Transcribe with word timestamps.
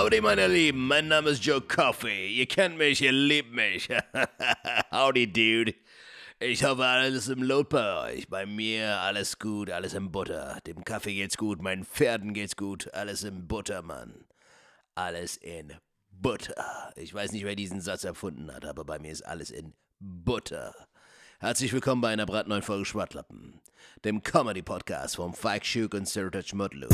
Howdy, 0.00 0.22
meine 0.22 0.46
Lieben, 0.46 0.86
mein 0.86 1.08
Name 1.08 1.28
ist 1.28 1.44
Joe 1.44 1.60
Coffee. 1.60 2.28
Ihr 2.28 2.46
kennt 2.46 2.78
mich, 2.78 3.02
ihr 3.02 3.12
liebt 3.12 3.52
mich. 3.52 3.86
Howdy, 4.90 5.30
Dude. 5.30 5.74
Ich 6.38 6.64
hoffe, 6.64 6.86
alles 6.86 7.28
im 7.28 7.42
Lot 7.42 7.68
bei 7.68 8.14
euch. 8.14 8.26
Bei 8.26 8.46
mir 8.46 8.98
alles 9.00 9.38
gut, 9.38 9.70
alles 9.70 9.92
im 9.92 10.10
Butter. 10.10 10.58
Dem 10.66 10.84
Kaffee 10.84 11.12
geht's 11.12 11.36
gut, 11.36 11.60
meinen 11.60 11.84
Pferden 11.84 12.32
geht's 12.32 12.56
gut. 12.56 12.88
Alles 12.94 13.24
im 13.24 13.46
Butter, 13.46 13.82
Mann. 13.82 14.24
Alles 14.94 15.36
in 15.36 15.74
Butter. 16.10 16.94
Ich 16.96 17.12
weiß 17.12 17.32
nicht, 17.32 17.44
wer 17.44 17.54
diesen 17.54 17.82
Satz 17.82 18.04
erfunden 18.04 18.50
hat, 18.54 18.64
aber 18.64 18.86
bei 18.86 18.98
mir 18.98 19.12
ist 19.12 19.26
alles 19.26 19.50
in 19.50 19.74
Butter. 19.98 20.74
Herzlich 21.40 21.74
willkommen 21.74 22.00
bei 22.00 22.08
einer 22.08 22.24
brandneuen 22.24 22.62
Folge 22.62 22.86
Schwattlappen, 22.86 23.60
dem 24.02 24.22
Comedy-Podcast 24.22 25.16
vom 25.16 25.34
Falk 25.34 25.66
Schuk 25.66 25.92
und 25.92 26.08
Sertac 26.08 26.54
Mutlu. 26.54 26.88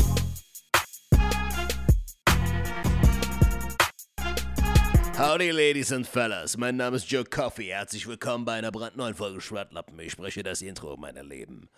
Howdy, 5.17 5.49
Ladies 5.49 5.91
and 5.91 6.05
Fellas. 6.05 6.57
Mein 6.57 6.77
Name 6.77 6.95
ist 6.95 7.09
Joe 7.09 7.25
Coffee. 7.25 7.71
Herzlich 7.71 8.05
willkommen 8.05 8.45
bei 8.45 8.53
einer 8.53 8.71
brandneuen 8.71 9.15
Folge 9.15 9.41
Schwattlappen. 9.41 9.97
Ich 9.97 10.11
spreche 10.11 10.43
das 10.43 10.61
Intro 10.61 10.95
meiner 10.95 11.23
Leben. 11.23 11.69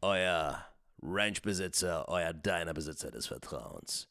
Euer 0.00 0.66
Ranchbesitzer, 1.00 2.08
euer 2.08 2.32
Diner-Besitzer 2.32 3.12
des 3.12 3.28
Vertrauens. 3.28 4.08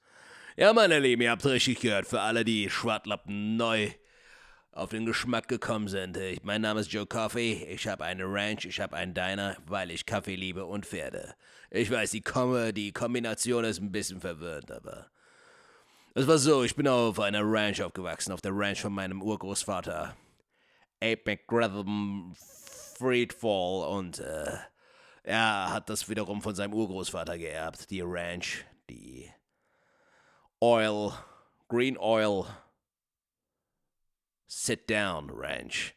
Ja, 0.56 0.72
meine 0.72 1.00
Lieben, 1.00 1.22
ihr 1.22 1.32
habt 1.32 1.46
richtig 1.46 1.82
gehört. 1.82 2.08
Für 2.08 2.22
alle, 2.22 2.46
die 2.46 2.70
Schwattlappen 2.70 3.58
neu 3.58 3.92
auf 4.72 4.92
den 4.92 5.06
Geschmack 5.06 5.50
gekommen 5.50 5.90
sind. 5.90 6.16
Ich, 6.16 6.42
mein 6.44 6.62
Name 6.62 6.80
ist 6.80 6.94
Joe 6.94 7.06
Coffee. 7.06 7.66
Ich 7.66 7.90
habe 7.90 8.06
eine 8.06 8.24
Ranch, 8.24 8.64
ich 8.64 8.80
habe 8.80 8.96
einen 8.96 9.14
Diner, 9.14 9.58
weil 9.68 9.92
ich 9.92 10.06
Kaffee 10.06 10.38
liebe 10.38 10.64
und 10.64 10.86
Pferde. 10.86 11.36
Ich 11.72 11.92
weiß, 11.92 12.12
die, 12.12 12.22
Kom 12.22 12.74
die 12.74 12.94
Kombination 12.94 13.66
ist 13.66 13.82
ein 13.82 13.92
bisschen 13.92 14.22
verwirrend, 14.22 14.72
aber 14.72 15.12
es 16.14 16.28
war 16.28 16.38
so, 16.38 16.64
ich 16.64 16.76
bin 16.76 16.88
auf 16.88 17.20
einer 17.20 17.42
Ranch 17.44 17.82
aufgewachsen, 17.82 18.32
auf 18.32 18.42
der 18.42 18.52
Ranch 18.54 18.82
von 18.82 18.94
meinem 18.94 19.22
Urgroßvater. 19.22 20.16
Abe 21.02 21.22
McGratham 21.26 22.36
Friedfall 22.98 23.88
und 23.98 24.20
äh, 24.20 24.58
er 25.24 25.74
hat 25.74 25.90
das 25.90 26.08
wiederum 26.10 26.42
von 26.42 26.54
seinem 26.54 26.74
Urgroßvater 26.74 27.38
geerbt, 27.38 27.90
die 27.90 28.02
Ranch, 28.02 28.66
die 28.90 29.32
Oil, 30.60 31.14
Green 31.68 31.98
Oil 31.98 32.46
Sit 34.48 34.90
Down 34.90 35.30
Ranch. 35.32 35.96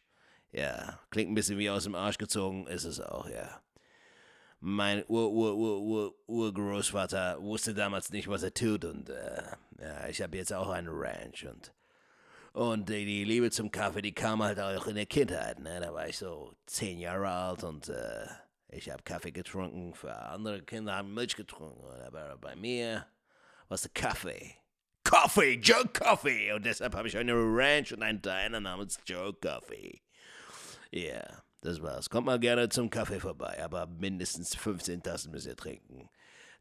Ja, 0.51 0.99
klingt 1.11 1.29
ein 1.29 1.35
bisschen 1.35 1.59
wie 1.59 1.69
aus 1.69 1.83
dem 1.83 1.93
Arsch 1.93 2.17
gezogen, 2.17 2.65
ist 2.67 2.85
es 2.85 3.01
auch, 3.01 3.29
ja. 3.29 3.61
Mein 4.61 5.03
Ur-Ur-Ur-Ur-Urgroßvater 5.07 7.41
wusste 7.41 7.73
damals 7.73 8.11
nicht, 8.11 8.29
was 8.29 8.41
er 8.41 8.53
tut 8.53 8.85
und 8.85 9.09
äh, 9.09 9.43
ja, 9.79 10.07
ich 10.07 10.21
habe 10.21 10.37
jetzt 10.37 10.53
auch 10.53 10.69
eine 10.69 10.89
Ranch 10.91 11.45
und 11.45 11.71
und 12.53 12.87
die, 12.87 13.03
die, 13.03 13.25
Liebe 13.25 13.51
zum 13.51 13.69
Kaffee, 13.69 14.01
die 14.01 14.13
kam 14.13 14.41
halt 14.41 14.61
auch 14.61 14.87
in 14.87 14.95
der 14.95 15.05
Kindheit, 15.05 15.59
ne? 15.59 15.81
Da 15.81 15.93
war 15.93 16.07
ich 16.07 16.17
so 16.17 16.53
zehn 16.65 16.99
Jahre 16.99 17.27
alt 17.27 17.65
und 17.65 17.89
äh, 17.89 18.27
ich 18.69 18.89
habe 18.89 19.03
Kaffee 19.03 19.33
getrunken. 19.33 19.93
Für 19.93 20.15
andere 20.15 20.61
Kinder 20.61 20.95
haben 20.95 21.13
Milch 21.13 21.35
getrunken, 21.35 21.83
aber 22.05 22.37
bei 22.37 22.55
mir 22.55 23.05
war 23.67 23.75
es 23.75 23.81
der 23.81 23.91
Kaffee. 23.91 24.55
Coffee, 25.03 25.55
Joe 25.55 25.85
Coffee. 25.89 26.53
Und 26.53 26.65
deshalb 26.65 26.95
habe 26.95 27.09
ich 27.09 27.17
eine 27.17 27.33
Ranch 27.33 27.91
und 27.91 28.01
einen 28.01 28.21
Diner 28.21 28.61
namens 28.61 29.01
Joe 29.05 29.33
Coffee. 29.33 30.01
Ja, 30.91 31.01
yeah, 31.01 31.43
das 31.59 31.81
war's. 31.81 32.09
Kommt 32.09 32.27
mal 32.27 32.39
gerne 32.39 32.69
zum 32.69 32.89
Kaffee 32.89 33.19
vorbei, 33.19 33.61
aber 33.61 33.85
mindestens 33.85 34.55
15 34.55 35.03
Tassen 35.03 35.31
müsst 35.31 35.45
ihr 35.45 35.57
trinken 35.57 36.09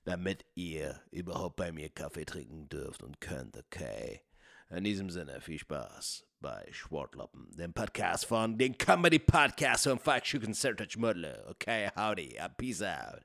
damit 0.05 0.45
ihr 0.55 1.01
überhaupt 1.11 1.57
bei 1.57 1.73
mir 1.73 1.89
Kaffee 1.89 2.25
trinken 2.25 2.69
dürft 2.69 3.03
und 3.03 3.21
könnt, 3.21 3.57
okay? 3.57 4.21
In 4.71 4.85
diesem 4.85 5.11
Sinne, 5.11 5.41
viel 5.41 5.59
Spaß 5.59 6.27
bei 6.41 6.67
Schwartlappen, 6.71 7.51
dem 7.57 7.73
Podcast 7.73 8.27
von, 8.27 8.59
den 8.59 8.77
Comedy 8.77 9.19
Podcast 9.19 9.85
von 9.85 9.99
Falk 9.99 10.27
Schuken 10.27 10.55
Sertac 10.55 10.97
Mudler, 10.97 11.45
okay? 11.49 11.91
Howdy, 11.97 12.39
peace 12.57 12.83
out. 12.83 13.23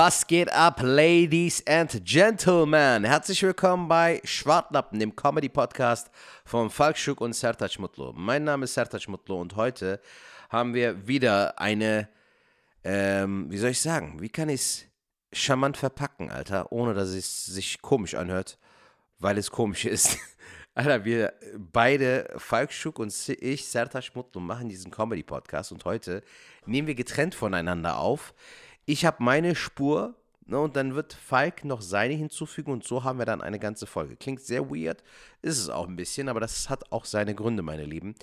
Was 0.00 0.28
geht 0.28 0.52
ab, 0.52 0.78
Ladies 0.80 1.60
and 1.66 2.04
Gentlemen? 2.04 3.02
Herzlich 3.02 3.42
willkommen 3.42 3.88
bei 3.88 4.20
Schwartlappen, 4.22 5.00
dem 5.00 5.16
Comedy-Podcast 5.16 6.12
von 6.44 6.70
Falkschuk 6.70 7.20
und 7.20 7.32
Sertac 7.32 7.80
Mutlu. 7.80 8.12
Mein 8.14 8.44
Name 8.44 8.62
ist 8.62 8.74
Sertac 8.74 9.08
Mutlu 9.08 9.40
und 9.40 9.56
heute 9.56 10.00
haben 10.50 10.72
wir 10.72 11.08
wieder 11.08 11.58
eine, 11.58 12.08
ähm, 12.84 13.50
wie 13.50 13.58
soll 13.58 13.70
ich 13.70 13.80
sagen, 13.80 14.20
wie 14.20 14.28
kann 14.28 14.50
ich 14.50 14.60
es 14.60 14.84
charmant 15.32 15.76
verpacken, 15.76 16.30
Alter, 16.30 16.70
ohne 16.70 16.94
dass 16.94 17.08
es 17.08 17.46
sich 17.46 17.82
komisch 17.82 18.14
anhört, 18.14 18.56
weil 19.18 19.36
es 19.36 19.50
komisch 19.50 19.84
ist. 19.84 20.16
Alter, 20.76 21.04
wir 21.04 21.32
beide, 21.56 22.32
Falkschuk 22.36 23.00
und 23.00 23.12
ich, 23.40 23.66
Sertac 23.66 24.14
Mutlu, 24.14 24.40
machen 24.40 24.68
diesen 24.68 24.92
Comedy-Podcast 24.92 25.72
und 25.72 25.84
heute 25.84 26.22
nehmen 26.66 26.86
wir 26.86 26.94
getrennt 26.94 27.34
voneinander 27.34 27.98
auf 27.98 28.32
ich 28.88 29.04
habe 29.04 29.22
meine 29.22 29.54
Spur 29.54 30.14
ne, 30.46 30.58
und 30.58 30.74
dann 30.74 30.94
wird 30.94 31.12
Falk 31.12 31.62
noch 31.62 31.82
seine 31.82 32.14
hinzufügen 32.14 32.72
und 32.72 32.84
so 32.84 33.04
haben 33.04 33.18
wir 33.18 33.26
dann 33.26 33.42
eine 33.42 33.58
ganze 33.58 33.86
Folge. 33.86 34.16
Klingt 34.16 34.40
sehr 34.40 34.70
weird, 34.70 35.04
ist 35.42 35.58
es 35.58 35.68
auch 35.68 35.86
ein 35.86 35.96
bisschen, 35.96 36.30
aber 36.30 36.40
das 36.40 36.70
hat 36.70 36.90
auch 36.90 37.04
seine 37.04 37.34
Gründe, 37.34 37.62
meine 37.62 37.84
Lieben. 37.84 38.14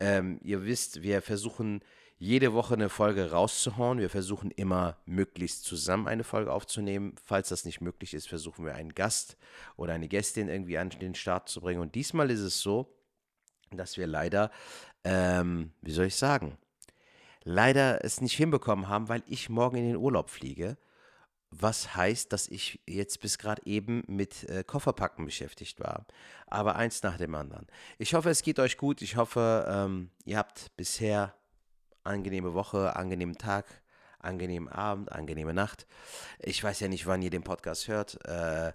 Ähm, 0.00 0.40
ihr 0.42 0.64
wisst, 0.64 1.02
wir 1.02 1.20
versuchen 1.20 1.82
jede 2.16 2.54
Woche 2.54 2.74
eine 2.74 2.88
Folge 2.88 3.30
rauszuhauen. 3.30 3.98
Wir 3.98 4.08
versuchen 4.08 4.50
immer 4.50 4.96
möglichst 5.04 5.64
zusammen 5.64 6.08
eine 6.08 6.24
Folge 6.24 6.50
aufzunehmen. 6.50 7.14
Falls 7.22 7.50
das 7.50 7.66
nicht 7.66 7.82
möglich 7.82 8.14
ist, 8.14 8.26
versuchen 8.26 8.64
wir 8.64 8.74
einen 8.76 8.94
Gast 8.94 9.36
oder 9.76 9.92
eine 9.92 10.08
Gästin 10.08 10.48
irgendwie 10.48 10.78
an 10.78 10.88
den 10.88 11.14
Start 11.14 11.50
zu 11.50 11.60
bringen. 11.60 11.80
Und 11.80 11.94
diesmal 11.94 12.30
ist 12.30 12.40
es 12.40 12.62
so, 12.62 12.90
dass 13.70 13.98
wir 13.98 14.06
leider, 14.06 14.50
ähm, 15.04 15.72
wie 15.82 15.92
soll 15.92 16.06
ich 16.06 16.16
sagen, 16.16 16.56
leider 17.44 18.04
es 18.04 18.20
nicht 18.20 18.36
hinbekommen 18.36 18.88
haben, 18.88 19.08
weil 19.08 19.22
ich 19.26 19.48
morgen 19.48 19.76
in 19.76 19.86
den 19.86 19.96
Urlaub 19.96 20.30
fliege. 20.30 20.76
Was 21.52 21.96
heißt, 21.96 22.32
dass 22.32 22.46
ich 22.46 22.80
jetzt 22.86 23.20
bis 23.20 23.36
gerade 23.36 23.62
eben 23.66 24.04
mit 24.06 24.48
äh, 24.48 24.62
Kofferpacken 24.62 25.24
beschäftigt 25.24 25.80
war. 25.80 26.06
Aber 26.46 26.76
eins 26.76 27.02
nach 27.02 27.16
dem 27.16 27.34
anderen. 27.34 27.66
Ich 27.98 28.14
hoffe, 28.14 28.30
es 28.30 28.42
geht 28.42 28.60
euch 28.60 28.76
gut. 28.76 29.02
Ich 29.02 29.16
hoffe, 29.16 29.66
ähm, 29.68 30.10
ihr 30.24 30.38
habt 30.38 30.70
bisher 30.76 31.34
angenehme 32.04 32.54
Woche, 32.54 32.94
angenehmen 32.94 33.36
Tag, 33.36 33.66
angenehmen 34.20 34.68
Abend, 34.68 35.10
angenehme 35.10 35.52
Nacht. 35.52 35.86
Ich 36.38 36.62
weiß 36.62 36.78
ja 36.80 36.88
nicht, 36.88 37.06
wann 37.06 37.22
ihr 37.22 37.30
den 37.30 37.42
Podcast 37.42 37.88
hört. 37.88 38.24
Äh, 38.26 38.72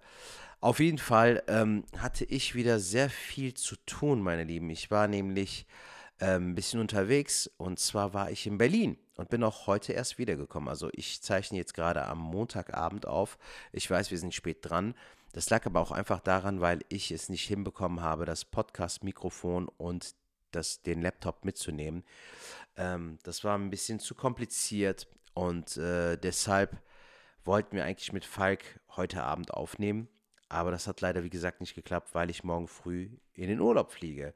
auf 0.59 0.79
jeden 0.79 0.97
Fall 0.97 1.43
ähm, 1.47 1.85
hatte 1.97 2.25
ich 2.25 2.55
wieder 2.55 2.79
sehr 2.79 3.09
viel 3.09 3.53
zu 3.53 3.75
tun, 3.85 4.21
meine 4.21 4.43
Lieben. 4.43 4.69
Ich 4.69 4.91
war 4.91 5.07
nämlich 5.07 5.65
ähm, 6.19 6.51
ein 6.51 6.55
bisschen 6.55 6.79
unterwegs 6.79 7.49
und 7.57 7.79
zwar 7.79 8.13
war 8.13 8.31
ich 8.31 8.47
in 8.47 8.57
Berlin 8.57 8.97
und 9.17 9.29
bin 9.29 9.43
auch 9.43 9.67
heute 9.67 9.93
erst 9.93 10.17
wiedergekommen. 10.17 10.69
Also 10.69 10.89
ich 10.93 11.21
zeichne 11.21 11.57
jetzt 11.57 11.73
gerade 11.73 12.05
am 12.05 12.19
Montagabend 12.19 13.05
auf. 13.05 13.37
Ich 13.71 13.89
weiß, 13.89 14.11
wir 14.11 14.17
sind 14.17 14.33
spät 14.33 14.59
dran. 14.61 14.95
Das 15.33 15.49
lag 15.49 15.65
aber 15.65 15.81
auch 15.81 15.91
einfach 15.91 16.21
daran, 16.21 16.61
weil 16.61 16.79
ich 16.87 17.11
es 17.11 17.27
nicht 17.27 17.45
hinbekommen 17.45 18.01
habe, 18.01 18.25
das 18.25 18.45
Podcast-Mikrofon 18.45 19.67
und 19.67 20.15
das, 20.51 20.81
den 20.81 21.01
Laptop 21.01 21.43
mitzunehmen. 21.43 22.03
Ähm, 22.77 23.19
das 23.23 23.43
war 23.43 23.57
ein 23.57 23.69
bisschen 23.69 23.99
zu 23.99 24.15
kompliziert 24.15 25.07
und 25.33 25.75
äh, 25.75 26.17
deshalb 26.17 26.81
wollten 27.43 27.75
wir 27.75 27.83
eigentlich 27.83 28.13
mit 28.13 28.25
Falk 28.25 28.79
heute 28.95 29.23
Abend 29.23 29.53
aufnehmen. 29.53 30.07
Aber 30.47 30.71
das 30.71 30.87
hat 30.87 31.01
leider, 31.01 31.23
wie 31.23 31.29
gesagt, 31.29 31.59
nicht 31.59 31.75
geklappt, 31.75 32.13
weil 32.13 32.29
ich 32.29 32.43
morgen 32.43 32.67
früh 32.67 33.09
in 33.33 33.49
den 33.49 33.59
Urlaub 33.59 33.91
fliege. 33.91 34.33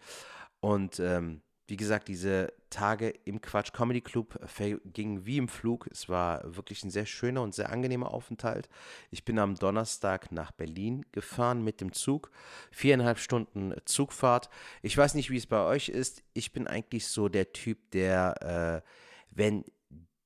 Und 0.60 1.00
ähm, 1.00 1.42
wie 1.70 1.78
gesagt, 1.78 2.08
diese 2.08 2.52
Tage 2.72 3.10
im 3.26 3.42
Quatsch 3.42 3.74
Comedy 3.74 4.02
Club 4.02 4.40
gingen 4.86 5.26
wie 5.28 5.38
im 5.38 5.48
Flug. 5.48 5.88
Es 5.92 6.10
war 6.10 6.56
wirklich 6.56 6.84
ein 6.84 6.90
sehr 6.90 7.06
schöner 7.06 7.44
und 7.44 7.54
sehr 7.54 7.70
angenehmer 7.70 8.12
Aufenthalt. 8.12 8.70
Ich 9.12 9.24
bin 9.24 9.38
am 9.38 9.54
Donnerstag 9.54 10.32
nach 10.32 10.52
Berlin 10.52 11.06
gefahren 11.12 11.64
mit 11.64 11.80
dem 11.80 11.94
Zug. 11.94 12.32
Viereinhalb 12.72 13.20
Stunden 13.20 13.76
Zugfahrt. 13.86 14.50
Ich 14.82 14.98
weiß 14.98 15.14
nicht, 15.14 15.30
wie 15.30 15.38
es 15.38 15.46
bei 15.46 15.64
euch 15.64 15.90
ist. 15.90 16.24
Ich 16.34 16.52
bin 16.52 16.66
eigentlich 16.66 17.08
so 17.08 17.30
der 17.30 17.54
Typ, 17.54 17.92
der, 17.92 18.84
äh, 18.84 18.90
wenn 19.30 19.64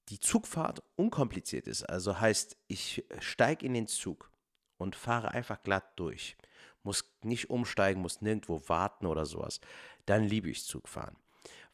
die 0.09 0.19
Zugfahrt 0.19 0.81
unkompliziert 0.95 1.67
ist, 1.67 1.83
also 1.83 2.19
heißt, 2.19 2.57
ich 2.67 3.05
steige 3.19 3.65
in 3.65 3.73
den 3.73 3.87
Zug 3.87 4.31
und 4.77 4.95
fahre 4.95 5.31
einfach 5.31 5.61
glatt 5.63 5.97
durch, 5.97 6.37
muss 6.83 7.13
nicht 7.21 7.49
umsteigen, 7.49 8.01
muss 8.01 8.21
nirgendwo 8.21 8.61
warten 8.67 9.05
oder 9.05 9.25
sowas, 9.25 9.59
dann 10.05 10.23
liebe 10.23 10.49
ich 10.49 10.65
Zugfahren 10.65 11.15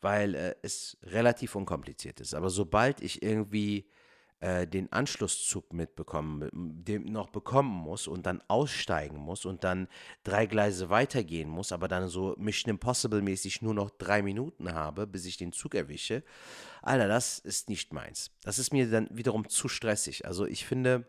weil 0.01 0.35
äh, 0.35 0.55
es 0.61 0.97
relativ 1.03 1.55
unkompliziert 1.55 2.19
ist. 2.19 2.33
Aber 2.33 2.49
sobald 2.49 3.01
ich 3.01 3.21
irgendwie 3.21 3.89
äh, 4.41 4.65
den 4.67 4.89
Anschlusszug 4.93 5.73
mitbekommen, 5.73 6.49
den 6.53 7.11
noch 7.11 7.29
bekommen 7.29 7.71
muss 7.73 8.07
und 8.07 8.25
dann 8.25 8.41
aussteigen 8.47 9.17
muss 9.17 9.43
und 9.43 9.65
dann 9.65 9.89
drei 10.23 10.45
Gleise 10.45 10.89
weitergehen 10.89 11.49
muss, 11.49 11.73
aber 11.73 11.89
dann 11.89 12.07
so 12.07 12.35
Mission 12.37 12.69
Impossible 12.69 13.21
mäßig 13.21 13.61
nur 13.61 13.73
noch 13.73 13.89
drei 13.89 14.21
Minuten 14.21 14.73
habe, 14.73 15.07
bis 15.07 15.25
ich 15.25 15.35
den 15.35 15.51
Zug 15.51 15.75
erwische. 15.75 16.23
Alter, 16.81 17.09
das 17.09 17.39
ist 17.39 17.67
nicht 17.67 17.91
meins. 17.91 18.31
Das 18.43 18.59
ist 18.59 18.71
mir 18.71 18.89
dann 18.89 19.09
wiederum 19.11 19.49
zu 19.49 19.67
stressig. 19.67 20.25
Also 20.25 20.45
ich 20.45 20.65
finde, 20.65 21.05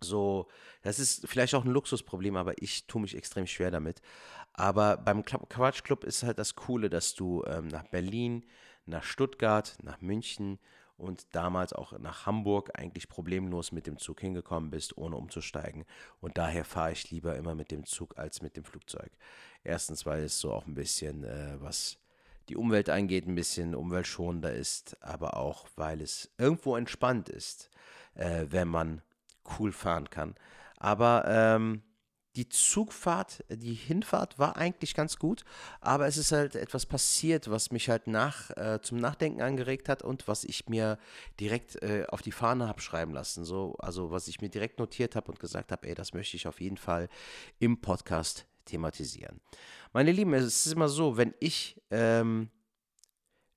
so, 0.00 0.48
das 0.82 0.98
ist 0.98 1.28
vielleicht 1.28 1.54
auch 1.54 1.64
ein 1.64 1.70
Luxusproblem, 1.70 2.36
aber 2.36 2.62
ich 2.62 2.86
tue 2.86 3.02
mich 3.02 3.14
extrem 3.16 3.46
schwer 3.46 3.70
damit. 3.70 4.00
Aber 4.58 4.96
beim 4.96 5.24
Quatsch 5.24 5.84
Club 5.84 6.02
ist 6.02 6.24
halt 6.24 6.40
das 6.40 6.56
Coole, 6.56 6.90
dass 6.90 7.14
du 7.14 7.44
ähm, 7.46 7.68
nach 7.68 7.84
Berlin, 7.84 8.44
nach 8.86 9.04
Stuttgart, 9.04 9.76
nach 9.84 10.00
München 10.00 10.58
und 10.96 11.28
damals 11.30 11.72
auch 11.72 11.96
nach 12.00 12.26
Hamburg 12.26 12.72
eigentlich 12.74 13.08
problemlos 13.08 13.70
mit 13.70 13.86
dem 13.86 13.98
Zug 13.98 14.20
hingekommen 14.20 14.70
bist, 14.70 14.98
ohne 14.98 15.14
umzusteigen. 15.14 15.84
Und 16.20 16.38
daher 16.38 16.64
fahre 16.64 16.90
ich 16.90 17.08
lieber 17.12 17.36
immer 17.36 17.54
mit 17.54 17.70
dem 17.70 17.86
Zug 17.86 18.18
als 18.18 18.42
mit 18.42 18.56
dem 18.56 18.64
Flugzeug. 18.64 19.12
Erstens, 19.62 20.06
weil 20.06 20.24
es 20.24 20.40
so 20.40 20.52
auch 20.52 20.66
ein 20.66 20.74
bisschen, 20.74 21.22
äh, 21.22 21.54
was 21.60 21.98
die 22.48 22.56
Umwelt 22.56 22.90
angeht, 22.90 23.28
ein 23.28 23.36
bisschen 23.36 23.76
umweltschonender 23.76 24.52
ist, 24.52 25.00
aber 25.00 25.36
auch, 25.36 25.68
weil 25.76 26.00
es 26.00 26.32
irgendwo 26.36 26.74
entspannt 26.74 27.28
ist, 27.28 27.70
äh, 28.14 28.46
wenn 28.48 28.66
man 28.66 29.02
cool 29.56 29.70
fahren 29.70 30.10
kann. 30.10 30.34
Aber 30.78 31.26
ähm, 31.28 31.82
die 32.38 32.48
Zugfahrt, 32.48 33.44
die 33.50 33.74
Hinfahrt 33.74 34.38
war 34.38 34.56
eigentlich 34.56 34.94
ganz 34.94 35.18
gut, 35.18 35.44
aber 35.80 36.06
es 36.06 36.16
ist 36.16 36.30
halt 36.30 36.54
etwas 36.54 36.86
passiert, 36.86 37.50
was 37.50 37.72
mich 37.72 37.88
halt 37.88 38.06
nach, 38.06 38.50
äh, 38.56 38.78
zum 38.80 38.98
Nachdenken 38.98 39.42
angeregt 39.42 39.88
hat 39.88 40.04
und 40.04 40.28
was 40.28 40.44
ich 40.44 40.68
mir 40.68 40.98
direkt 41.40 41.82
äh, 41.82 42.06
auf 42.08 42.22
die 42.22 42.30
Fahne 42.30 42.68
habe 42.68 42.80
schreiben 42.80 43.12
lassen. 43.12 43.44
So, 43.44 43.74
also 43.80 44.12
was 44.12 44.28
ich 44.28 44.40
mir 44.40 44.50
direkt 44.50 44.78
notiert 44.78 45.16
habe 45.16 45.32
und 45.32 45.40
gesagt 45.40 45.72
habe, 45.72 45.88
ey, 45.88 45.96
das 45.96 46.14
möchte 46.14 46.36
ich 46.36 46.46
auf 46.46 46.60
jeden 46.60 46.76
Fall 46.76 47.08
im 47.58 47.80
Podcast 47.80 48.46
thematisieren. 48.66 49.40
Meine 49.92 50.12
Lieben, 50.12 50.32
es 50.34 50.64
ist 50.64 50.72
immer 50.72 50.88
so, 50.88 51.16
wenn 51.16 51.34
ich 51.40 51.82
ähm, 51.90 52.50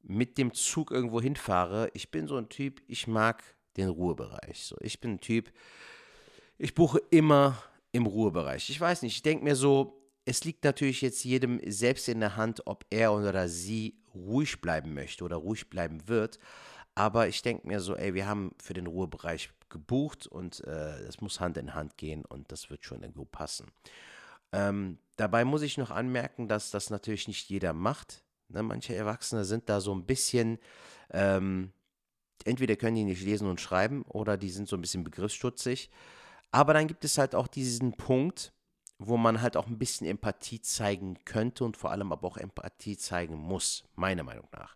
mit 0.01 0.39
dem 0.39 0.55
Zug 0.55 0.89
irgendwo 0.89 1.21
hinfahre, 1.21 1.91
ich 1.93 2.09
bin 2.09 2.25
so 2.25 2.35
ein 2.35 2.49
Typ, 2.49 2.81
ich 2.87 3.05
mag 3.05 3.43
den 3.77 3.89
Ruhebereich. 3.89 4.63
So, 4.63 4.75
ich 4.79 4.99
bin 4.99 5.11
ein 5.11 5.21
Typ, 5.21 5.51
ich 6.57 6.73
buche 6.73 6.99
immer 7.11 7.61
im 7.91 8.05
Ruhebereich. 8.05 8.69
Ich 8.69 8.79
weiß 8.79 9.01
nicht, 9.01 9.15
ich 9.15 9.21
denke 9.21 9.43
mir 9.43 9.55
so, 9.55 10.01
es 10.25 10.43
liegt 10.43 10.63
natürlich 10.63 11.01
jetzt 11.01 11.23
jedem 11.23 11.59
selbst 11.69 12.07
in 12.07 12.19
der 12.19 12.35
Hand, 12.35 12.67
ob 12.67 12.85
er 12.89 13.13
oder 13.13 13.47
sie 13.47 13.97
ruhig 14.13 14.61
bleiben 14.61 14.93
möchte 14.93 15.23
oder 15.23 15.37
ruhig 15.37 15.69
bleiben 15.69 16.07
wird. 16.07 16.39
Aber 16.95 17.27
ich 17.27 17.41
denke 17.41 17.67
mir 17.67 17.79
so, 17.79 17.95
ey, 17.95 18.13
wir 18.13 18.27
haben 18.27 18.53
für 18.61 18.73
den 18.73 18.87
Ruhebereich 18.87 19.49
gebucht 19.69 20.27
und 20.27 20.61
äh, 20.65 21.03
das 21.05 21.21
muss 21.21 21.39
Hand 21.39 21.57
in 21.57 21.73
Hand 21.73 21.97
gehen 21.97 22.25
und 22.25 22.51
das 22.51 22.69
wird 22.69 22.83
schon 22.83 23.01
irgendwo 23.01 23.25
passen. 23.25 23.71
Ähm, 24.51 24.99
dabei 25.15 25.45
muss 25.45 25.61
ich 25.61 25.77
noch 25.77 25.91
anmerken, 25.91 26.47
dass 26.47 26.71
das 26.71 26.89
natürlich 26.89 27.27
nicht 27.27 27.49
jeder 27.49 27.73
macht. 27.73 28.23
Ne? 28.49 28.63
Manche 28.63 28.93
Erwachsene 28.93 29.45
sind 29.45 29.69
da 29.69 29.79
so 29.79 29.93
ein 29.95 30.05
bisschen, 30.05 30.59
ähm, 31.11 31.71
entweder 32.43 32.75
können 32.75 32.97
die 32.97 33.05
nicht 33.05 33.23
lesen 33.23 33.47
und 33.47 33.61
schreiben 33.61 34.03
oder 34.03 34.37
die 34.37 34.49
sind 34.49 34.67
so 34.67 34.75
ein 34.75 34.81
bisschen 34.81 35.05
begriffsstutzig. 35.05 35.89
Aber 36.51 36.73
dann 36.73 36.87
gibt 36.87 37.05
es 37.05 37.17
halt 37.17 37.35
auch 37.35 37.47
diesen 37.47 37.93
Punkt, 37.93 38.53
wo 38.99 39.17
man 39.17 39.41
halt 39.41 39.57
auch 39.57 39.67
ein 39.67 39.79
bisschen 39.79 40.05
Empathie 40.05 40.61
zeigen 40.61 41.17
könnte 41.25 41.63
und 41.63 41.75
vor 41.75 41.91
allem 41.91 42.11
aber 42.11 42.27
auch 42.27 42.37
Empathie 42.37 42.97
zeigen 42.97 43.35
muss, 43.35 43.83
meiner 43.95 44.23
Meinung 44.23 44.47
nach. 44.51 44.75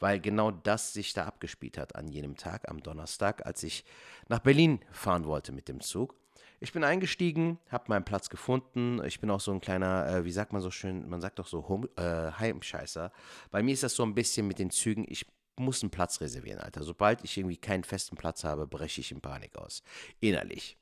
Weil 0.00 0.20
genau 0.20 0.50
das 0.50 0.92
sich 0.92 1.14
da 1.14 1.24
abgespielt 1.24 1.78
hat 1.78 1.96
an 1.96 2.08
jenem 2.08 2.36
Tag, 2.36 2.68
am 2.68 2.82
Donnerstag, 2.82 3.46
als 3.46 3.62
ich 3.62 3.84
nach 4.28 4.40
Berlin 4.40 4.80
fahren 4.90 5.24
wollte 5.24 5.52
mit 5.52 5.68
dem 5.68 5.80
Zug. 5.80 6.14
Ich 6.60 6.72
bin 6.72 6.84
eingestiegen, 6.84 7.58
habe 7.70 7.84
meinen 7.88 8.04
Platz 8.04 8.28
gefunden. 8.28 9.02
Ich 9.04 9.20
bin 9.20 9.30
auch 9.30 9.40
so 9.40 9.52
ein 9.52 9.60
kleiner, 9.60 10.08
äh, 10.08 10.24
wie 10.24 10.32
sagt 10.32 10.52
man 10.52 10.62
so 10.62 10.70
schön, 10.70 11.08
man 11.08 11.20
sagt 11.20 11.38
doch 11.38 11.46
so 11.46 11.68
Home, 11.68 11.88
äh, 11.96 12.32
Heimscheißer. 12.32 13.12
Bei 13.50 13.62
mir 13.62 13.72
ist 13.72 13.82
das 13.82 13.94
so 13.94 14.02
ein 14.02 14.14
bisschen 14.14 14.46
mit 14.46 14.58
den 14.58 14.70
Zügen, 14.70 15.04
ich 15.08 15.26
muss 15.56 15.82
einen 15.82 15.90
Platz 15.90 16.20
reservieren, 16.20 16.60
Alter. 16.60 16.82
Sobald 16.82 17.22
ich 17.24 17.36
irgendwie 17.36 17.56
keinen 17.56 17.84
festen 17.84 18.16
Platz 18.16 18.44
habe, 18.44 18.66
breche 18.66 19.00
ich 19.00 19.12
in 19.12 19.20
Panik 19.20 19.56
aus. 19.56 19.82
Innerlich. 20.20 20.76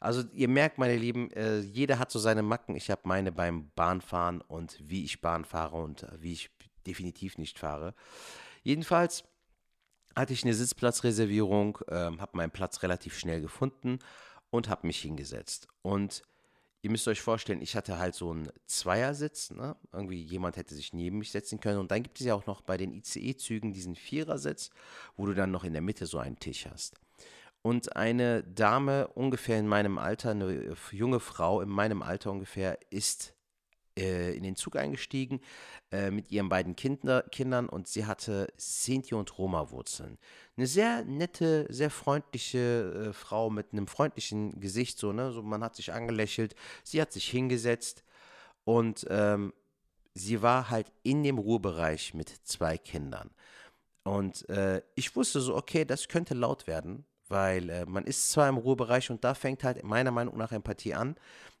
Also 0.00 0.22
ihr 0.32 0.48
merkt, 0.48 0.78
meine 0.78 0.96
Lieben, 0.96 1.30
äh, 1.32 1.58
jeder 1.60 1.98
hat 1.98 2.10
so 2.10 2.18
seine 2.18 2.42
Macken. 2.42 2.76
Ich 2.76 2.90
habe 2.90 3.02
meine 3.04 3.32
beim 3.32 3.70
Bahnfahren 3.74 4.40
und 4.40 4.78
wie 4.80 5.04
ich 5.04 5.20
Bahn 5.20 5.44
fahre 5.44 5.76
und 5.76 6.06
wie 6.18 6.32
ich 6.32 6.50
definitiv 6.86 7.38
nicht 7.38 7.58
fahre. 7.58 7.94
Jedenfalls 8.62 9.24
hatte 10.16 10.32
ich 10.32 10.44
eine 10.44 10.54
Sitzplatzreservierung, 10.54 11.78
äh, 11.88 11.94
habe 11.94 12.36
meinen 12.36 12.50
Platz 12.50 12.82
relativ 12.82 13.18
schnell 13.18 13.40
gefunden 13.40 13.98
und 14.50 14.68
habe 14.68 14.86
mich 14.86 15.00
hingesetzt. 15.00 15.68
Und 15.82 16.22
ihr 16.82 16.90
müsst 16.90 17.08
euch 17.08 17.20
vorstellen, 17.20 17.60
ich 17.60 17.76
hatte 17.76 17.98
halt 17.98 18.14
so 18.14 18.30
einen 18.30 18.50
Zweiersitz, 18.66 19.50
ne? 19.50 19.76
irgendwie 19.92 20.22
jemand 20.22 20.56
hätte 20.56 20.74
sich 20.74 20.92
neben 20.92 21.18
mich 21.18 21.30
setzen 21.30 21.60
können. 21.60 21.78
Und 21.78 21.90
dann 21.90 22.02
gibt 22.02 22.20
es 22.20 22.26
ja 22.26 22.34
auch 22.34 22.46
noch 22.46 22.62
bei 22.62 22.76
den 22.76 22.92
ICE-Zügen 22.92 23.72
diesen 23.72 23.94
Vierersitz, 23.94 24.70
wo 25.16 25.26
du 25.26 25.34
dann 25.34 25.50
noch 25.50 25.64
in 25.64 25.72
der 25.72 25.82
Mitte 25.82 26.06
so 26.06 26.18
einen 26.18 26.38
Tisch 26.38 26.66
hast. 26.66 26.98
Und 27.68 27.96
eine 27.96 28.44
Dame 28.44 29.08
ungefähr 29.08 29.58
in 29.58 29.68
meinem 29.68 29.98
Alter, 29.98 30.30
eine 30.30 30.74
junge 30.90 31.20
Frau 31.20 31.60
in 31.60 31.68
meinem 31.68 32.00
Alter 32.00 32.32
ungefähr, 32.32 32.78
ist 32.88 33.34
äh, 33.98 34.34
in 34.34 34.42
den 34.42 34.56
Zug 34.56 34.74
eingestiegen 34.76 35.42
äh, 35.92 36.10
mit 36.10 36.30
ihren 36.30 36.48
beiden 36.48 36.76
Kinder, 36.76 37.24
Kindern 37.24 37.68
und 37.68 37.86
sie 37.86 38.06
hatte 38.06 38.50
Sinti 38.56 39.14
und 39.14 39.36
Roma-Wurzeln. 39.36 40.16
Eine 40.56 40.66
sehr 40.66 41.04
nette, 41.04 41.66
sehr 41.68 41.90
freundliche 41.90 43.10
äh, 43.10 43.12
Frau 43.12 43.50
mit 43.50 43.74
einem 43.74 43.86
freundlichen 43.86 44.60
Gesicht, 44.60 44.98
so, 44.98 45.12
ne? 45.12 45.30
So, 45.30 45.42
man 45.42 45.62
hat 45.62 45.76
sich 45.76 45.92
angelächelt, 45.92 46.54
sie 46.84 47.02
hat 47.02 47.12
sich 47.12 47.28
hingesetzt 47.28 48.02
und 48.64 49.06
ähm, 49.10 49.52
sie 50.14 50.40
war 50.40 50.70
halt 50.70 50.90
in 51.02 51.22
dem 51.22 51.36
Ruhebereich 51.36 52.14
mit 52.14 52.30
zwei 52.30 52.78
Kindern. 52.78 53.28
Und 54.04 54.48
äh, 54.48 54.80
ich 54.94 55.14
wusste 55.14 55.42
so, 55.42 55.54
okay, 55.54 55.84
das 55.84 56.08
könnte 56.08 56.32
laut 56.32 56.66
werden 56.66 57.04
weil 57.28 57.70
äh, 57.70 57.86
man 57.86 58.04
ist 58.04 58.30
zwar 58.30 58.48
im 58.48 58.56
Ruhebereich 58.56 59.10
und 59.10 59.24
da 59.24 59.34
fängt 59.34 59.64
halt 59.64 59.82
meiner 59.84 60.10
Meinung 60.10 60.36
nach 60.36 60.52
Empathie 60.52 60.94
an, 60.94 61.16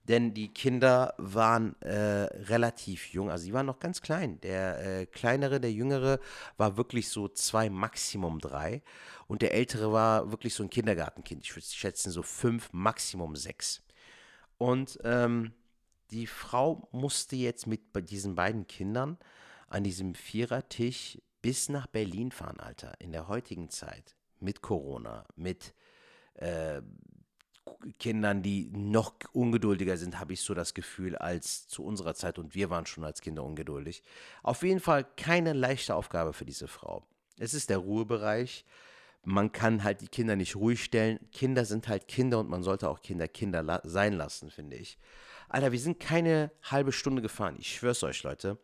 denn 0.08 0.32
die 0.32 0.48
Kinder 0.48 1.14
waren 1.18 1.80
äh, 1.82 2.24
relativ 2.46 3.12
jung, 3.12 3.30
also 3.30 3.44
sie 3.44 3.52
waren 3.52 3.66
noch 3.66 3.78
ganz 3.78 4.00
klein. 4.00 4.40
Der 4.40 5.00
äh, 5.00 5.06
kleinere, 5.06 5.60
der 5.60 5.72
jüngere 5.72 6.18
war 6.56 6.78
wirklich 6.78 7.10
so 7.10 7.28
zwei, 7.28 7.68
Maximum 7.68 8.40
drei 8.40 8.82
und 9.26 9.42
der 9.42 9.52
ältere 9.52 9.92
war 9.92 10.30
wirklich 10.30 10.54
so 10.54 10.62
ein 10.62 10.70
Kindergartenkind. 10.70 11.44
Ich 11.44 11.54
würde 11.54 11.66
schätzen 11.66 12.10
so 12.10 12.22
fünf, 12.22 12.72
Maximum 12.72 13.36
sechs. 13.36 13.82
Und 14.56 14.98
ähm, 15.04 15.52
die 16.10 16.26
Frau 16.26 16.88
musste 16.90 17.36
jetzt 17.36 17.66
mit 17.66 17.82
diesen 18.10 18.34
beiden 18.34 18.66
Kindern 18.66 19.18
an 19.68 19.84
diesem 19.84 20.14
Vierertisch 20.14 21.18
bis 21.42 21.68
nach 21.68 21.86
Berlin 21.86 22.32
fahren, 22.32 22.58
Alter, 22.58 22.94
in 22.98 23.12
der 23.12 23.28
heutigen 23.28 23.68
Zeit 23.68 24.17
mit 24.40 24.62
Corona, 24.62 25.24
mit 25.36 25.74
äh, 26.34 26.82
Kindern, 27.98 28.42
die 28.42 28.70
noch 28.72 29.14
ungeduldiger 29.32 29.96
sind, 29.96 30.18
habe 30.18 30.32
ich 30.32 30.40
so 30.40 30.54
das 30.54 30.74
Gefühl, 30.74 31.16
als 31.16 31.68
zu 31.68 31.84
unserer 31.84 32.14
Zeit 32.14 32.38
und 32.38 32.54
wir 32.54 32.70
waren 32.70 32.86
schon 32.86 33.04
als 33.04 33.20
Kinder 33.20 33.44
ungeduldig. 33.44 34.02
Auf 34.42 34.62
jeden 34.62 34.80
Fall 34.80 35.04
keine 35.16 35.52
leichte 35.52 35.94
Aufgabe 35.94 36.32
für 36.32 36.44
diese 36.44 36.68
Frau. 36.68 37.04
Es 37.38 37.54
ist 37.54 37.70
der 37.70 37.78
Ruhebereich. 37.78 38.64
Man 39.24 39.52
kann 39.52 39.84
halt 39.84 40.00
die 40.00 40.08
Kinder 40.08 40.36
nicht 40.36 40.56
ruhig 40.56 40.82
stellen. 40.82 41.18
Kinder 41.32 41.64
sind 41.64 41.88
halt 41.88 42.08
Kinder 42.08 42.40
und 42.40 42.48
man 42.48 42.62
sollte 42.62 42.88
auch 42.88 43.00
Kinder 43.00 43.28
Kinder 43.28 43.62
la 43.62 43.80
sein 43.84 44.14
lassen, 44.14 44.50
finde 44.50 44.76
ich. 44.76 44.98
Alter, 45.48 45.72
wir 45.72 45.80
sind 45.80 46.00
keine 46.00 46.50
halbe 46.62 46.92
Stunde 46.92 47.22
gefahren. 47.22 47.56
Ich 47.58 47.74
schwör's 47.74 48.02
euch, 48.02 48.22
Leute. 48.22 48.58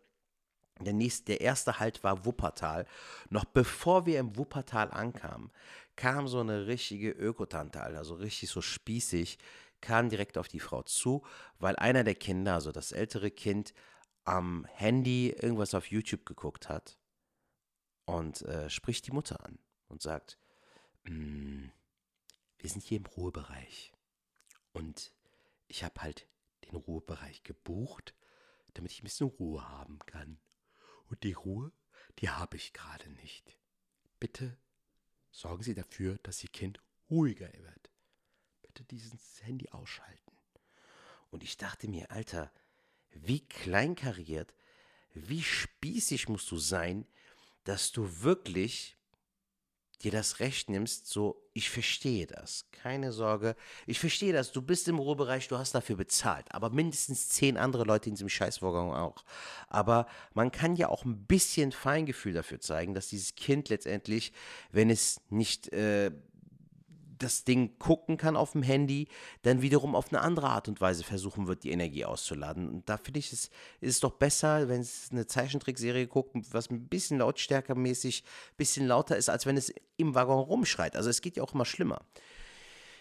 Der, 0.80 0.92
nächste, 0.92 1.26
der 1.26 1.40
erste 1.40 1.78
Halt 1.78 2.02
war 2.02 2.24
Wuppertal. 2.24 2.86
Noch 3.30 3.44
bevor 3.44 4.06
wir 4.06 4.18
im 4.18 4.36
Wuppertal 4.36 4.90
ankamen, 4.90 5.50
kam 5.96 6.26
so 6.26 6.40
eine 6.40 6.66
richtige 6.66 7.10
Ökotante, 7.10 7.80
Alter, 7.80 8.04
so 8.04 8.14
richtig 8.14 8.50
so 8.50 8.60
spießig, 8.60 9.38
kam 9.80 10.08
direkt 10.08 10.38
auf 10.38 10.48
die 10.48 10.60
Frau 10.60 10.82
zu, 10.82 11.22
weil 11.58 11.76
einer 11.76 12.04
der 12.04 12.14
Kinder, 12.14 12.54
also 12.54 12.72
das 12.72 12.90
ältere 12.90 13.30
Kind, 13.30 13.74
am 14.24 14.64
Handy 14.64 15.28
irgendwas 15.28 15.74
auf 15.74 15.86
YouTube 15.90 16.24
geguckt 16.24 16.68
hat 16.68 16.98
und 18.06 18.42
äh, 18.42 18.70
spricht 18.70 19.06
die 19.06 19.12
Mutter 19.12 19.44
an 19.44 19.58
und 19.88 20.02
sagt, 20.02 20.38
mm, 21.04 21.66
wir 22.58 22.70
sind 22.70 22.82
hier 22.82 22.98
im 22.98 23.06
Ruhebereich 23.06 23.92
und 24.72 25.12
ich 25.68 25.84
habe 25.84 26.00
halt 26.00 26.26
den 26.64 26.76
Ruhebereich 26.76 27.42
gebucht, 27.42 28.14
damit 28.72 28.92
ich 28.92 29.00
ein 29.00 29.04
bisschen 29.04 29.28
Ruhe 29.28 29.68
haben 29.68 29.98
kann. 30.06 30.38
Und 31.10 31.22
die 31.22 31.32
Ruhe, 31.32 31.72
die 32.18 32.30
habe 32.30 32.56
ich 32.56 32.72
gerade 32.72 33.08
nicht. 33.10 33.56
Bitte 34.20 34.56
sorgen 35.30 35.62
Sie 35.62 35.74
dafür, 35.74 36.18
dass 36.22 36.42
Ihr 36.42 36.50
Kind 36.50 36.80
ruhiger 37.10 37.52
wird. 37.52 37.90
Bitte 38.62 38.84
dieses 38.84 39.42
Handy 39.42 39.68
ausschalten. 39.70 40.36
Und 41.30 41.42
ich 41.42 41.56
dachte 41.56 41.88
mir, 41.88 42.10
Alter, 42.10 42.52
wie 43.10 43.46
kleinkariert, 43.46 44.54
wie 45.12 45.42
spießig 45.42 46.28
musst 46.28 46.50
du 46.50 46.58
sein, 46.58 47.06
dass 47.64 47.92
du 47.92 48.22
wirklich 48.22 48.96
dir 50.04 50.12
das 50.12 50.40
Recht 50.40 50.70
nimmst, 50.70 51.06
so, 51.06 51.42
ich 51.52 51.70
verstehe 51.70 52.26
das, 52.26 52.66
keine 52.70 53.12
Sorge, 53.12 53.56
ich 53.86 53.98
verstehe 53.98 54.32
das, 54.32 54.52
du 54.52 54.62
bist 54.62 54.88
im 54.88 54.98
Ruhebereich, 54.98 55.48
du 55.48 55.58
hast 55.58 55.74
dafür 55.74 55.96
bezahlt, 55.96 56.46
aber 56.54 56.70
mindestens 56.70 57.28
zehn 57.28 57.56
andere 57.56 57.84
Leute 57.84 58.08
in 58.10 58.14
diesem 58.14 58.28
Scheißvorgang 58.28 58.92
auch. 58.92 59.24
Aber 59.68 60.06
man 60.34 60.52
kann 60.52 60.76
ja 60.76 60.88
auch 60.88 61.04
ein 61.04 61.26
bisschen 61.26 61.72
Feingefühl 61.72 62.34
dafür 62.34 62.60
zeigen, 62.60 62.94
dass 62.94 63.08
dieses 63.08 63.34
Kind 63.34 63.68
letztendlich, 63.68 64.32
wenn 64.70 64.90
es 64.90 65.20
nicht 65.30 65.72
äh, 65.72 66.10
das 67.18 67.44
Ding 67.44 67.78
gucken 67.78 68.16
kann 68.16 68.36
auf 68.36 68.52
dem 68.52 68.62
Handy, 68.62 69.08
dann 69.42 69.62
wiederum 69.62 69.94
auf 69.94 70.12
eine 70.12 70.20
andere 70.20 70.48
Art 70.48 70.68
und 70.68 70.80
Weise 70.80 71.04
versuchen 71.04 71.46
wird, 71.46 71.64
die 71.64 71.70
Energie 71.70 72.04
auszuladen. 72.04 72.68
Und 72.68 72.88
da 72.88 72.96
finde 72.96 73.20
ich, 73.20 73.32
es 73.32 73.50
ist 73.80 74.04
doch 74.04 74.12
besser, 74.12 74.68
wenn 74.68 74.80
es 74.80 75.08
eine 75.10 75.26
Zeichentrickserie 75.26 76.06
guckt, 76.06 76.36
was 76.50 76.70
ein 76.70 76.88
bisschen 76.88 77.18
lautstärkermäßig, 77.18 78.24
ein 78.24 78.56
bisschen 78.56 78.86
lauter 78.86 79.16
ist, 79.16 79.28
als 79.28 79.46
wenn 79.46 79.56
es 79.56 79.72
im 79.96 80.14
Waggon 80.14 80.38
rumschreit. 80.38 80.96
Also 80.96 81.10
es 81.10 81.20
geht 81.20 81.36
ja 81.36 81.42
auch 81.42 81.54
immer 81.54 81.64
schlimmer. 81.64 82.00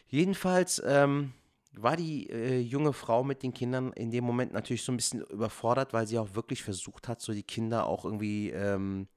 Jedenfalls 0.07 0.81
ähm, 0.85 1.33
war 1.75 1.97
die 1.97 2.29
äh, 2.29 2.59
junge 2.59 2.93
Frau 2.93 3.23
mit 3.23 3.41
den 3.43 3.53
Kindern 3.53 3.93
in 3.93 4.11
dem 4.11 4.23
Moment 4.23 4.53
natürlich 4.53 4.83
so 4.83 4.91
ein 4.91 4.97
bisschen 4.97 5.21
überfordert, 5.21 5.93
weil 5.93 6.07
sie 6.07 6.19
auch 6.19 6.35
wirklich 6.35 6.63
versucht 6.63 7.07
hat, 7.07 7.21
so 7.21 7.33
die 7.33 7.43
Kinder 7.43 7.87
auch 7.87 8.05
irgendwie 8.05 8.51
ähm, 8.51 9.07
äh, 9.07 9.12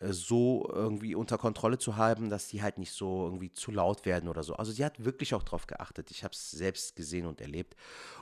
so 0.00 0.68
irgendwie 0.72 1.14
unter 1.14 1.38
Kontrolle 1.38 1.78
zu 1.78 1.96
haben, 1.96 2.28
dass 2.28 2.48
die 2.48 2.62
halt 2.62 2.78
nicht 2.78 2.92
so 2.92 3.24
irgendwie 3.24 3.52
zu 3.52 3.70
laut 3.70 4.04
werden 4.04 4.28
oder 4.28 4.42
so. 4.42 4.54
Also 4.54 4.72
sie 4.72 4.84
hat 4.84 5.04
wirklich 5.04 5.34
auch 5.34 5.42
darauf 5.42 5.66
geachtet. 5.66 6.10
Ich 6.10 6.24
habe 6.24 6.32
es 6.32 6.50
selbst 6.50 6.96
gesehen 6.96 7.26
und 7.26 7.40
erlebt. 7.40 7.76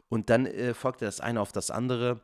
Und 0.09 0.31
dann 0.31 0.47
äh, 0.47 0.75
folgte 0.75 1.05
das 1.05 1.21
eine 1.21 1.41
auf 1.41 1.53
das 1.53 1.71
andere. 1.71 2.21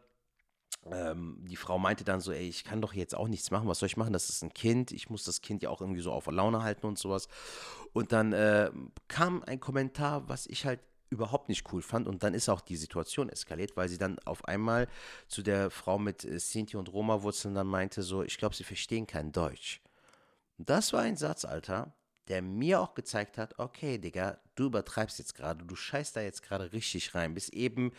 Ähm, 0.90 1.44
die 1.48 1.56
Frau 1.56 1.78
meinte 1.78 2.04
dann 2.04 2.20
so, 2.20 2.32
ey, 2.32 2.46
ich 2.46 2.64
kann 2.64 2.80
doch 2.80 2.92
jetzt 2.92 3.14
auch 3.14 3.28
nichts 3.28 3.50
machen. 3.50 3.68
Was 3.68 3.80
soll 3.80 3.88
ich 3.88 3.96
machen? 3.96 4.12
Das 4.12 4.28
ist 4.28 4.42
ein 4.42 4.52
Kind. 4.54 4.92
Ich 4.92 5.10
muss 5.10 5.24
das 5.24 5.40
Kind 5.40 5.62
ja 5.62 5.70
auch 5.70 5.80
irgendwie 5.80 6.00
so 6.00 6.12
auf 6.12 6.26
Laune 6.26 6.62
halten 6.62 6.86
und 6.86 6.98
sowas. 6.98 7.28
Und 7.92 8.12
dann 8.12 8.32
äh, 8.32 8.70
kam 9.08 9.42
ein 9.42 9.60
Kommentar, 9.60 10.28
was 10.28 10.46
ich 10.46 10.66
halt 10.66 10.80
überhaupt 11.10 11.48
nicht 11.48 11.72
cool 11.72 11.82
fand. 11.82 12.06
Und 12.06 12.22
dann 12.22 12.34
ist 12.34 12.48
auch 12.48 12.60
die 12.60 12.76
Situation 12.76 13.28
eskaliert, 13.28 13.76
weil 13.76 13.88
sie 13.88 13.98
dann 13.98 14.18
auf 14.20 14.44
einmal 14.46 14.88
zu 15.26 15.42
der 15.42 15.70
Frau 15.70 15.98
mit 15.98 16.24
äh, 16.24 16.38
Sinti 16.38 16.76
und 16.76 16.92
Roma-Wurzeln 16.92 17.54
dann 17.54 17.66
meinte 17.66 18.02
so, 18.02 18.22
ich 18.22 18.38
glaube, 18.38 18.54
sie 18.54 18.64
verstehen 18.64 19.06
kein 19.06 19.32
Deutsch. 19.32 19.80
Das 20.58 20.92
war 20.92 21.02
ein 21.02 21.16
Satz, 21.16 21.44
Alter, 21.44 21.92
der 22.28 22.42
mir 22.42 22.80
auch 22.80 22.94
gezeigt 22.94 23.38
hat, 23.38 23.58
okay, 23.58 23.98
Digga, 23.98 24.38
du 24.54 24.66
übertreibst 24.66 25.18
jetzt 25.18 25.34
gerade, 25.34 25.64
du 25.64 25.76
scheißt 25.76 26.16
da 26.16 26.20
jetzt 26.20 26.42
gerade 26.42 26.72
richtig 26.72 27.14
rein. 27.14 27.34
Bis 27.34 27.48
eben 27.48 27.92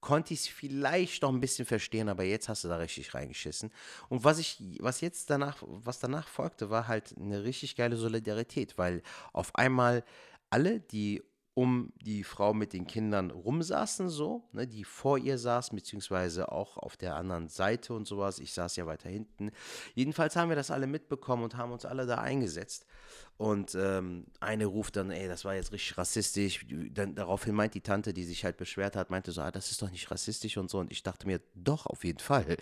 konnte 0.00 0.34
ich 0.34 0.40
es 0.40 0.48
vielleicht 0.48 1.22
noch 1.22 1.30
ein 1.30 1.40
bisschen 1.40 1.64
verstehen, 1.64 2.10
aber 2.10 2.24
jetzt 2.24 2.50
hast 2.50 2.62
du 2.62 2.68
da 2.68 2.76
richtig 2.76 3.14
reingeschissen. 3.14 3.72
Und 4.10 4.22
was 4.22 4.38
ich, 4.38 4.62
was 4.80 5.00
jetzt 5.00 5.30
danach, 5.30 5.56
was 5.62 5.98
danach 5.98 6.28
folgte, 6.28 6.68
war 6.68 6.88
halt 6.88 7.14
eine 7.18 7.42
richtig 7.42 7.74
geile 7.74 7.96
Solidarität, 7.96 8.76
weil 8.76 9.02
auf 9.32 9.54
einmal 9.54 10.04
alle, 10.50 10.78
die 10.78 11.22
um 11.54 11.92
die 12.02 12.24
Frau 12.24 12.52
mit 12.52 12.72
den 12.72 12.86
Kindern 12.86 13.30
rumsaßen, 13.30 14.08
so, 14.08 14.42
ne, 14.52 14.66
die 14.66 14.82
vor 14.82 15.18
ihr 15.18 15.38
saß, 15.38 15.70
beziehungsweise 15.70 16.50
auch 16.50 16.76
auf 16.76 16.96
der 16.96 17.14
anderen 17.14 17.48
Seite 17.48 17.94
und 17.94 18.06
sowas. 18.06 18.40
Ich 18.40 18.52
saß 18.52 18.74
ja 18.76 18.86
weiter 18.86 19.08
hinten. 19.08 19.52
Jedenfalls 19.94 20.34
haben 20.34 20.48
wir 20.48 20.56
das 20.56 20.72
alle 20.72 20.88
mitbekommen 20.88 21.44
und 21.44 21.56
haben 21.56 21.72
uns 21.72 21.84
alle 21.84 22.06
da 22.06 22.16
eingesetzt. 22.16 22.86
Und 23.36 23.74
ähm, 23.74 24.26
eine 24.38 24.66
ruft 24.66 24.94
dann, 24.94 25.10
ey, 25.10 25.26
das 25.26 25.44
war 25.44 25.56
jetzt 25.56 25.72
richtig 25.72 25.98
rassistisch. 25.98 26.64
Dann, 26.92 27.16
daraufhin 27.16 27.54
meint 27.54 27.74
die 27.74 27.80
Tante, 27.80 28.14
die 28.14 28.24
sich 28.24 28.44
halt 28.44 28.56
beschwert 28.56 28.94
hat, 28.94 29.10
meinte 29.10 29.32
so, 29.32 29.40
ah, 29.40 29.50
das 29.50 29.72
ist 29.72 29.82
doch 29.82 29.90
nicht 29.90 30.08
rassistisch 30.10 30.56
und 30.56 30.70
so. 30.70 30.78
Und 30.78 30.92
ich 30.92 31.02
dachte 31.02 31.26
mir, 31.26 31.40
doch, 31.54 31.86
auf 31.86 32.04
jeden 32.04 32.20
Fall. 32.20 32.56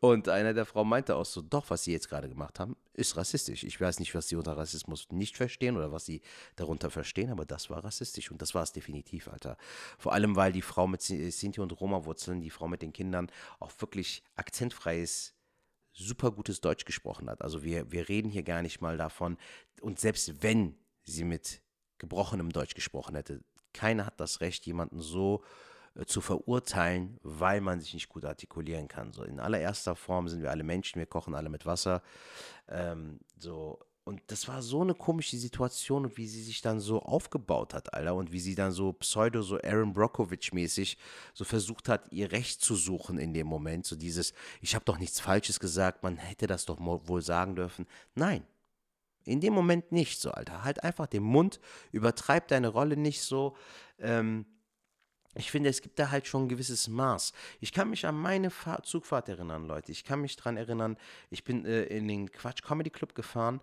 Und 0.00 0.30
einer 0.30 0.54
der 0.54 0.64
Frauen 0.64 0.88
meinte 0.88 1.16
auch 1.16 1.26
so, 1.26 1.42
doch, 1.42 1.68
was 1.68 1.84
sie 1.84 1.92
jetzt 1.92 2.08
gerade 2.08 2.28
gemacht 2.28 2.58
haben, 2.58 2.74
ist 2.94 3.16
rassistisch. 3.16 3.64
Ich 3.64 3.78
weiß 3.78 3.98
nicht, 3.98 4.14
was 4.14 4.28
sie 4.28 4.36
unter 4.36 4.56
Rassismus 4.56 5.08
nicht 5.10 5.36
verstehen 5.36 5.76
oder 5.76 5.92
was 5.92 6.06
sie 6.06 6.22
darunter 6.56 6.90
verstehen, 6.90 7.30
aber 7.30 7.44
das 7.44 7.68
war 7.68 7.84
rassistisch 7.84 8.30
und 8.30 8.40
das 8.40 8.54
war 8.54 8.62
es 8.62 8.72
definitiv, 8.72 9.28
Alter. 9.28 9.58
Vor 9.98 10.14
allem, 10.14 10.36
weil 10.36 10.52
die 10.52 10.62
Frau 10.62 10.86
mit 10.86 11.02
Sinti 11.02 11.60
und 11.60 11.78
Roma-Wurzeln, 11.80 12.40
die 12.40 12.50
Frau 12.50 12.66
mit 12.66 12.80
den 12.80 12.92
Kindern, 12.92 13.30
auch 13.60 13.72
wirklich 13.78 14.22
akzentfreies 14.36 15.34
super 15.94 16.32
gutes 16.32 16.60
Deutsch 16.60 16.84
gesprochen 16.84 17.30
hat. 17.30 17.40
Also 17.40 17.62
wir, 17.62 17.90
wir 17.90 18.08
reden 18.08 18.30
hier 18.30 18.42
gar 18.42 18.62
nicht 18.62 18.80
mal 18.80 18.96
davon. 18.96 19.38
Und 19.80 19.98
selbst 20.00 20.42
wenn 20.42 20.76
sie 21.04 21.24
mit 21.24 21.62
gebrochenem 21.98 22.50
Deutsch 22.50 22.74
gesprochen 22.74 23.14
hätte, 23.14 23.42
keiner 23.72 24.06
hat 24.06 24.20
das 24.20 24.40
Recht, 24.40 24.66
jemanden 24.66 25.00
so 25.00 25.42
äh, 25.94 26.04
zu 26.04 26.20
verurteilen, 26.20 27.18
weil 27.22 27.60
man 27.60 27.80
sich 27.80 27.94
nicht 27.94 28.08
gut 28.08 28.24
artikulieren 28.24 28.88
kann. 28.88 29.12
So 29.12 29.22
in 29.22 29.40
allererster 29.40 29.96
Form 29.96 30.28
sind 30.28 30.42
wir 30.42 30.50
alle 30.50 30.64
Menschen, 30.64 30.98
wir 30.98 31.06
kochen 31.06 31.34
alle 31.34 31.48
mit 31.48 31.66
Wasser. 31.66 32.02
Ähm, 32.68 33.20
so 33.38 33.78
und 34.04 34.20
das 34.26 34.48
war 34.48 34.60
so 34.60 34.82
eine 34.82 34.94
komische 34.94 35.38
Situation 35.38 36.14
wie 36.16 36.26
sie 36.26 36.42
sich 36.42 36.60
dann 36.60 36.78
so 36.78 37.00
aufgebaut 37.00 37.72
hat, 37.72 37.94
Alter. 37.94 38.14
Und 38.14 38.32
wie 38.32 38.40
sie 38.40 38.54
dann 38.54 38.70
so 38.70 38.92
pseudo, 38.92 39.40
so 39.40 39.58
Aaron 39.62 39.94
Brockovich-mäßig 39.94 40.98
so 41.32 41.44
versucht 41.44 41.88
hat, 41.88 42.12
ihr 42.12 42.30
Recht 42.30 42.60
zu 42.60 42.74
suchen 42.76 43.18
in 43.18 43.32
dem 43.32 43.46
Moment. 43.46 43.86
So 43.86 43.96
dieses, 43.96 44.34
ich 44.60 44.74
habe 44.74 44.84
doch 44.84 44.98
nichts 44.98 45.20
Falsches 45.20 45.58
gesagt, 45.58 46.02
man 46.02 46.18
hätte 46.18 46.46
das 46.46 46.66
doch 46.66 46.78
wohl 46.80 47.22
sagen 47.22 47.56
dürfen. 47.56 47.86
Nein, 48.14 48.46
in 49.24 49.40
dem 49.40 49.54
Moment 49.54 49.90
nicht 49.90 50.20
so, 50.20 50.32
Alter. 50.32 50.64
Halt 50.64 50.82
einfach 50.84 51.06
den 51.06 51.22
Mund, 51.22 51.58
übertreib 51.90 52.48
deine 52.48 52.68
Rolle 52.68 52.98
nicht 52.98 53.22
so. 53.22 53.56
Ähm, 53.98 54.44
ich 55.34 55.50
finde, 55.50 55.70
es 55.70 55.80
gibt 55.80 55.98
da 55.98 56.10
halt 56.10 56.26
schon 56.26 56.44
ein 56.44 56.48
gewisses 56.48 56.88
Maß. 56.88 57.32
Ich 57.60 57.72
kann 57.72 57.90
mich 57.90 58.06
an 58.06 58.16
meine 58.16 58.50
Fahr 58.50 58.82
Zugfahrt 58.82 59.30
erinnern, 59.30 59.66
Leute. 59.66 59.92
Ich 59.92 60.04
kann 60.04 60.20
mich 60.20 60.36
daran 60.36 60.58
erinnern, 60.58 60.98
ich 61.30 61.42
bin 61.42 61.64
äh, 61.64 61.84
in 61.84 62.06
den 62.06 62.30
Quatsch 62.30 62.62
Comedy 62.62 62.90
Club 62.90 63.14
gefahren 63.14 63.60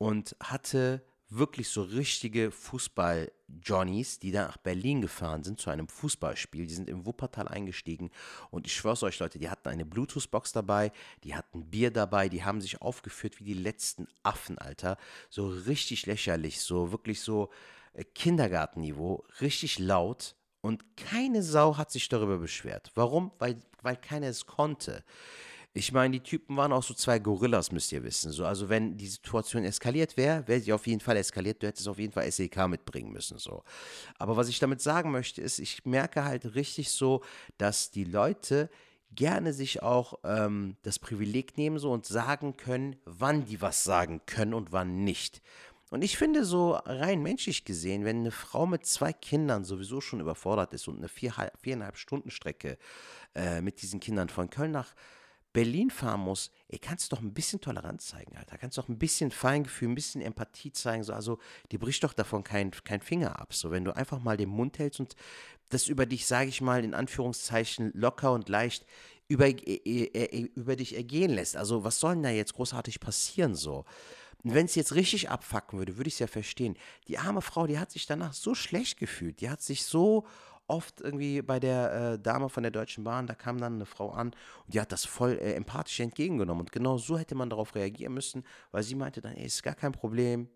und 0.00 0.34
hatte 0.42 1.02
wirklich 1.28 1.68
so 1.68 1.82
richtige 1.82 2.50
Fußball-Johnnies, 2.50 4.18
die 4.18 4.32
da 4.32 4.46
nach 4.46 4.56
Berlin 4.56 5.02
gefahren 5.02 5.44
sind 5.44 5.60
zu 5.60 5.68
einem 5.68 5.88
Fußballspiel. 5.88 6.66
Die 6.66 6.74
sind 6.74 6.88
im 6.88 7.04
Wuppertal 7.04 7.46
eingestiegen 7.46 8.10
und 8.50 8.66
ich 8.66 8.74
schwör's 8.74 9.02
euch, 9.02 9.18
Leute, 9.18 9.38
die 9.38 9.50
hatten 9.50 9.68
eine 9.68 9.84
Bluetooth-Box 9.84 10.52
dabei, 10.52 10.90
die 11.22 11.34
hatten 11.34 11.70
Bier 11.70 11.90
dabei, 11.90 12.30
die 12.30 12.42
haben 12.42 12.62
sich 12.62 12.80
aufgeführt 12.80 13.38
wie 13.40 13.44
die 13.44 13.54
letzten 13.54 14.08
Affen, 14.22 14.56
Alter. 14.56 14.96
So 15.28 15.48
richtig 15.48 16.06
lächerlich, 16.06 16.60
so 16.60 16.92
wirklich 16.92 17.20
so 17.20 17.50
äh, 17.92 18.02
Kindergartenniveau, 18.02 19.24
richtig 19.42 19.78
laut 19.78 20.34
und 20.62 20.96
keine 20.96 21.42
Sau 21.42 21.76
hat 21.76 21.90
sich 21.90 22.08
darüber 22.08 22.38
beschwert. 22.38 22.90
Warum? 22.94 23.32
Weil, 23.38 23.60
weil 23.82 23.96
keiner 23.96 24.28
es 24.28 24.46
konnte. 24.46 25.04
Ich 25.72 25.92
meine, 25.92 26.18
die 26.18 26.22
Typen 26.22 26.56
waren 26.56 26.72
auch 26.72 26.82
so 26.82 26.94
zwei 26.94 27.20
Gorillas, 27.20 27.70
müsst 27.70 27.92
ihr 27.92 28.02
wissen. 28.02 28.32
So, 28.32 28.44
also 28.44 28.68
wenn 28.68 28.96
die 28.96 29.06
Situation 29.06 29.64
eskaliert 29.64 30.16
wäre, 30.16 30.46
wäre 30.48 30.60
sie 30.60 30.72
auf 30.72 30.86
jeden 30.88 31.00
Fall 31.00 31.16
eskaliert. 31.16 31.62
Du 31.62 31.68
hättest 31.68 31.86
auf 31.86 31.98
jeden 31.98 32.12
Fall 32.12 32.30
SEK 32.30 32.66
mitbringen 32.66 33.12
müssen. 33.12 33.38
So. 33.38 33.62
Aber 34.18 34.36
was 34.36 34.48
ich 34.48 34.58
damit 34.58 34.80
sagen 34.80 35.12
möchte, 35.12 35.40
ist, 35.40 35.60
ich 35.60 35.84
merke 35.84 36.24
halt 36.24 36.56
richtig 36.56 36.90
so, 36.90 37.22
dass 37.56 37.92
die 37.92 38.02
Leute 38.02 38.68
gerne 39.12 39.52
sich 39.52 39.82
auch 39.82 40.14
ähm, 40.24 40.76
das 40.82 40.98
Privileg 40.98 41.56
nehmen 41.56 41.78
so 41.78 41.92
und 41.92 42.04
sagen 42.04 42.56
können, 42.56 42.96
wann 43.04 43.44
die 43.44 43.60
was 43.60 43.84
sagen 43.84 44.22
können 44.26 44.54
und 44.54 44.72
wann 44.72 45.04
nicht. 45.04 45.40
Und 45.90 46.02
ich 46.02 46.16
finde 46.16 46.44
so 46.44 46.72
rein 46.72 47.22
menschlich 47.22 47.64
gesehen, 47.64 48.04
wenn 48.04 48.20
eine 48.20 48.30
Frau 48.30 48.66
mit 48.66 48.86
zwei 48.86 49.12
Kindern 49.12 49.64
sowieso 49.64 50.00
schon 50.00 50.20
überfordert 50.20 50.72
ist 50.72 50.86
und 50.86 50.98
eine 50.98 51.08
vier, 51.08 51.32
viereinhalb 51.60 51.96
Stunden 51.96 52.30
Strecke 52.30 52.78
äh, 53.34 53.60
mit 53.60 53.82
diesen 53.82 53.98
Kindern 53.98 54.28
von 54.28 54.50
Köln 54.50 54.70
nach 54.70 54.94
Berlin 55.52 55.90
fahren 55.90 56.20
muss, 56.20 56.50
ey, 56.68 56.78
kannst 56.78 57.10
du 57.10 57.16
doch 57.16 57.22
ein 57.22 57.34
bisschen 57.34 57.60
Toleranz 57.60 58.06
zeigen, 58.06 58.36
Alter. 58.36 58.56
Kannst 58.56 58.78
doch 58.78 58.88
ein 58.88 58.98
bisschen 58.98 59.30
Feingefühl, 59.30 59.88
ein 59.88 59.94
bisschen 59.94 60.22
Empathie 60.22 60.72
zeigen. 60.72 61.02
So, 61.02 61.12
also, 61.12 61.38
die 61.72 61.78
bricht 61.78 62.04
doch 62.04 62.12
davon 62.12 62.44
kein, 62.44 62.70
kein 62.70 63.00
Finger 63.00 63.40
ab. 63.40 63.52
So, 63.52 63.70
wenn 63.70 63.84
du 63.84 63.96
einfach 63.96 64.20
mal 64.20 64.36
den 64.36 64.48
Mund 64.48 64.78
hältst 64.78 65.00
und 65.00 65.16
das 65.68 65.88
über 65.88 66.06
dich, 66.06 66.26
sage 66.26 66.48
ich 66.48 66.60
mal, 66.60 66.84
in 66.84 66.94
Anführungszeichen 66.94 67.90
locker 67.94 68.32
und 68.32 68.48
leicht 68.48 68.86
über, 69.28 69.46
äh, 69.46 69.54
äh, 69.54 70.04
äh, 70.04 70.50
über 70.54 70.76
dich 70.76 70.96
ergehen 70.96 71.30
lässt. 71.30 71.56
Also, 71.56 71.82
was 71.82 71.98
soll 71.98 72.14
denn 72.14 72.22
da 72.22 72.30
jetzt 72.30 72.54
großartig 72.54 73.00
passieren 73.00 73.54
so? 73.54 73.84
Und 74.42 74.54
wenn 74.54 74.66
es 74.66 74.74
jetzt 74.74 74.94
richtig 74.94 75.28
abfacken 75.28 75.78
würde, 75.78 75.96
würde 75.96 76.08
ich 76.08 76.14
es 76.14 76.20
ja 76.20 76.26
verstehen. 76.26 76.76
Die 77.08 77.18
arme 77.18 77.42
Frau, 77.42 77.66
die 77.66 77.78
hat 77.78 77.90
sich 77.90 78.06
danach 78.06 78.32
so 78.32 78.54
schlecht 78.54 78.98
gefühlt. 78.98 79.40
Die 79.40 79.50
hat 79.50 79.60
sich 79.62 79.84
so 79.84 80.26
oft 80.70 81.00
irgendwie 81.00 81.42
bei 81.42 81.60
der 81.60 81.92
äh, 81.92 82.18
Dame 82.18 82.48
von 82.48 82.62
der 82.62 82.70
Deutschen 82.70 83.04
Bahn, 83.04 83.26
da 83.26 83.34
kam 83.34 83.58
dann 83.58 83.74
eine 83.74 83.86
Frau 83.86 84.10
an 84.10 84.28
und 84.64 84.74
die 84.74 84.80
hat 84.80 84.92
das 84.92 85.04
voll 85.04 85.32
äh, 85.32 85.54
empathisch 85.54 86.00
entgegengenommen. 86.00 86.62
Und 86.62 86.72
genau 86.72 86.96
so 86.96 87.18
hätte 87.18 87.34
man 87.34 87.50
darauf 87.50 87.74
reagieren 87.74 88.14
müssen, 88.14 88.44
weil 88.70 88.82
sie 88.82 88.94
meinte 88.94 89.20
dann, 89.20 89.34
ey, 89.34 89.46
ist 89.46 89.62
gar 89.62 89.74
kein 89.74 89.92
Problem, 89.92 90.48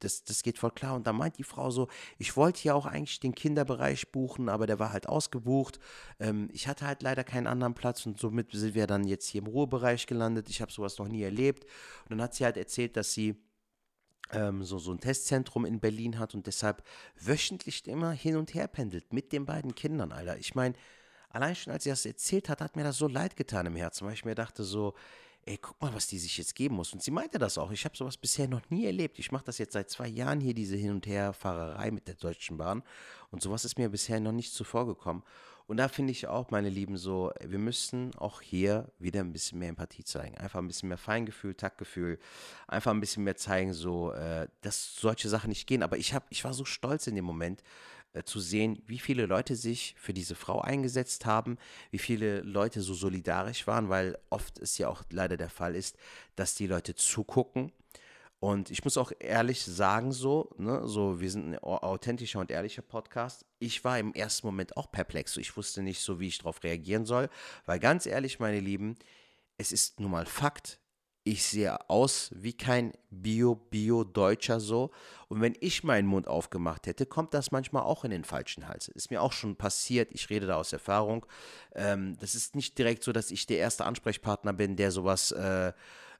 das, 0.00 0.24
das 0.24 0.42
geht 0.42 0.58
voll 0.58 0.72
klar. 0.72 0.96
Und 0.96 1.06
da 1.06 1.12
meint 1.12 1.38
die 1.38 1.44
Frau 1.44 1.70
so, 1.70 1.88
ich 2.18 2.36
wollte 2.36 2.64
ja 2.64 2.74
auch 2.74 2.86
eigentlich 2.86 3.20
den 3.20 3.34
Kinderbereich 3.34 4.10
buchen, 4.10 4.48
aber 4.48 4.66
der 4.66 4.78
war 4.78 4.92
halt 4.92 5.08
ausgebucht. 5.08 5.78
Ähm, 6.18 6.48
ich 6.52 6.66
hatte 6.66 6.86
halt 6.86 7.02
leider 7.02 7.22
keinen 7.22 7.46
anderen 7.46 7.74
Platz 7.74 8.04
und 8.06 8.18
somit 8.18 8.52
sind 8.52 8.74
wir 8.74 8.86
dann 8.86 9.04
jetzt 9.04 9.28
hier 9.28 9.42
im 9.42 9.46
Ruhebereich 9.46 10.06
gelandet. 10.06 10.48
Ich 10.48 10.60
habe 10.60 10.72
sowas 10.72 10.98
noch 10.98 11.08
nie 11.08 11.22
erlebt. 11.22 11.64
Und 12.04 12.12
dann 12.12 12.22
hat 12.22 12.34
sie 12.34 12.44
halt 12.44 12.56
erzählt, 12.56 12.96
dass 12.96 13.12
sie 13.12 13.36
ähm, 14.30 14.62
so, 14.62 14.78
so 14.78 14.92
ein 14.92 15.00
Testzentrum 15.00 15.64
in 15.64 15.80
Berlin 15.80 16.18
hat 16.18 16.34
und 16.34 16.46
deshalb 16.46 16.82
wöchentlich 17.20 17.86
immer 17.86 18.12
hin 18.12 18.36
und 18.36 18.54
her 18.54 18.68
pendelt 18.68 19.12
mit 19.12 19.32
den 19.32 19.46
beiden 19.46 19.74
Kindern, 19.74 20.12
Alter. 20.12 20.38
Ich 20.38 20.54
meine, 20.54 20.74
allein 21.30 21.54
schon 21.54 21.72
als 21.72 21.84
sie 21.84 21.90
das 21.90 22.06
erzählt 22.06 22.48
hat, 22.48 22.60
hat 22.60 22.76
mir 22.76 22.84
das 22.84 22.96
so 22.96 23.08
leid 23.08 23.36
getan 23.36 23.66
im 23.66 23.76
Herzen, 23.76 24.06
weil 24.06 24.14
ich 24.14 24.24
mir 24.24 24.34
dachte 24.34 24.64
so, 24.64 24.94
ey, 25.44 25.58
guck 25.58 25.80
mal, 25.80 25.92
was 25.92 26.06
die 26.06 26.18
sich 26.18 26.38
jetzt 26.38 26.54
geben 26.54 26.76
muss. 26.76 26.92
Und 26.92 27.02
sie 27.02 27.10
meinte 27.10 27.38
das 27.38 27.58
auch. 27.58 27.72
Ich 27.72 27.84
habe 27.84 27.96
sowas 27.96 28.16
bisher 28.16 28.46
noch 28.46 28.68
nie 28.70 28.86
erlebt. 28.86 29.18
Ich 29.18 29.32
mache 29.32 29.44
das 29.44 29.58
jetzt 29.58 29.72
seit 29.72 29.90
zwei 29.90 30.06
Jahren 30.06 30.40
hier, 30.40 30.54
diese 30.54 30.76
Hin- 30.76 30.92
und 30.92 31.06
Herfahrerei 31.06 31.90
mit 31.90 32.06
der 32.06 32.14
Deutschen 32.14 32.58
Bahn. 32.58 32.82
Und 33.30 33.42
sowas 33.42 33.64
ist 33.64 33.76
mir 33.76 33.88
bisher 33.88 34.20
noch 34.20 34.32
nicht 34.32 34.54
zuvor 34.54 34.86
gekommen. 34.86 35.24
Und 35.66 35.76
da 35.76 35.88
finde 35.88 36.12
ich 36.12 36.26
auch, 36.26 36.50
meine 36.50 36.68
Lieben, 36.68 36.96
so, 36.96 37.32
wir 37.40 37.58
müssen 37.58 38.14
auch 38.16 38.40
hier 38.40 38.90
wieder 38.98 39.20
ein 39.20 39.32
bisschen 39.32 39.58
mehr 39.58 39.68
Empathie 39.68 40.04
zeigen. 40.04 40.36
Einfach 40.38 40.58
ein 40.58 40.66
bisschen 40.66 40.88
mehr 40.88 40.98
Feingefühl, 40.98 41.54
Taktgefühl. 41.54 42.18
Einfach 42.66 42.90
ein 42.90 43.00
bisschen 43.00 43.24
mehr 43.24 43.36
zeigen, 43.36 43.72
so, 43.72 44.12
äh, 44.12 44.48
dass 44.60 44.96
solche 44.96 45.28
Sachen 45.28 45.48
nicht 45.48 45.66
gehen. 45.66 45.82
Aber 45.82 45.96
ich, 45.96 46.14
hab, 46.14 46.26
ich 46.30 46.44
war 46.44 46.52
so 46.52 46.64
stolz 46.64 47.06
in 47.06 47.14
dem 47.14 47.24
Moment, 47.24 47.62
äh, 48.14 48.24
zu 48.24 48.40
sehen, 48.40 48.82
wie 48.86 48.98
viele 48.98 49.24
Leute 49.24 49.56
sich 49.56 49.94
für 49.98 50.12
diese 50.12 50.34
Frau 50.34 50.60
eingesetzt 50.60 51.24
haben, 51.24 51.56
wie 51.90 51.98
viele 51.98 52.40
Leute 52.42 52.82
so 52.82 52.92
solidarisch 52.92 53.66
waren, 53.66 53.88
weil 53.88 54.18
oft 54.28 54.58
es 54.58 54.76
ja 54.76 54.88
auch 54.88 55.02
leider 55.10 55.38
der 55.38 55.48
Fall 55.48 55.74
ist, 55.74 55.96
dass 56.36 56.54
die 56.54 56.66
Leute 56.66 56.94
zugucken. 56.94 57.72
Und 58.42 58.72
ich 58.72 58.82
muss 58.82 58.98
auch 58.98 59.12
ehrlich 59.20 59.64
sagen, 59.64 60.10
so, 60.10 60.50
ne, 60.58 60.82
so, 60.88 61.20
wir 61.20 61.30
sind 61.30 61.54
ein 61.54 61.58
authentischer 61.60 62.40
und 62.40 62.50
ehrlicher 62.50 62.82
Podcast. 62.82 63.46
Ich 63.60 63.84
war 63.84 64.00
im 64.00 64.12
ersten 64.14 64.48
Moment 64.48 64.76
auch 64.76 64.90
perplex. 64.90 65.36
Ich 65.36 65.56
wusste 65.56 65.80
nicht 65.80 66.00
so, 66.00 66.18
wie 66.18 66.26
ich 66.26 66.38
darauf 66.38 66.64
reagieren 66.64 67.06
soll, 67.06 67.28
weil 67.66 67.78
ganz 67.78 68.04
ehrlich, 68.04 68.40
meine 68.40 68.58
Lieben, 68.58 68.96
es 69.58 69.70
ist 69.70 70.00
nun 70.00 70.10
mal 70.10 70.26
Fakt 70.26 70.80
ich 71.24 71.44
sehe 71.44 71.88
aus 71.88 72.30
wie 72.34 72.52
kein 72.52 72.92
Bio-Bio-Deutscher 73.10 74.58
so. 74.58 74.90
Und 75.28 75.40
wenn 75.40 75.54
ich 75.60 75.84
meinen 75.84 76.08
Mund 76.08 76.26
aufgemacht 76.26 76.86
hätte, 76.86 77.06
kommt 77.06 77.32
das 77.32 77.52
manchmal 77.52 77.84
auch 77.84 78.04
in 78.04 78.10
den 78.10 78.24
falschen 78.24 78.66
Hals. 78.66 78.88
Ist 78.88 79.10
mir 79.10 79.22
auch 79.22 79.32
schon 79.32 79.54
passiert, 79.56 80.10
ich 80.12 80.30
rede 80.30 80.46
da 80.46 80.56
aus 80.56 80.72
Erfahrung. 80.72 81.24
Ähm, 81.74 82.16
das 82.18 82.34
ist 82.34 82.56
nicht 82.56 82.76
direkt 82.76 83.04
so, 83.04 83.12
dass 83.12 83.30
ich 83.30 83.46
der 83.46 83.58
erste 83.58 83.84
Ansprechpartner 83.84 84.52
bin, 84.52 84.74
der 84.74 84.90
sowas 84.90 85.30
äh, 85.30 85.72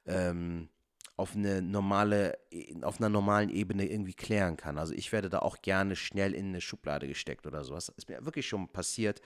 ähm, 0.05 0.69
auf 1.15 1.35
eine 1.35 1.61
normale, 1.61 2.37
auf 2.81 2.99
einer 2.99 3.09
normalen 3.09 3.49
Ebene 3.49 3.87
irgendwie 3.87 4.15
klären 4.15 4.57
kann. 4.57 4.77
Also 4.77 4.93
ich 4.93 5.11
werde 5.11 5.29
da 5.29 5.39
auch 5.39 5.61
gerne 5.61 5.95
schnell 5.95 6.33
in 6.33 6.47
eine 6.47 6.61
Schublade 6.61 7.07
gesteckt 7.07 7.45
oder 7.45 7.63
sowas. 7.63 7.89
Ist 7.95 8.09
mir 8.09 8.25
wirklich 8.25 8.47
schon 8.47 8.67
passiert. 8.67 9.21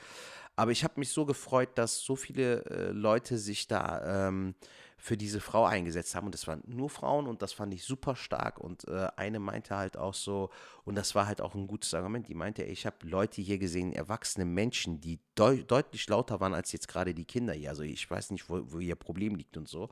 Aber 0.58 0.72
ich 0.72 0.84
habe 0.84 0.96
mich 0.98 1.10
so 1.10 1.26
gefreut, 1.26 1.70
dass 1.76 2.00
so 2.00 2.16
viele 2.16 2.66
äh, 2.66 2.92
Leute 2.92 3.38
sich 3.38 3.68
da 3.68 4.28
ähm, 4.28 4.56
für 5.00 5.16
diese 5.16 5.40
Frau 5.40 5.66
eingesetzt 5.66 6.16
haben. 6.16 6.26
Und 6.26 6.34
das 6.34 6.48
waren 6.48 6.64
nur 6.66 6.90
Frauen 6.90 7.28
und 7.28 7.42
das 7.42 7.54
fand 7.54 7.74
ich 7.74 7.84
super 7.84 8.16
stark. 8.16 8.60
Und 8.60 8.88
äh, 8.88 9.08
eine 9.16 9.40
meinte 9.40 9.76
halt 9.76 9.96
auch 9.96 10.16
so, 10.16 10.50
und 10.86 10.96
das 10.96 11.14
war 11.14 11.28
halt 11.28 11.40
auch 11.40 11.54
ein 11.54 11.68
gutes 11.68 11.94
Argument, 11.94 12.28
die 12.28 12.34
meinte, 12.34 12.64
ich 12.64 12.86
habe 12.86 12.98
Leute 13.04 13.42
hier 13.42 13.60
gesehen, 13.60 13.94
erwachsene 13.94 14.46
Menschen, 14.46 15.00
die 15.00 15.20
deu 15.36 15.64
deutlich 15.64 16.10
lauter 16.10 16.40
waren 16.40 16.56
als 16.56 16.72
jetzt 16.72 16.88
gerade 16.88 17.14
die 17.14 17.26
Kinder 17.26 17.54
hier. 17.54 17.70
Also 17.70 17.84
ich 17.84 18.10
weiß 18.10 18.32
nicht, 18.32 18.50
wo, 18.50 18.62
wo 18.72 18.80
ihr 18.80 18.96
Problem 18.96 19.36
liegt 19.36 19.56
und 19.56 19.68
so. 19.68 19.90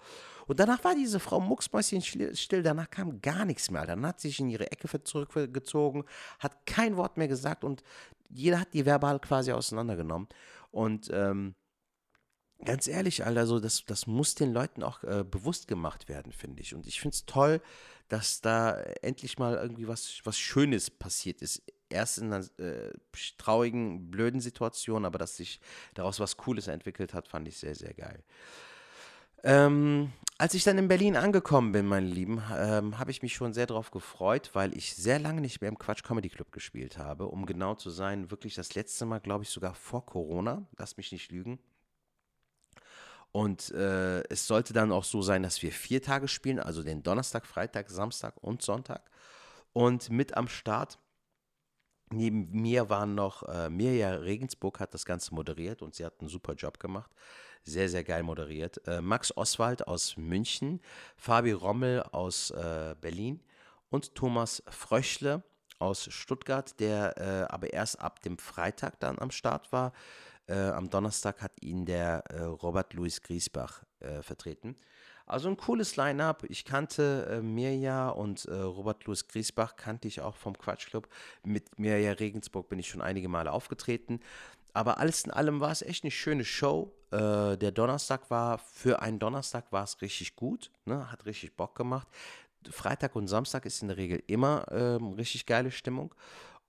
Und 0.48 0.60
danach 0.60 0.84
war 0.84 0.96
diese 0.96 1.20
Frau 1.20 1.40
mucksmäuschen 1.40 2.02
still, 2.02 2.64
danach 2.64 2.90
kam 2.90 3.22
gar 3.22 3.46
nichts 3.46 3.70
mehr. 3.70 3.86
Dann 3.86 4.06
hat 4.06 4.20
sie 4.20 4.30
sich 4.30 4.40
in 4.40 4.50
ihre 4.50 4.72
Ecke 4.72 5.04
zurückgezogen, 5.04 6.04
hat 6.40 6.66
kein 6.66 6.98
Wort 6.98 7.18
mehr 7.18 7.28
gesagt 7.28 7.64
und 7.64 7.84
jeder 8.30 8.60
hat 8.60 8.74
die 8.74 8.86
verbal 8.86 9.20
quasi 9.20 9.52
auseinandergenommen. 9.52 10.28
Und 10.72 11.10
ähm, 11.14 11.56
ganz 12.64 12.88
ehrlich, 12.88 13.26
Alter, 13.26 13.48
so, 13.48 13.60
das, 13.60 13.86
das 13.86 14.08
muss 14.08 14.36
den 14.36 14.54
Leuten 14.54 14.84
auch 14.84 15.04
äh, 15.04 15.24
bewusst 15.24 15.68
gemacht 15.68 16.08
werden, 16.08 16.32
finde 16.32 16.62
ich. 16.62 16.74
Und 16.74 16.88
ich 16.88 17.00
finde 17.00 17.16
es 17.16 17.26
toll, 17.26 17.62
dass 18.08 18.42
da 18.42 18.80
endlich 19.02 19.38
mal 19.40 19.56
irgendwie 19.56 19.88
was, 19.88 20.22
was 20.24 20.38
Schönes 20.38 20.90
passiert 20.90 21.42
ist. 21.42 21.64
Erst 21.90 22.18
in 22.18 22.34
einer 22.34 22.46
äh, 22.60 22.92
traurigen, 23.38 24.10
blöden 24.10 24.42
Situation, 24.42 25.06
aber 25.06 25.18
dass 25.18 25.38
sich 25.38 25.60
daraus 25.94 26.20
was 26.20 26.38
Cooles 26.38 26.68
entwickelt 26.68 27.14
hat, 27.14 27.28
fand 27.28 27.48
ich 27.48 27.58
sehr, 27.58 27.76
sehr 27.76 27.94
geil. 27.94 28.24
Ähm, 29.44 30.12
als 30.40 30.56
ich 30.56 30.64
dann 30.64 30.80
in 30.80 30.88
Berlin 30.88 31.16
angekommen 31.16 31.72
bin, 31.72 31.86
meine 31.86 32.08
Lieben, 32.08 32.42
ähm, 32.58 32.98
habe 32.98 33.12
ich 33.12 33.22
mich 33.22 33.36
schon 33.36 33.54
sehr 33.54 33.68
darauf 33.68 33.92
gefreut, 33.92 34.50
weil 34.54 34.76
ich 34.76 34.96
sehr 34.96 35.20
lange 35.20 35.40
nicht 35.40 35.62
mehr 35.62 35.70
im 35.70 35.78
Quatsch 35.78 36.04
Comedy 36.04 36.30
Club 36.30 36.52
gespielt 36.52 36.98
habe. 36.98 37.28
Um 37.28 37.46
genau 37.46 37.76
zu 37.76 37.92
sein, 37.92 38.32
wirklich 38.32 38.56
das 38.56 38.74
letzte 38.74 39.06
Mal, 39.06 39.20
glaube 39.20 39.44
ich, 39.44 39.50
sogar 39.50 39.76
vor 39.76 40.06
Corona. 40.06 40.68
Lass 40.78 40.98
mich 40.98 41.12
nicht 41.12 41.32
lügen. 41.32 41.60
Und 43.36 43.70
äh, 43.72 44.22
es 44.30 44.48
sollte 44.48 44.72
dann 44.72 44.94
auch 44.94 45.04
so 45.04 45.22
sein, 45.22 45.44
dass 45.44 45.62
wir 45.62 45.74
vier 45.74 46.02
Tage 46.02 46.30
spielen, 46.30 46.58
also 46.58 46.84
den 46.84 47.04
Donnerstag, 47.04 47.46
Freitag, 47.46 47.90
Samstag 47.90 48.42
und 48.42 48.62
Sonntag. 48.62 49.12
Und 49.74 50.10
mit 50.10 50.38
am 50.38 50.48
Start, 50.48 51.00
neben 52.12 52.50
mir 52.50 52.90
waren 52.90 53.14
noch 53.14 53.44
äh, 53.44 53.70
Mirja 53.70 54.12
Regensburg, 54.12 54.80
hat 54.80 54.94
das 54.94 55.04
Ganze 55.04 55.36
moderiert 55.36 55.82
und 55.82 55.96
sie 55.96 56.06
hat 56.06 56.22
einen 56.22 56.30
super 56.30 56.54
Job 56.54 56.80
gemacht. 56.80 57.12
Sehr, 57.64 57.90
sehr 57.90 58.06
geil 58.06 58.24
moderiert. 58.24 58.80
Äh, 58.88 59.02
Max 59.02 59.36
Oswald 59.36 59.86
aus 59.86 60.16
München, 60.16 60.80
Fabi 61.18 61.52
Rommel 61.52 62.04
aus 62.04 62.52
äh, 62.52 62.96
Berlin 63.02 63.44
und 63.90 64.16
Thomas 64.16 64.64
Fröchle 64.70 65.44
aus 65.78 66.06
Stuttgart, 66.10 66.80
der 66.80 67.18
äh, 67.18 67.54
aber 67.54 67.74
erst 67.74 68.00
ab 68.00 68.22
dem 68.22 68.38
Freitag 68.38 68.98
dann 69.02 69.20
am 69.20 69.32
Start 69.32 69.74
war. 69.74 69.92
Äh, 70.48 70.70
am 70.70 70.90
Donnerstag 70.90 71.42
hat 71.42 71.52
ihn 71.62 71.86
der 71.86 72.24
äh, 72.30 72.42
Robert 72.42 72.94
Louis 72.94 73.22
Griesbach 73.22 73.84
äh, 74.00 74.22
vertreten. 74.22 74.76
Also 75.26 75.50
ein 75.50 75.58
cooles 75.58 75.96
Line-up. 75.96 76.44
Ich 76.50 76.66
kannte 76.66 77.28
äh, 77.32 77.42
Mirja 77.42 78.10
und 78.10 78.46
äh, 78.46 78.54
Robert 78.54 79.06
Louis 79.06 79.28
Griesbach 79.28 79.76
kannte 79.76 80.08
ich 80.08 80.22
auch 80.22 80.36
vom 80.36 80.56
Quatschclub. 80.58 81.08
Mit 81.44 81.80
Mirja 81.80 82.12
Regensburg 82.12 82.70
bin 82.70 82.78
ich 82.78 82.90
schon 82.90 83.02
einige 83.02 83.28
Male 83.28 83.52
aufgetreten. 83.52 84.20
Aber 84.74 85.00
alles 85.00 85.24
in 85.24 85.32
allem 85.32 85.62
war 85.62 85.72
es 85.72 85.82
echt 85.82 86.04
eine 86.04 86.12
schöne 86.12 86.46
Show. 86.46 86.92
Äh, 87.10 87.58
der 87.58 87.72
Donnerstag 87.72 88.30
war, 88.30 88.60
für 88.60 89.02
einen 89.02 89.18
Donnerstag 89.20 89.72
war 89.72 89.84
es 89.84 90.02
richtig 90.02 90.36
gut, 90.36 90.70
ne? 90.86 91.12
hat 91.12 91.26
richtig 91.26 91.56
Bock 91.56 91.76
gemacht. 91.76 92.08
Freitag 92.70 93.16
und 93.16 93.28
Samstag 93.28 93.66
ist 93.66 93.82
in 93.82 93.88
der 93.88 93.98
Regel 93.98 94.22
immer 94.28 94.66
ähm, 94.72 95.14
richtig 95.14 95.46
geile 95.46 95.72
Stimmung. 95.72 96.14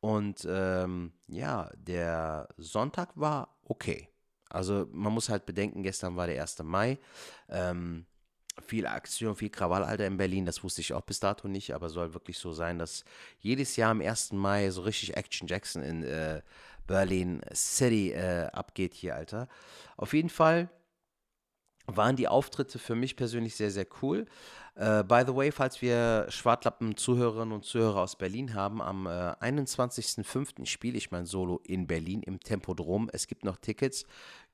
Und 0.01 0.47
ähm, 0.49 1.12
ja, 1.27 1.71
der 1.77 2.49
Sonntag 2.59 3.11
war 3.15 3.56
okay. 3.66 4.09
Also 4.48 4.87
man 4.92 5.12
muss 5.12 5.29
halt 5.29 5.46
bedenken, 5.46 5.83
gestern 5.83 6.16
war 6.16 6.26
der 6.26 6.40
1. 6.40 6.62
Mai. 6.62 6.98
Ähm, 7.48 8.07
viel 8.66 8.87
Aktion, 8.87 9.37
viel 9.37 9.50
Krawallalter 9.50 10.07
in 10.07 10.16
Berlin, 10.16 10.46
das 10.46 10.64
wusste 10.64 10.81
ich 10.81 10.94
auch 10.94 11.02
bis 11.02 11.20
dato 11.20 11.46
nicht, 11.46 11.74
aber 11.74 11.90
soll 11.90 12.14
wirklich 12.14 12.38
so 12.38 12.52
sein, 12.52 12.79
dass 12.79 13.05
jedes 13.38 13.76
Jahr 13.76 13.90
am 13.90 14.00
1. 14.00 14.33
Mai 14.33 14.70
so 14.70 14.83
richtig 14.83 15.16
Action 15.16 15.46
Jackson 15.46 15.83
in 15.83 16.02
äh, 16.05 16.40
Berlin 16.87 17.42
City 17.52 18.12
äh, 18.12 18.46
abgeht 18.52 18.94
hier, 18.94 19.16
Alter. 19.16 19.48
Auf 19.96 20.14
jeden 20.14 20.31
Fall 20.31 20.70
waren 21.87 22.16
die 22.16 22.29
Auftritte 22.29 22.79
für 22.79 22.94
mich 22.94 23.16
persönlich 23.16 23.57
sehr, 23.57 23.70
sehr 23.70 23.87
cool. 24.02 24.26
Uh, 24.79 25.03
by 25.03 25.25
the 25.27 25.35
way, 25.35 25.51
falls 25.51 25.81
wir 25.81 26.27
Schwartlappen-Zuhörerinnen 26.29 27.55
und 27.55 27.65
Zuhörer 27.65 28.03
aus 28.03 28.17
Berlin 28.17 28.53
haben, 28.53 28.83
am 28.83 29.07
äh, 29.07 29.11
21.05. 29.41 30.67
spiele 30.67 30.99
ich 30.99 31.11
mein 31.11 31.25
Solo 31.25 31.62
in 31.65 31.87
Berlin 31.87 32.23
im 32.23 32.41
Tempodrom. 32.41 33.09
Es 33.11 33.27
gibt 33.27 33.43
noch 33.43 33.57
Tickets. 33.57 34.05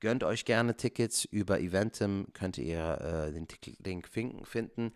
Gönnt 0.03 0.25
euch 0.25 0.45
gerne 0.45 0.77
Tickets. 0.77 1.25
Über 1.27 1.61
Eventim 1.61 2.27
könnt 2.33 2.59
ihr 2.59 3.29
äh, 3.29 3.33
den 3.33 3.47
Link 3.85 4.09
finden. 4.09 4.93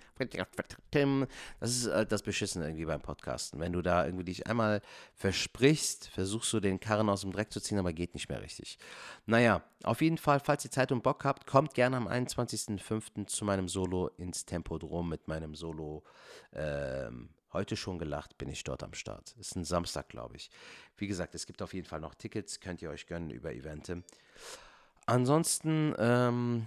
Das 1.61 1.71
ist 1.71 1.87
äh, 1.87 2.05
das 2.05 2.25
Beschissen 2.25 2.61
irgendwie 2.61 2.87
beim 2.87 3.01
Podcasten. 3.01 3.61
Wenn 3.61 3.73
du 3.73 3.83
da 3.83 4.05
irgendwie 4.05 4.25
dich 4.25 4.49
einmal 4.49 4.83
versprichst, 5.15 6.09
versuchst 6.09 6.53
du 6.53 6.59
den 6.59 6.81
Karren 6.81 7.09
aus 7.09 7.21
dem 7.21 7.31
Dreck 7.31 7.53
zu 7.53 7.61
ziehen, 7.61 7.79
aber 7.79 7.93
geht 7.93 8.15
nicht 8.15 8.29
mehr 8.29 8.43
richtig. 8.43 8.81
Naja, 9.27 9.63
auf 9.85 10.01
jeden 10.01 10.19
Fall, 10.19 10.41
falls 10.41 10.65
ihr 10.65 10.73
Zeit 10.73 10.91
und 10.91 11.05
Bock 11.05 11.25
habt, 11.25 11.47
kommt 11.47 11.75
gerne 11.75 11.99
am 11.99 12.09
21.05. 12.09 13.29
zu 13.29 13.45
meinem 13.45 13.69
Solo 13.69 14.09
ins 14.17 14.45
Tempodrom 14.45 15.09
mit 15.09 15.29
meinem 15.29 15.55
Solo. 15.55 16.03
Ähm, 16.53 17.29
heute 17.53 17.77
schon 17.77 18.01
gelacht, 18.01 18.39
bin 18.39 18.49
ich 18.49 18.65
dort 18.65 18.83
am 18.83 18.93
Start. 18.93 19.37
Ist 19.39 19.55
ein 19.55 19.65
Samstag, 19.65 20.09
glaube 20.09 20.35
ich. 20.35 20.51
Wie 20.97 21.07
gesagt, 21.07 21.37
es 21.37 21.47
gibt 21.47 21.63
auf 21.63 21.75
jeden 21.75 21.87
Fall 21.87 22.01
noch 22.01 22.17
Tickets, 22.17 22.59
könnt 22.59 22.83
ihr 22.83 22.91
euch 22.91 23.07
gönnen 23.07 23.31
über 23.31 23.53
Eventim. 23.53 24.03
Ansonsten 25.07 25.95
ähm, 25.99 26.67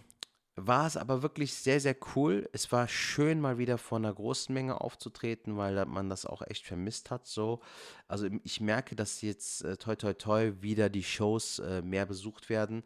war 0.56 0.88
es 0.88 0.98
aber 0.98 1.22
wirklich 1.22 1.54
sehr, 1.54 1.80
sehr 1.80 1.96
cool. 2.16 2.50
Es 2.54 2.72
war 2.72 2.88
schön, 2.88 3.40
mal 3.40 3.58
wieder 3.58 3.78
vor 3.78 3.98
einer 3.98 4.14
großen 4.14 4.54
Menge 4.54 4.82
aufzutreten, 4.82 5.58
weil 5.58 5.86
man 5.86 6.10
das 6.10 6.26
auch 6.26 6.42
echt 6.48 6.66
vermisst 6.66 7.12
hat. 7.12 7.28
So. 7.28 7.60
Also 8.08 8.28
ich 8.44 8.62
merke, 8.62 8.96
dass 8.96 9.22
jetzt 9.22 9.64
äh, 9.64 9.78
toi 9.78 9.96
toi 9.96 10.14
toi 10.14 10.54
wieder 10.62 10.90
die 10.90 11.04
Shows 11.04 11.60
äh, 11.60 11.82
mehr 11.82 12.06
besucht 12.06 12.50
werden 12.50 12.84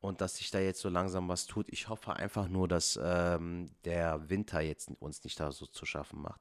und 0.00 0.20
dass 0.20 0.36
sich 0.36 0.50
da 0.50 0.60
jetzt 0.60 0.80
so 0.80 0.88
langsam 0.88 1.28
was 1.28 1.46
tut. 1.46 1.66
Ich 1.70 1.88
hoffe 1.88 2.14
einfach 2.14 2.48
nur, 2.48 2.68
dass 2.68 2.98
ähm, 3.02 3.70
der 3.84 4.28
Winter 4.28 4.60
jetzt 4.60 4.90
uns 5.00 5.24
nicht 5.24 5.38
da 5.40 5.50
so 5.50 5.66
zu 5.66 5.86
schaffen 5.86 6.22
macht. 6.22 6.40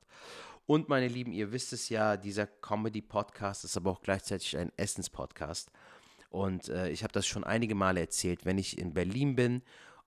Und 0.65 0.89
meine 0.89 1.07
Lieben, 1.07 1.31
ihr 1.31 1.51
wisst 1.51 1.73
es 1.73 1.89
ja, 1.89 2.17
dieser 2.17 2.45
Comedy-Podcast 2.45 3.63
ist 3.63 3.77
aber 3.77 3.91
auch 3.91 4.01
gleichzeitig 4.01 4.57
ein 4.57 4.71
Essens-Podcast. 4.75 5.71
Und 6.29 6.69
äh, 6.69 6.89
ich 6.89 7.03
habe 7.03 7.13
das 7.13 7.25
schon 7.25 7.43
einige 7.43 7.75
Male 7.75 7.99
erzählt. 7.99 8.45
Wenn 8.45 8.57
ich 8.57 8.77
in 8.77 8.93
Berlin 8.93 9.35
bin 9.35 9.61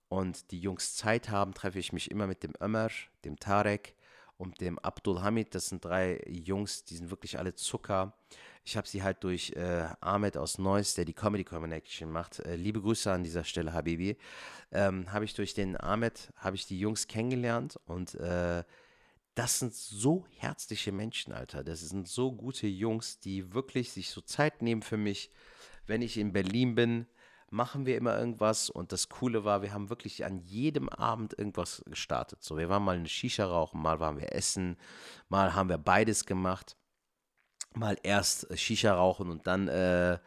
und 0.09 0.50
die 0.50 0.61
Jungs 0.61 0.96
Zeit 0.96 1.30
haben, 1.30 1.54
treffe 1.54 1.78
ich 1.78 1.92
mich 1.92 2.11
immer 2.11 2.26
mit 2.26 2.42
dem 2.42 2.52
Ömer, 2.61 2.88
dem 3.24 3.38
Tarek 3.38 3.94
und 4.37 4.61
dem 4.61 4.78
Abdul 4.78 5.20
Hamid. 5.20 5.54
Das 5.54 5.68
sind 5.68 5.85
drei 5.85 6.22
Jungs, 6.26 6.85
die 6.85 6.96
sind 6.96 7.11
wirklich 7.11 7.38
alle 7.38 7.54
Zucker. 7.54 8.14
Ich 8.64 8.76
habe 8.76 8.87
sie 8.87 9.02
halt 9.02 9.22
durch 9.24 9.52
äh, 9.52 9.87
Ahmed 10.00 10.37
aus 10.37 10.59
Neuss, 10.59 10.94
der 10.94 11.04
die 11.04 11.14
Comedy 11.14 11.44
Connection 11.44 12.11
macht. 12.11 12.40
Äh, 12.40 12.56
liebe 12.56 12.80
Grüße 12.80 13.11
an 13.11 13.22
dieser 13.22 13.44
Stelle, 13.44 13.72
Habibi. 13.72 14.16
Ähm, 14.72 15.11
habe 15.12 15.24
ich 15.24 15.35
durch 15.35 15.54
den 15.54 15.78
Ahmed, 15.80 16.33
habe 16.37 16.56
ich 16.56 16.66
die 16.66 16.78
Jungs 16.78 17.06
kennengelernt 17.06 17.78
und 17.87 18.14
äh, 18.14 18.64
das 19.35 19.59
sind 19.59 19.74
so 19.74 20.26
herzliche 20.37 20.92
Menschen, 20.92 21.33
Alter. 21.33 21.64
Das 21.64 21.80
sind 21.80 22.09
so 22.09 22.33
gute 22.33 22.66
Jungs, 22.66 23.20
die 23.20 23.54
wirklich 23.54 23.92
sich 23.92 24.11
so 24.11 24.20
Zeit 24.20 24.61
nehmen 24.61 24.83
für 24.83 24.96
mich. 24.96 25.30
Wenn 25.86 26.02
ich 26.02 26.16
in 26.16 26.32
Berlin 26.32 26.74
bin, 26.74 27.06
machen 27.50 27.84
wir 27.84 27.96
immer 27.96 28.18
irgendwas. 28.18 28.70
Und 28.70 28.92
das 28.92 29.08
Coole 29.08 29.44
war, 29.44 29.62
wir 29.62 29.72
haben 29.72 29.90
wirklich 29.90 30.24
an 30.24 30.38
jedem 30.38 30.88
Abend 30.88 31.38
irgendwas 31.38 31.82
gestartet. 31.86 32.42
So, 32.42 32.56
wir 32.56 32.68
waren 32.68 32.84
mal 32.84 32.96
eine 32.96 33.08
Shisha 33.08 33.44
rauchen, 33.44 33.82
mal 33.82 34.00
waren 34.00 34.18
wir 34.18 34.34
essen, 34.34 34.76
mal 35.28 35.54
haben 35.54 35.68
wir 35.68 35.78
beides 35.78 36.26
gemacht. 36.26 36.76
Mal 37.74 37.96
erst 38.02 38.46
Shisha 38.58 38.94
rauchen 38.94 39.30
und 39.30 39.46
dann 39.46 39.68
äh, 39.68 40.18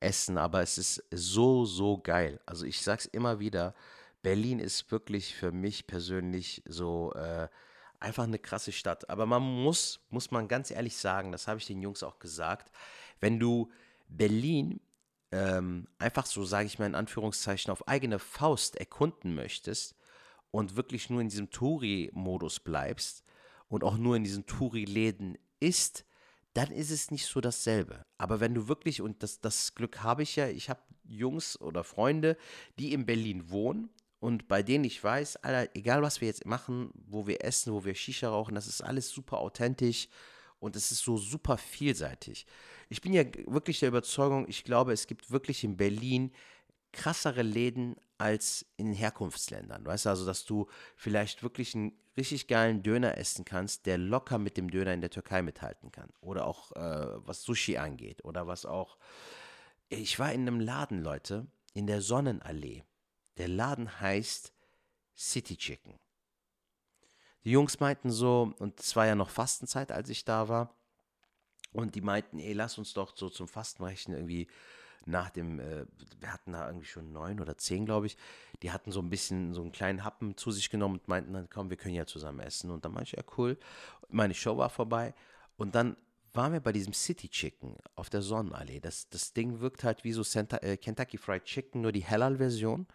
essen. 0.00 0.38
Aber 0.38 0.62
es 0.62 0.78
ist 0.78 1.04
so, 1.10 1.64
so 1.64 1.98
geil. 1.98 2.40
Also 2.44 2.66
ich 2.66 2.82
sag's 2.82 3.06
immer 3.06 3.38
wieder, 3.38 3.74
Berlin 4.22 4.58
ist 4.58 4.90
wirklich 4.90 5.34
für 5.34 5.52
mich 5.52 5.86
persönlich 5.86 6.62
so 6.66 7.12
äh, 7.14 7.48
einfach 7.98 8.24
eine 8.24 8.38
krasse 8.38 8.72
Stadt. 8.72 9.08
Aber 9.08 9.26
man 9.26 9.42
muss, 9.42 10.00
muss 10.10 10.30
man 10.30 10.48
ganz 10.48 10.70
ehrlich 10.70 10.96
sagen, 10.96 11.32
das 11.32 11.48
habe 11.48 11.58
ich 11.58 11.66
den 11.66 11.80
Jungs 11.80 12.02
auch 12.02 12.18
gesagt, 12.18 12.70
wenn 13.20 13.38
du 13.38 13.70
Berlin 14.08 14.80
ähm, 15.32 15.88
einfach 15.98 16.26
so, 16.26 16.44
sage 16.44 16.66
ich 16.66 16.78
mal 16.78 16.86
in 16.86 16.94
Anführungszeichen, 16.94 17.72
auf 17.72 17.88
eigene 17.88 18.18
Faust 18.18 18.76
erkunden 18.76 19.34
möchtest 19.34 19.96
und 20.50 20.76
wirklich 20.76 21.10
nur 21.10 21.20
in 21.20 21.28
diesem 21.28 21.50
Touri-Modus 21.50 22.60
bleibst 22.60 23.24
und 23.68 23.82
auch 23.82 23.96
nur 23.96 24.14
in 24.14 24.24
diesen 24.24 24.46
Touri-Läden 24.46 25.38
isst, 25.58 26.04
dann 26.52 26.70
ist 26.70 26.90
es 26.90 27.10
nicht 27.10 27.26
so 27.26 27.40
dasselbe. 27.40 28.04
Aber 28.18 28.40
wenn 28.40 28.54
du 28.54 28.68
wirklich, 28.68 29.00
und 29.00 29.22
das, 29.22 29.40
das 29.40 29.74
Glück 29.74 30.02
habe 30.02 30.22
ich 30.22 30.36
ja, 30.36 30.48
ich 30.48 30.68
habe 30.68 30.80
Jungs 31.04 31.58
oder 31.60 31.82
Freunde, 31.82 32.36
die 32.78 32.92
in 32.92 33.06
Berlin 33.06 33.50
wohnen 33.50 33.88
und 34.20 34.48
bei 34.48 34.62
denen 34.62 34.84
ich 34.84 35.02
weiß, 35.02 35.36
Alter, 35.36 35.70
egal 35.74 36.02
was 36.02 36.20
wir 36.20 36.28
jetzt 36.28 36.44
machen, 36.44 36.90
wo 36.94 37.26
wir 37.26 37.42
essen, 37.42 37.72
wo 37.72 37.84
wir 37.84 37.94
Shisha 37.94 38.28
rauchen, 38.28 38.54
das 38.54 38.66
ist 38.66 38.82
alles 38.82 39.08
super 39.08 39.38
authentisch 39.38 40.08
und 40.60 40.76
es 40.76 40.92
ist 40.92 41.02
so 41.02 41.16
super 41.16 41.56
vielseitig. 41.56 42.46
Ich 42.92 43.00
bin 43.00 43.14
ja 43.14 43.24
wirklich 43.46 43.80
der 43.80 43.88
Überzeugung, 43.88 44.46
ich 44.48 44.64
glaube, 44.64 44.92
es 44.92 45.06
gibt 45.06 45.30
wirklich 45.30 45.64
in 45.64 45.78
Berlin 45.78 46.30
krassere 46.92 47.40
Läden 47.40 47.96
als 48.18 48.66
in 48.76 48.92
Herkunftsländern. 48.92 49.86
Weißt 49.86 50.04
du, 50.04 50.10
also, 50.10 50.26
dass 50.26 50.44
du 50.44 50.68
vielleicht 50.94 51.42
wirklich 51.42 51.74
einen 51.74 51.98
richtig 52.18 52.48
geilen 52.48 52.82
Döner 52.82 53.16
essen 53.16 53.46
kannst, 53.46 53.86
der 53.86 53.96
locker 53.96 54.36
mit 54.36 54.58
dem 54.58 54.70
Döner 54.70 54.92
in 54.92 55.00
der 55.00 55.08
Türkei 55.08 55.40
mithalten 55.40 55.90
kann. 55.90 56.10
Oder 56.20 56.46
auch 56.46 56.70
äh, 56.72 57.26
was 57.26 57.42
Sushi 57.42 57.78
angeht. 57.78 58.26
Oder 58.26 58.46
was 58.46 58.66
auch. 58.66 58.98
Ich 59.88 60.18
war 60.18 60.30
in 60.30 60.42
einem 60.42 60.60
Laden, 60.60 61.02
Leute, 61.02 61.46
in 61.72 61.86
der 61.86 62.02
Sonnenallee. 62.02 62.82
Der 63.38 63.48
Laden 63.48 64.02
heißt 64.02 64.52
City 65.16 65.56
Chicken. 65.56 65.98
Die 67.44 67.52
Jungs 67.52 67.80
meinten 67.80 68.10
so, 68.10 68.52
und 68.58 68.78
es 68.78 68.94
war 68.96 69.06
ja 69.06 69.14
noch 69.14 69.30
Fastenzeit, 69.30 69.90
als 69.90 70.10
ich 70.10 70.26
da 70.26 70.48
war, 70.48 70.76
und 71.72 71.94
die 71.94 72.00
meinten, 72.00 72.38
ey, 72.38 72.52
lass 72.52 72.78
uns 72.78 72.92
doch 72.94 73.16
so 73.16 73.30
zum 73.30 73.48
Fastenrechen 73.48 74.14
irgendwie 74.14 74.48
nach 75.06 75.30
dem, 75.30 75.58
äh, 75.58 75.86
wir 76.20 76.32
hatten 76.32 76.52
da 76.52 76.66
irgendwie 76.66 76.86
schon 76.86 77.12
neun 77.12 77.40
oder 77.40 77.56
zehn, 77.56 77.86
glaube 77.86 78.06
ich, 78.06 78.16
die 78.62 78.70
hatten 78.70 78.92
so 78.92 79.00
ein 79.00 79.10
bisschen 79.10 79.52
so 79.54 79.62
einen 79.62 79.72
kleinen 79.72 80.04
Happen 80.04 80.36
zu 80.36 80.50
sich 80.52 80.70
genommen 80.70 80.94
und 80.94 81.08
meinten 81.08 81.32
dann, 81.32 81.50
komm, 81.50 81.70
wir 81.70 81.76
können 81.76 81.94
ja 81.94 82.06
zusammen 82.06 82.40
essen. 82.40 82.70
Und 82.70 82.84
dann 82.84 82.92
meinte 82.92 83.10
ich, 83.10 83.12
ja, 83.12 83.24
cool. 83.36 83.58
Meine 84.08 84.34
Show 84.34 84.56
war 84.56 84.70
vorbei. 84.70 85.14
Und 85.56 85.74
dann 85.74 85.96
waren 86.34 86.52
wir 86.52 86.60
bei 86.60 86.72
diesem 86.72 86.92
City 86.92 87.28
Chicken 87.28 87.76
auf 87.94 88.10
der 88.10 88.22
Sonnenallee. 88.22 88.80
Das, 88.80 89.08
das 89.08 89.32
Ding 89.32 89.60
wirkt 89.60 89.84
halt 89.84 90.04
wie 90.04 90.12
so 90.12 90.22
Santa, 90.22 90.58
äh, 90.58 90.76
Kentucky 90.76 91.18
Fried 91.18 91.44
Chicken, 91.44 91.82
nur 91.82 91.92
die 91.92 92.04
Hellal-Version. 92.04 92.86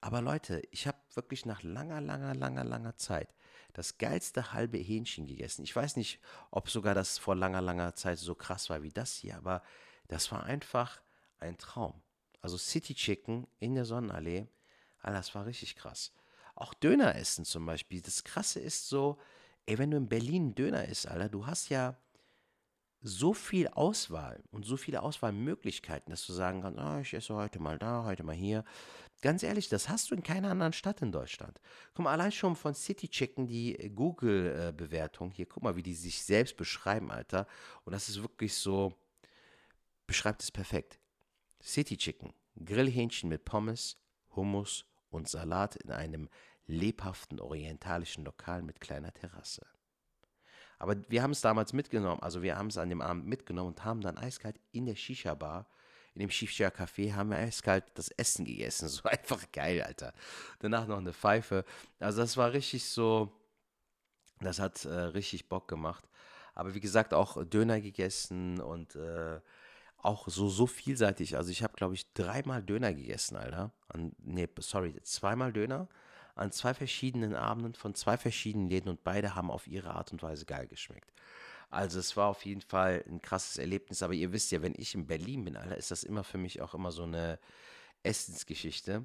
Aber 0.00 0.20
Leute, 0.20 0.62
ich 0.70 0.86
habe 0.86 0.98
wirklich 1.14 1.46
nach 1.46 1.62
langer, 1.62 2.00
langer, 2.00 2.34
langer, 2.34 2.64
langer 2.64 2.96
Zeit 2.96 3.28
das 3.74 3.98
geilste 3.98 4.52
halbe 4.52 4.78
Hähnchen 4.78 5.26
gegessen. 5.26 5.64
Ich 5.64 5.76
weiß 5.76 5.96
nicht, 5.96 6.20
ob 6.50 6.70
sogar 6.70 6.94
das 6.94 7.18
vor 7.18 7.34
langer, 7.34 7.60
langer 7.60 7.94
Zeit 7.94 8.18
so 8.18 8.34
krass 8.34 8.70
war 8.70 8.82
wie 8.82 8.92
das 8.92 9.16
hier, 9.16 9.36
aber 9.36 9.62
das 10.08 10.32
war 10.32 10.44
einfach 10.44 11.02
ein 11.38 11.58
Traum. 11.58 12.00
Also 12.40 12.56
City 12.56 12.94
Chicken 12.94 13.46
in 13.58 13.74
der 13.74 13.84
Sonnenallee, 13.84 14.46
Alter, 15.00 15.18
das 15.18 15.34
war 15.34 15.44
richtig 15.44 15.76
krass. 15.76 16.12
Auch 16.54 16.72
Döner 16.72 17.16
essen 17.16 17.44
zum 17.44 17.66
Beispiel. 17.66 18.00
Das 18.00 18.22
Krasse 18.22 18.60
ist 18.60 18.88
so, 18.88 19.18
ey, 19.66 19.76
wenn 19.76 19.90
du 19.90 19.96
in 19.96 20.08
Berlin 20.08 20.54
Döner 20.54 20.86
isst, 20.86 21.08
Alter, 21.08 21.28
du 21.28 21.46
hast 21.46 21.68
ja 21.68 21.96
so 23.06 23.34
viel 23.34 23.68
Auswahl 23.68 24.42
und 24.50 24.64
so 24.64 24.78
viele 24.78 25.02
Auswahlmöglichkeiten, 25.02 26.10
dass 26.10 26.26
du 26.26 26.32
sagen 26.32 26.62
kannst, 26.62 26.80
oh, 26.80 26.98
ich 27.00 27.12
esse 27.12 27.34
heute 27.34 27.60
mal 27.60 27.78
da, 27.78 28.04
heute 28.04 28.24
mal 28.24 28.34
hier. 28.34 28.64
Ganz 29.20 29.42
ehrlich, 29.42 29.68
das 29.68 29.90
hast 29.90 30.10
du 30.10 30.14
in 30.14 30.22
keiner 30.22 30.50
anderen 30.50 30.72
Stadt 30.72 31.02
in 31.02 31.12
Deutschland. 31.12 31.60
Guck 31.92 32.04
mal, 32.04 32.12
allein 32.12 32.32
schon 32.32 32.56
von 32.56 32.74
City 32.74 33.08
Chicken 33.08 33.46
die 33.46 33.92
Google-Bewertung. 33.94 35.32
Hier, 35.32 35.44
guck 35.44 35.62
mal, 35.62 35.76
wie 35.76 35.82
die 35.82 35.94
sich 35.94 36.22
selbst 36.24 36.56
beschreiben, 36.56 37.10
Alter. 37.10 37.46
Und 37.84 37.92
das 37.92 38.08
ist 38.08 38.22
wirklich 38.22 38.54
so, 38.54 38.94
beschreibt 40.06 40.42
es 40.42 40.50
perfekt. 40.50 40.98
City 41.62 41.98
Chicken, 41.98 42.32
Grillhähnchen 42.64 43.28
mit 43.28 43.44
Pommes, 43.44 43.98
Hummus 44.34 44.86
und 45.10 45.28
Salat 45.28 45.76
in 45.76 45.90
einem 45.90 46.30
lebhaften 46.66 47.38
orientalischen 47.38 48.24
Lokal 48.24 48.62
mit 48.62 48.80
kleiner 48.80 49.12
Terrasse. 49.12 49.66
Aber 50.78 50.96
wir 51.08 51.22
haben 51.22 51.30
es 51.30 51.40
damals 51.40 51.72
mitgenommen, 51.72 52.22
also 52.22 52.42
wir 52.42 52.56
haben 52.56 52.68
es 52.68 52.78
an 52.78 52.88
dem 52.88 53.00
Abend 53.00 53.26
mitgenommen 53.26 53.68
und 53.68 53.84
haben 53.84 54.00
dann 54.00 54.18
eiskalt 54.18 54.60
in 54.72 54.86
der 54.86 54.96
Shisha-Bar, 54.96 55.66
in 56.14 56.20
dem 56.20 56.30
Shisha-Café, 56.30 57.14
haben 57.14 57.30
wir 57.30 57.38
eiskalt 57.38 57.84
das 57.94 58.08
Essen 58.10 58.44
gegessen. 58.44 58.88
So 58.94 59.02
einfach 59.04 59.50
geil, 59.52 59.82
Alter. 59.82 60.12
Danach 60.60 60.86
noch 60.86 60.98
eine 60.98 61.12
Pfeife. 61.12 61.64
Also 61.98 62.20
das 62.20 62.36
war 62.36 62.52
richtig 62.52 62.84
so, 62.84 63.32
das 64.40 64.58
hat 64.58 64.84
äh, 64.84 64.88
richtig 64.92 65.48
Bock 65.48 65.68
gemacht. 65.68 66.08
Aber 66.54 66.74
wie 66.74 66.80
gesagt, 66.80 67.14
auch 67.14 67.44
Döner 67.44 67.80
gegessen 67.80 68.60
und 68.60 68.94
äh, 68.94 69.40
auch 69.98 70.28
so, 70.28 70.48
so 70.48 70.66
vielseitig. 70.66 71.36
Also 71.36 71.50
ich 71.50 71.62
habe, 71.62 71.74
glaube 71.74 71.94
ich, 71.94 72.12
dreimal 72.12 72.62
Döner 72.62 72.92
gegessen, 72.92 73.36
Alter. 73.36 73.72
An, 73.88 74.12
nee, 74.18 74.48
sorry, 74.58 74.94
zweimal 75.02 75.52
Döner 75.52 75.88
an 76.34 76.52
zwei 76.52 76.74
verschiedenen 76.74 77.34
Abenden 77.34 77.74
von 77.74 77.94
zwei 77.94 78.16
verschiedenen 78.16 78.68
Läden 78.68 78.88
und 78.88 79.04
beide 79.04 79.34
haben 79.34 79.50
auf 79.50 79.66
ihre 79.66 79.94
Art 79.94 80.12
und 80.12 80.22
Weise 80.22 80.44
geil 80.46 80.66
geschmeckt. 80.66 81.12
Also 81.70 81.98
es 81.98 82.16
war 82.16 82.28
auf 82.28 82.44
jeden 82.44 82.60
Fall 82.60 83.04
ein 83.08 83.20
krasses 83.20 83.58
Erlebnis, 83.58 84.02
aber 84.02 84.14
ihr 84.14 84.32
wisst 84.32 84.52
ja, 84.52 84.62
wenn 84.62 84.74
ich 84.76 84.94
in 84.94 85.06
Berlin 85.06 85.44
bin, 85.44 85.56
Alter, 85.56 85.76
ist 85.76 85.90
das 85.90 86.04
immer 86.04 86.22
für 86.22 86.38
mich 86.38 86.60
auch 86.60 86.74
immer 86.74 86.92
so 86.92 87.02
eine 87.02 87.38
Essensgeschichte. 88.02 89.04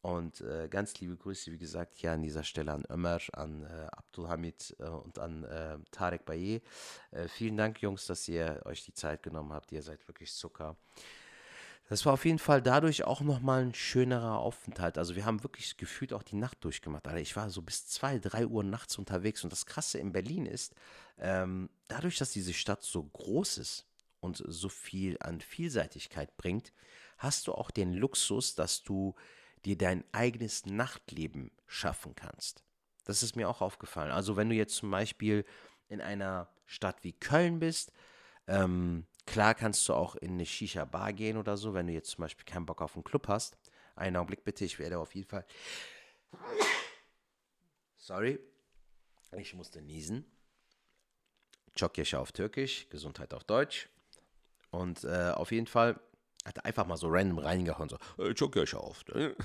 Und 0.00 0.40
äh, 0.42 0.68
ganz 0.68 0.98
liebe 1.00 1.16
Grüße, 1.16 1.50
wie 1.50 1.58
gesagt, 1.58 1.94
hier 1.96 2.12
an 2.12 2.22
dieser 2.22 2.44
Stelle 2.44 2.72
an 2.72 2.84
Ömer, 2.88 3.18
an 3.32 3.64
äh, 3.64 3.86
Abdulhamid 3.90 4.76
äh, 4.78 4.84
und 4.84 5.18
an 5.18 5.44
äh, 5.44 5.78
Tarek 5.90 6.24
Baye. 6.24 6.62
Äh, 7.10 7.26
vielen 7.28 7.56
Dank, 7.56 7.82
Jungs, 7.82 8.06
dass 8.06 8.28
ihr 8.28 8.62
euch 8.64 8.84
die 8.84 8.94
Zeit 8.94 9.22
genommen 9.22 9.52
habt. 9.52 9.72
Ihr 9.72 9.82
seid 9.82 10.06
wirklich 10.06 10.32
Zucker. 10.32 10.76
Das 11.88 12.04
war 12.04 12.12
auf 12.12 12.26
jeden 12.26 12.38
Fall 12.38 12.60
dadurch 12.60 13.04
auch 13.04 13.22
nochmal 13.22 13.62
ein 13.62 13.74
schönerer 13.74 14.38
Aufenthalt. 14.38 14.98
Also 14.98 15.16
wir 15.16 15.24
haben 15.24 15.42
wirklich 15.42 15.78
gefühlt 15.78 16.12
auch 16.12 16.22
die 16.22 16.36
Nacht 16.36 16.62
durchgemacht. 16.62 17.08
Alter, 17.08 17.20
ich 17.20 17.34
war 17.34 17.48
so 17.48 17.62
bis 17.62 17.86
zwei, 17.86 18.18
drei 18.18 18.46
Uhr 18.46 18.62
nachts 18.62 18.98
unterwegs. 18.98 19.42
Und 19.42 19.52
das 19.52 19.64
Krasse 19.64 19.98
in 19.98 20.12
Berlin 20.12 20.44
ist, 20.44 20.74
ähm, 21.18 21.70
dadurch, 21.88 22.18
dass 22.18 22.32
diese 22.32 22.52
Stadt 22.52 22.82
so 22.82 23.02
groß 23.02 23.56
ist 23.58 23.86
und 24.20 24.42
so 24.46 24.68
viel 24.68 25.16
an 25.20 25.40
Vielseitigkeit 25.40 26.36
bringt, 26.36 26.74
hast 27.16 27.46
du 27.46 27.54
auch 27.54 27.70
den 27.70 27.94
Luxus, 27.94 28.54
dass 28.54 28.82
du 28.82 29.14
dir 29.64 29.78
dein 29.78 30.04
eigenes 30.12 30.66
Nachtleben 30.66 31.50
schaffen 31.66 32.14
kannst. 32.14 32.62
Das 33.04 33.22
ist 33.22 33.34
mir 33.34 33.48
auch 33.48 33.62
aufgefallen. 33.62 34.10
Also 34.10 34.36
wenn 34.36 34.50
du 34.50 34.54
jetzt 34.54 34.74
zum 34.74 34.90
Beispiel 34.90 35.46
in 35.88 36.02
einer 36.02 36.48
Stadt 36.66 37.02
wie 37.02 37.12
Köln 37.12 37.58
bist, 37.58 37.92
ähm, 38.46 39.06
Klar 39.32 39.54
kannst 39.54 39.86
du 39.88 39.92
auch 39.92 40.16
in 40.16 40.32
eine 40.32 40.46
Shisha-Bar 40.46 41.12
gehen 41.12 41.36
oder 41.36 41.58
so, 41.58 41.74
wenn 41.74 41.86
du 41.86 41.92
jetzt 41.92 42.10
zum 42.10 42.22
Beispiel 42.22 42.46
keinen 42.46 42.64
Bock 42.64 42.80
auf 42.80 42.94
einen 42.94 43.04
Club 43.04 43.28
hast. 43.28 43.58
Einen 43.94 44.16
Augenblick 44.16 44.42
bitte, 44.42 44.64
ich 44.64 44.78
werde 44.78 44.98
auf 44.98 45.14
jeden 45.14 45.28
Fall. 45.28 45.44
Sorry, 47.96 48.40
ich 49.36 49.54
musste 49.54 49.82
niesen. 49.82 50.24
Çokyaşa 51.74 52.18
auf 52.18 52.32
Türkisch, 52.32 52.88
Gesundheit 52.88 53.34
auf 53.34 53.44
Deutsch. 53.44 53.90
Und 54.70 55.04
äh, 55.04 55.32
auf 55.34 55.52
jeden 55.52 55.66
Fall 55.66 56.00
hat 56.46 56.56
er 56.56 56.64
einfach 56.64 56.86
mal 56.86 56.96
so 56.96 57.08
random 57.08 57.38
reingehauen, 57.38 57.90
so, 57.90 57.98
Çokyaşa 58.32 58.78
auf. 58.78 59.04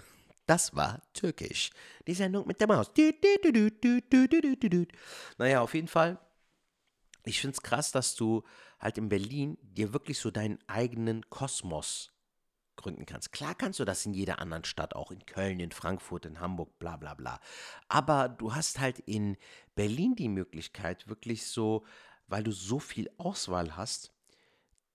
Das 0.46 0.76
war 0.76 1.02
Türkisch. 1.14 1.72
Die 2.06 2.14
Sendung 2.14 2.46
mit 2.46 2.60
der 2.60 2.68
Maus. 2.68 2.92
Naja, 5.38 5.62
auf 5.62 5.74
jeden 5.74 5.88
Fall 5.88 6.20
ich 7.26 7.40
finde 7.40 7.56
es 7.56 7.62
krass, 7.62 7.92
dass 7.92 8.16
du 8.16 8.44
halt 8.84 8.98
in 8.98 9.10
Berlin 9.10 9.58
dir 9.62 9.94
wirklich 9.94 10.20
so 10.20 10.30
deinen 10.30 10.60
eigenen 10.68 11.28
Kosmos 11.30 12.14
gründen 12.76 13.06
kannst. 13.06 13.32
Klar 13.32 13.56
kannst 13.56 13.80
du 13.80 13.86
das 13.86 14.06
in 14.06 14.14
jeder 14.14 14.40
anderen 14.40 14.66
Stadt, 14.66 14.96
auch 14.96 15.12
in 15.12 15.26
Köln, 15.26 15.60
in 15.60 15.72
Frankfurt, 15.72 16.26
in 16.26 16.40
Hamburg, 16.40 16.78
bla 16.80 16.98
bla 16.98 17.14
bla. 17.14 17.40
Aber 17.88 18.30
du 18.30 18.54
hast 18.54 18.80
halt 18.80 19.00
in 19.00 19.38
Berlin 19.76 20.16
die 20.16 20.30
Möglichkeit, 20.30 21.08
wirklich 21.08 21.48
so, 21.48 21.86
weil 22.28 22.44
du 22.44 22.52
so 22.52 22.80
viel 22.80 23.10
Auswahl 23.18 23.78
hast, 23.78 24.13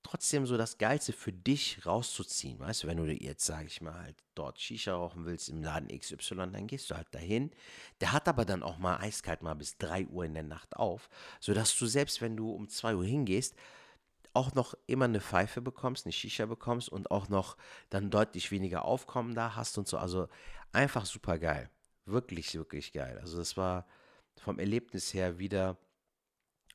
trotzdem 0.03 0.47
so 0.47 0.57
das 0.57 0.79
Geilste 0.79 1.13
für 1.13 1.33
dich 1.33 1.85
rauszuziehen. 1.85 2.59
Weißt 2.59 2.83
du, 2.83 2.87
wenn 2.87 2.97
du 2.97 3.05
jetzt, 3.05 3.45
sage 3.45 3.67
ich 3.67 3.81
mal, 3.81 3.95
halt 3.95 4.17
dort 4.35 4.61
Shisha 4.61 4.95
rauchen 4.95 5.25
willst 5.27 5.49
im 5.49 5.63
Laden 5.63 5.89
XY, 5.89 6.51
dann 6.53 6.67
gehst 6.67 6.91
du 6.91 6.97
halt 6.97 7.13
dahin. 7.15 7.51
Der 8.01 8.13
hat 8.13 8.29
aber 8.29 8.45
dann 8.45 8.63
auch 8.63 8.79
mal 8.79 8.99
eiskalt 8.99 9.43
mal 9.43 9.55
bis 9.55 9.77
3 9.79 10.07
Uhr 10.07 10.25
in 10.25 10.35
der 10.35 10.45
Nacht 10.45 10.77
auf, 10.77 11.09
sodass 11.41 11.77
du 11.77 11.87
selbst, 11.87 12.21
wenn 12.21 12.37
du 12.37 12.51
um 12.53 12.69
2 12.69 12.95
Uhr 12.95 13.05
hingehst, 13.05 13.55
auch 14.35 14.55
noch 14.55 14.75
immer 14.87 15.07
eine 15.07 15.21
Pfeife 15.21 15.61
bekommst, 15.61 16.07
eine 16.07 16.13
Shisha 16.13 16.47
bekommst 16.47 16.89
und 16.89 17.11
auch 17.11 17.29
noch 17.29 17.57
dann 17.91 18.11
deutlich 18.11 18.51
weniger 18.51 18.85
Aufkommen 18.85 19.35
da 19.35 19.57
hast 19.57 19.79
und 19.79 19.89
so. 19.89 19.99
Also 19.99 20.29
einfach 20.73 21.07
super 21.07 21.39
geil. 21.39 21.71
Wirklich, 22.05 22.55
wirklich 22.55 22.93
geil. 22.93 23.19
Also 23.21 23.37
das 23.37 23.57
war 23.57 23.87
vom 24.37 24.59
Erlebnis 24.59 25.13
her 25.13 25.39
wieder 25.39 25.77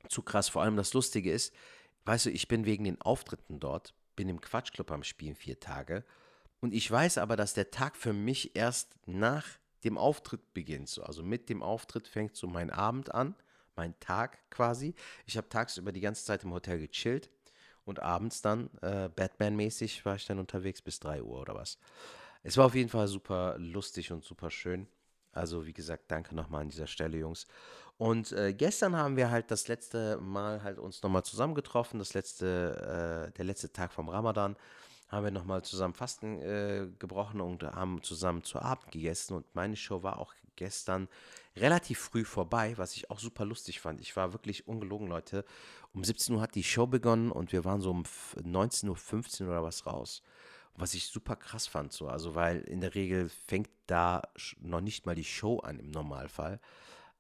zu 0.10 0.22
krass. 0.22 0.50
Vor 0.50 0.62
allem 0.62 0.76
das 0.76 0.94
Lustige 0.94 1.32
ist, 1.32 1.54
weißt 2.06 2.28
du, 2.28 2.30
ich 2.30 2.48
bin 2.48 2.66
wegen 2.66 2.84
den 2.84 3.02
Auftritten 3.02 3.60
dort, 3.60 3.94
bin 4.16 4.30
im 4.30 4.42
Quatschclub 4.42 4.92
am 4.92 5.04
Spielen 5.04 5.36
vier 5.36 5.60
Tage 5.60 6.04
und 6.60 6.74
ich 6.74 6.90
weiß 6.90 7.18
aber, 7.18 7.36
dass 7.36 7.54
der 7.54 7.72
Tag 7.72 7.98
für 7.98 8.14
mich 8.14 8.56
erst 8.56 8.96
nach 9.06 9.46
dem 9.84 9.98
Auftritt 9.98 10.54
beginnt. 10.54 10.88
So. 10.88 11.04
Also 11.04 11.24
mit 11.24 11.50
dem 11.50 11.62
Auftritt 11.62 12.08
fängt 12.08 12.36
so 12.36 12.48
mein 12.48 12.70
Abend 12.70 13.14
an, 13.14 13.36
mein 13.76 14.00
Tag 14.00 14.40
quasi. 14.50 14.96
Ich 15.26 15.36
habe 15.38 15.50
tagsüber 15.50 15.92
die 15.92 16.02
ganze 16.02 16.24
Zeit 16.24 16.44
im 16.44 16.54
Hotel 16.54 16.80
gechillt 16.80 17.30
und 17.86 18.02
abends 18.02 18.42
dann, 18.42 18.70
äh, 18.82 19.10
Batman-mäßig, 19.10 20.06
war 20.06 20.16
ich 20.16 20.26
dann 20.26 20.40
unterwegs 20.40 20.82
bis 20.82 21.00
3 21.00 21.22
Uhr 21.22 21.42
oder 21.42 21.56
was. 21.56 21.78
Es 22.44 22.58
war 22.58 22.68
auf 22.68 22.76
jeden 22.76 22.90
Fall 22.90 23.08
super 23.08 23.58
lustig 23.58 24.12
und 24.12 24.24
super 24.24 24.52
schön. 24.52 24.88
Also 25.32 25.66
wie 25.66 25.74
gesagt, 25.74 26.06
danke 26.10 26.36
nochmal 26.36 26.62
an 26.62 26.70
dieser 26.70 26.88
Stelle, 26.88 27.18
Jungs. 27.18 27.48
Und 27.98 28.32
äh, 28.32 28.54
gestern 28.54 28.96
haben 28.96 29.18
wir 29.18 29.30
halt 29.30 29.52
das 29.52 29.68
letzte 29.68 30.18
Mal 30.18 30.64
halt 30.64 30.80
uns 30.80 31.02
nochmal 31.04 31.24
zusammengetroffen, 31.24 32.00
das 32.00 32.14
letzte, 32.14 33.28
äh, 33.30 33.32
der 33.34 33.46
letzte 33.46 33.72
Tag 33.72 33.94
vom 33.94 34.10
Ramadan, 34.10 34.56
haben 35.10 35.24
wir 35.26 35.32
nochmal 35.32 35.62
zusammen 35.62 35.94
Fasten 35.94 36.42
äh, 36.42 36.88
gebrochen 36.98 37.40
und 37.40 37.64
haben 37.64 38.02
zusammen 38.02 38.44
zu 38.44 38.60
Abend 38.60 38.92
gegessen. 38.92 39.36
Und 39.36 39.46
meine 39.54 39.76
Show 39.76 40.02
war 40.02 40.18
auch 40.18 40.34
gestern 40.56 41.08
relativ 41.56 42.00
früh 42.00 42.26
vorbei, 42.26 42.74
was 42.78 42.96
ich 42.96 43.12
auch 43.12 43.20
super 43.20 43.46
lustig 43.46 43.80
fand. 43.80 44.02
Ich 44.02 44.16
war 44.16 44.34
wirklich 44.34 44.68
ungelogen, 44.68 45.08
Leute. 45.08 45.46
Um 45.94 46.04
17 46.04 46.36
Uhr 46.36 46.42
hat 46.42 46.56
die 46.56 46.64
Show 46.64 46.88
begonnen 46.88 47.32
und 47.32 47.52
wir 47.52 47.64
waren 47.64 47.82
so 47.82 47.92
um 47.92 48.04
19.15 48.04 49.44
Uhr 49.44 49.50
oder 49.50 49.64
was 49.64 49.86
raus. 49.86 50.24
Was 50.76 50.96
ich 50.96 51.06
super 51.06 51.36
krass 51.36 51.68
fand, 51.68 51.94
so. 51.94 52.08
Also, 52.08 52.34
weil 52.34 52.62
in 52.62 52.82
der 52.82 52.96
Regel 52.96 53.30
fängt 53.30 53.70
da 53.86 54.24
noch 54.60 54.82
nicht 54.82 55.06
mal 55.06 55.14
die 55.14 55.24
Show 55.24 55.60
an 55.60 55.78
im 55.78 55.92
Normalfall. 55.92 56.60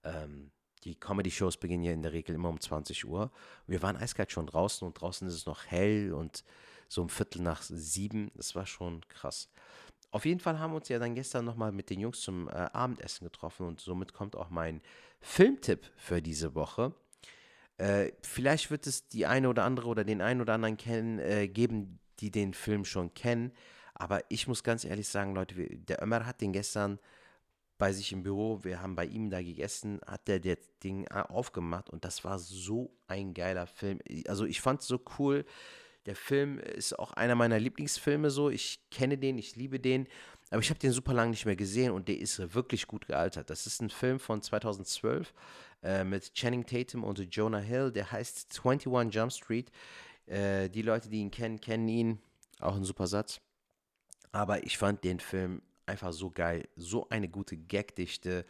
Ähm, 0.04 0.52
die 0.84 0.96
Comedy-Shows 0.96 1.58
beginnen 1.58 1.84
ja 1.84 1.92
in 1.92 2.02
der 2.02 2.14
Regel 2.14 2.36
immer 2.36 2.50
um 2.50 2.60
20 2.60 3.06
Uhr. 3.06 3.32
Wir 3.68 3.82
waren 3.82 3.98
eiskalt 3.98 4.32
schon 4.32 4.48
draußen 4.48 4.86
und 4.86 4.94
draußen 5.00 5.28
ist 5.28 5.34
es 5.34 5.46
noch 5.46 5.66
hell 5.66 6.14
und 6.14 6.44
so 6.88 7.02
um 7.02 7.10
Viertel 7.10 7.42
nach 7.42 7.62
sieben. 7.62 8.32
Das 8.36 8.56
war 8.56 8.66
schon 8.66 9.02
krass. 9.08 9.50
Auf 10.12 10.26
jeden 10.26 10.40
Fall 10.40 10.60
haben 10.60 10.74
wir 10.74 10.78
uns 10.78 10.90
ja 10.90 11.00
dann 11.00 11.16
gestern 11.16 11.46
nochmal 11.46 11.72
mit 11.72 11.90
den 11.90 12.00
Jungs 12.00 12.22
zum 12.22 12.48
äh, 12.48 12.52
Abendessen 12.52 13.24
getroffen 13.24 13.66
und 13.66 13.80
somit 13.80 14.14
kommt 14.14 14.36
auch 14.36 14.50
mein 14.50 14.82
Filmtipp 15.22 15.90
für 15.96 16.22
diese 16.22 16.54
Woche. 16.54 16.94
Äh, 17.78 18.12
vielleicht 18.22 18.70
wird 18.70 18.86
es 18.86 19.08
die 19.08 19.26
eine 19.26 19.50
oder 19.50 19.64
andere 19.64 19.88
oder 19.88 20.04
den 20.04 20.22
einen 20.22 20.42
oder 20.42 20.54
anderen 20.54 20.78
kennen, 20.78 21.18
äh, 21.18 21.48
geben, 21.48 22.00
die 22.20 22.30
den 22.30 22.54
Film 22.54 22.86
schon 22.86 23.14
kennen. 23.16 23.52
Aber 23.96 24.22
ich 24.30 24.48
muss 24.48 24.64
ganz 24.64 24.86
ehrlich 24.86 25.08
sagen, 25.08 25.34
Leute, 25.34 25.56
der 25.56 26.04
Ömer 26.04 26.26
hat 26.26 26.42
den 26.42 26.54
gestern 26.54 27.00
bei 27.84 27.92
sich 27.92 28.14
im 28.14 28.24
Büro, 28.24 28.64
wir 28.64 28.82
haben 28.82 28.96
bei 28.96 29.06
ihm 29.06 29.30
da 29.30 29.42
gegessen, 29.42 30.00
hat 30.08 30.30
der 30.30 30.40
das 30.40 30.56
Ding 30.82 31.06
aufgemacht 31.10 31.90
und 31.90 32.06
das 32.06 32.24
war 32.24 32.40
so 32.40 32.96
ein 33.08 33.34
geiler 33.34 33.68
Film. 33.68 34.00
Also 34.26 34.46
ich 34.46 34.62
fand 34.62 34.80
es 34.80 34.88
so 34.88 35.02
cool. 35.20 35.44
Der 36.06 36.16
Film 36.16 36.60
ist 36.60 36.98
auch 36.98 37.12
einer 37.12 37.36
meiner 37.36 37.60
Lieblingsfilme 37.60 38.30
so. 38.30 38.50
Ich 38.50 38.80
kenne 38.90 39.18
den, 39.18 39.38
ich 39.38 39.58
liebe 39.58 39.82
den, 39.82 40.08
aber 40.50 40.62
ich 40.62 40.70
habe 40.70 40.80
den 40.80 40.94
super 40.94 41.14
lange 41.14 41.32
nicht 41.32 41.46
mehr 41.46 41.58
gesehen 41.58 41.92
und 41.92 42.08
der 42.08 42.20
ist 42.20 42.54
wirklich 42.56 42.88
gut 42.88 43.06
gealtert. 43.06 43.50
Das 43.50 43.68
ist 43.68 43.82
ein 43.82 43.90
Film 43.90 44.18
von 44.18 44.42
2012 44.42 45.34
äh, 45.84 46.06
mit 46.06 46.34
Channing 46.36 46.66
Tatum 46.66 47.04
und 47.04 47.20
Jonah 47.36 47.60
Hill. 47.60 47.92
Der 47.92 48.14
heißt 48.14 48.62
21 48.64 49.14
Jump 49.14 49.34
Street. 49.34 49.70
Äh, 50.26 50.70
die 50.70 50.84
Leute, 50.84 51.10
die 51.10 51.20
ihn 51.20 51.32
kennen, 51.32 51.60
kennen 51.60 51.90
ihn. 51.90 52.20
Auch 52.62 52.78
ein 52.78 52.86
super 52.86 53.08
Satz. 53.08 53.42
Aber 54.32 54.64
ich 54.64 54.78
fand 54.78 55.04
den 55.04 55.20
Film 55.20 55.62
einfach 55.86 56.14
so 56.14 56.32
geil. 56.32 56.68
So 56.76 57.10
eine 57.10 57.30
gute 57.30 57.58
Gagdichte. 57.58 58.46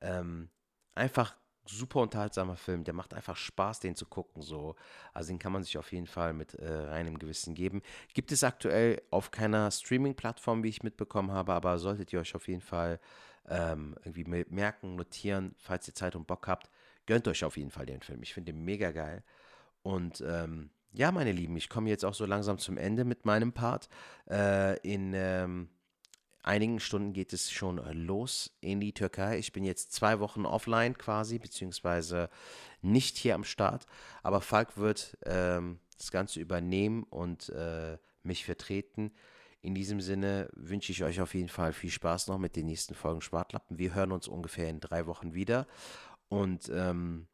Ähm, 0.00 0.48
einfach 0.94 1.36
super 1.66 2.00
unterhaltsamer 2.00 2.56
Film. 2.56 2.84
Der 2.84 2.94
macht 2.94 3.14
einfach 3.14 3.36
Spaß, 3.36 3.80
den 3.80 3.96
zu 3.96 4.06
gucken. 4.06 4.42
So. 4.42 4.76
Also 5.12 5.28
den 5.28 5.38
kann 5.38 5.52
man 5.52 5.62
sich 5.62 5.78
auf 5.78 5.92
jeden 5.92 6.06
Fall 6.06 6.32
mit 6.32 6.54
äh, 6.54 6.70
reinem 6.70 7.18
Gewissen 7.18 7.54
geben. 7.54 7.82
Gibt 8.12 8.32
es 8.32 8.44
aktuell 8.44 9.02
auf 9.10 9.30
keiner 9.30 9.70
Streaming-Plattform, 9.70 10.62
wie 10.62 10.68
ich 10.68 10.82
mitbekommen 10.82 11.32
habe, 11.32 11.52
aber 11.52 11.78
solltet 11.78 12.12
ihr 12.12 12.20
euch 12.20 12.34
auf 12.34 12.48
jeden 12.48 12.60
Fall 12.60 13.00
ähm, 13.48 13.94
irgendwie 14.04 14.24
merken, 14.24 14.96
notieren, 14.96 15.54
falls 15.58 15.88
ihr 15.88 15.94
Zeit 15.94 16.16
und 16.16 16.26
Bock 16.26 16.46
habt. 16.48 16.70
Gönnt 17.06 17.28
euch 17.28 17.44
auf 17.44 17.56
jeden 17.56 17.70
Fall 17.70 17.86
den 17.86 18.00
Film. 18.00 18.22
Ich 18.22 18.32
finde 18.32 18.52
den 18.52 18.64
mega 18.64 18.90
geil. 18.90 19.22
Und 19.82 20.22
ähm, 20.26 20.70
ja, 20.92 21.10
meine 21.12 21.32
Lieben, 21.32 21.56
ich 21.56 21.68
komme 21.68 21.90
jetzt 21.90 22.04
auch 22.04 22.14
so 22.14 22.24
langsam 22.24 22.58
zum 22.58 22.78
Ende 22.78 23.04
mit 23.04 23.26
meinem 23.26 23.52
Part. 23.52 23.88
Äh, 24.30 24.78
in 24.80 25.12
ähm, 25.14 25.68
einigen 26.44 26.78
Stunden 26.78 27.12
geht 27.12 27.32
es 27.32 27.50
schon 27.50 27.76
los 28.06 28.56
in 28.60 28.80
die 28.80 28.92
Türkei. 28.92 29.38
Ich 29.38 29.52
bin 29.52 29.64
jetzt 29.64 29.92
zwei 29.92 30.20
Wochen 30.20 30.46
offline 30.46 30.96
quasi, 30.96 31.38
beziehungsweise 31.38 32.28
nicht 32.82 33.16
hier 33.16 33.34
am 33.34 33.44
Start. 33.44 33.86
Aber 34.22 34.40
Falk 34.40 34.76
wird 34.76 35.16
ähm, 35.24 35.80
das 35.98 36.10
Ganze 36.10 36.40
übernehmen 36.40 37.04
und 37.04 37.48
äh, 37.48 37.98
mich 38.22 38.44
vertreten. 38.44 39.12
In 39.60 39.74
diesem 39.74 40.00
Sinne 40.00 40.50
wünsche 40.52 40.92
ich 40.92 41.02
euch 41.02 41.20
auf 41.20 41.34
jeden 41.34 41.48
Fall 41.48 41.72
viel 41.72 41.90
Spaß 41.90 42.28
noch 42.28 42.38
mit 42.38 42.54
den 42.54 42.66
nächsten 42.66 42.94
Folgen 42.94 43.22
Schwartlappen. 43.22 43.78
Wir 43.78 43.94
hören 43.94 44.12
uns 44.12 44.28
ungefähr 44.28 44.68
in 44.68 44.80
drei 44.80 45.06
Wochen 45.06 45.32
wieder. 45.32 45.66
Und 46.28 46.70
ähm, 46.72 47.26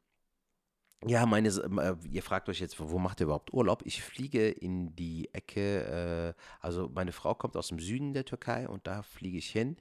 ja, 1.06 1.24
meine, 1.24 1.48
äh, 1.48 1.96
ihr 2.10 2.22
fragt 2.22 2.48
euch 2.48 2.60
jetzt, 2.60 2.78
wo 2.78 2.98
macht 2.98 3.20
ihr 3.20 3.24
überhaupt 3.24 3.52
Urlaub? 3.52 3.82
Ich 3.86 4.02
fliege 4.02 4.48
in 4.48 4.94
die 4.96 5.32
Ecke, 5.32 6.34
äh, 6.36 6.42
also 6.60 6.90
meine 6.92 7.12
Frau 7.12 7.34
kommt 7.34 7.56
aus 7.56 7.68
dem 7.68 7.78
Süden 7.78 8.12
der 8.12 8.26
Türkei 8.26 8.68
und 8.68 8.86
da 8.86 9.02
fliege 9.02 9.38
ich 9.38 9.50
hin 9.50 9.76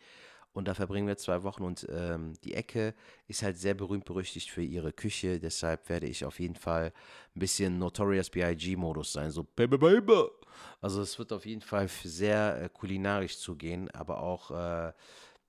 und 0.54 0.68
da 0.68 0.74
verbringen 0.74 1.08
wir 1.08 1.18
zwei 1.18 1.44
Wochen 1.44 1.64
und 1.64 1.86
ähm, 1.90 2.34
die 2.44 2.54
Ecke 2.54 2.96
ist 3.28 3.44
halt 3.44 3.58
sehr 3.58 3.74
berühmt 3.74 4.06
berüchtigt 4.06 4.50
für 4.50 4.64
ihre 4.64 4.94
Küche, 4.94 5.40
deshalb 5.40 5.90
werde 5.90 6.08
ich 6.08 6.24
auf 6.24 6.40
jeden 6.40 6.56
Fall 6.56 6.94
ein 7.36 7.40
bisschen 7.40 7.78
Notorious 7.80 8.30
B.I.G. 8.30 8.78
Modus 8.78 9.12
sein, 9.12 9.30
so 9.32 9.44
Baby 9.44 9.78
Baby. 9.78 10.24
Also 10.82 11.02
es 11.02 11.20
wird 11.20 11.34
auf 11.34 11.46
jeden 11.46 11.62
Fall 11.62 11.88
sehr 11.88 12.62
äh, 12.62 12.70
kulinarisch 12.70 13.38
zugehen, 13.38 13.92
aber 13.92 14.22
auch 14.22 14.52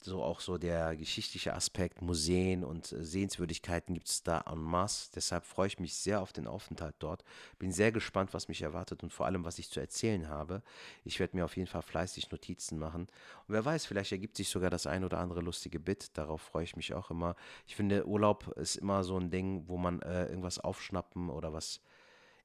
so 0.05 0.23
auch 0.23 0.41
so 0.41 0.59
der 0.59 0.97
geschichtliche 0.97 1.55
Aspekt, 1.55 2.03
Museen 2.03 2.65
und 2.65 2.93
äh, 2.93 3.05
Sehenswürdigkeiten 3.05 3.95
gibt 3.95 4.09
es 4.09 4.23
da 4.23 4.43
en 4.47 4.59
masse. 4.59 5.11
Deshalb 5.15 5.45
freue 5.45 5.67
ich 5.69 5.79
mich 5.79 5.95
sehr 5.95 6.21
auf 6.21 6.33
den 6.33 6.47
Aufenthalt 6.47 6.95
dort. 6.99 7.25
Bin 7.59 7.73
sehr 7.73 7.93
gespannt, 7.93 8.33
was 8.35 8.49
mich 8.49 8.63
erwartet 8.63 9.03
und 9.03 9.13
vor 9.13 9.27
allem, 9.27 9.45
was 9.45 9.59
ich 9.59 9.71
zu 9.71 9.81
erzählen 9.81 10.29
habe. 10.29 10.63
Ich 11.05 11.21
werde 11.21 11.37
mir 11.37 11.45
auf 11.45 11.57
jeden 11.57 11.69
Fall 11.69 11.83
fleißig 11.83 12.31
Notizen 12.31 12.79
machen. 12.79 13.03
Und 13.03 13.55
wer 13.55 13.65
weiß, 13.65 13.87
vielleicht 13.87 14.13
ergibt 14.13 14.37
sich 14.37 14.49
sogar 14.49 14.71
das 14.71 14.87
ein 14.87 15.05
oder 15.05 15.19
andere 15.19 15.41
lustige 15.41 15.81
Bit. 15.81 16.17
Darauf 16.17 16.41
freue 16.43 16.65
ich 16.65 16.77
mich 16.77 16.95
auch 16.95 17.11
immer. 17.11 17.37
Ich 17.67 17.77
finde, 17.77 18.07
Urlaub 18.07 18.49
ist 18.57 18.77
immer 18.77 19.05
so 19.05 19.19
ein 19.19 19.31
Ding, 19.31 19.65
wo 19.67 19.77
man 19.77 20.01
äh, 20.03 20.27
irgendwas 20.27 20.59
aufschnappen 20.59 21.31
oder 21.31 21.53
was 21.53 21.81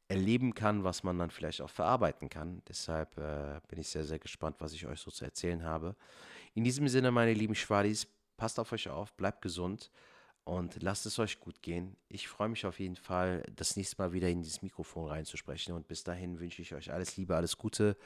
erleben 0.07 0.53
kann, 0.53 0.83
was 0.83 1.03
man 1.03 1.17
dann 1.17 1.31
vielleicht 1.31 1.61
auch 1.61 1.69
verarbeiten 1.69 2.29
kann. 2.29 2.61
Deshalb 2.67 3.17
äh, 3.17 3.59
bin 3.67 3.79
ich 3.79 3.87
sehr, 3.87 4.03
sehr 4.03 4.19
gespannt, 4.19 4.57
was 4.59 4.73
ich 4.73 4.85
euch 4.85 4.99
so 4.99 5.09
zu 5.09 5.25
erzählen 5.25 5.63
habe. 5.63 5.95
In 6.55 6.63
diesem 6.63 6.87
Sinne, 6.87 7.11
meine 7.11 7.33
lieben 7.33 7.53
Schwadis, 7.53 8.07
passt 8.37 8.59
auf 8.61 8.71
euch 8.71 8.87
auf, 8.87 9.11
bleibt 9.13 9.41
gesund 9.41 9.91
und 10.45 10.81
lasst 10.81 11.05
es 11.05 11.19
euch 11.19 11.41
gut 11.41 11.61
gehen. 11.61 11.97
Ich 12.07 12.29
freue 12.29 12.47
mich 12.47 12.65
auf 12.65 12.79
jeden 12.79 12.95
Fall, 12.95 13.43
das 13.53 13.75
nächste 13.75 14.01
Mal 14.01 14.13
wieder 14.13 14.29
in 14.29 14.41
dieses 14.41 14.61
Mikrofon 14.61 15.09
reinzusprechen 15.09 15.75
und 15.75 15.89
bis 15.89 16.05
dahin 16.05 16.39
wünsche 16.39 16.61
ich 16.61 16.73
euch 16.73 16.93
alles 16.93 17.17
Liebe, 17.17 17.35
alles 17.35 17.57
Gute. 17.57 17.97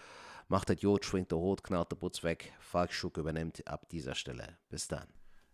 Macht 0.47 0.67
das 0.71 0.81
Jod, 0.81 1.05
schwingt 1.05 1.29
der 1.29 1.38
Rot, 1.38 1.63
knallt 1.63 1.91
der 1.91 1.97
Putz 1.97 2.23
weg. 2.23 2.51
Falk 2.59 2.91
Schuck 2.91 3.17
übernimmt 3.17 3.67
ab 3.67 3.88
dieser 3.89 4.15
Stelle. 4.15 4.57
Bis 4.69 4.88
dann. 4.88 5.05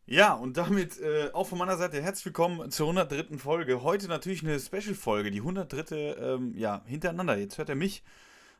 Ja, 0.05 0.33
und 0.33 0.55
damit 0.55 0.97
äh, 1.01 1.31
auch 1.33 1.47
von 1.47 1.57
meiner 1.57 1.75
Seite 1.75 2.01
herzlich 2.01 2.27
willkommen 2.27 2.71
zur 2.71 2.87
103. 2.87 3.37
Folge. 3.39 3.83
Heute 3.83 4.07
natürlich 4.07 4.41
eine 4.41 4.57
Special-Folge, 4.57 5.31
die 5.31 5.39
103. 5.39 6.15
Ähm, 6.17 6.53
ja, 6.55 6.81
hintereinander. 6.85 7.35
Jetzt 7.35 7.57
hört 7.57 7.67
er 7.67 7.75
mich 7.75 8.03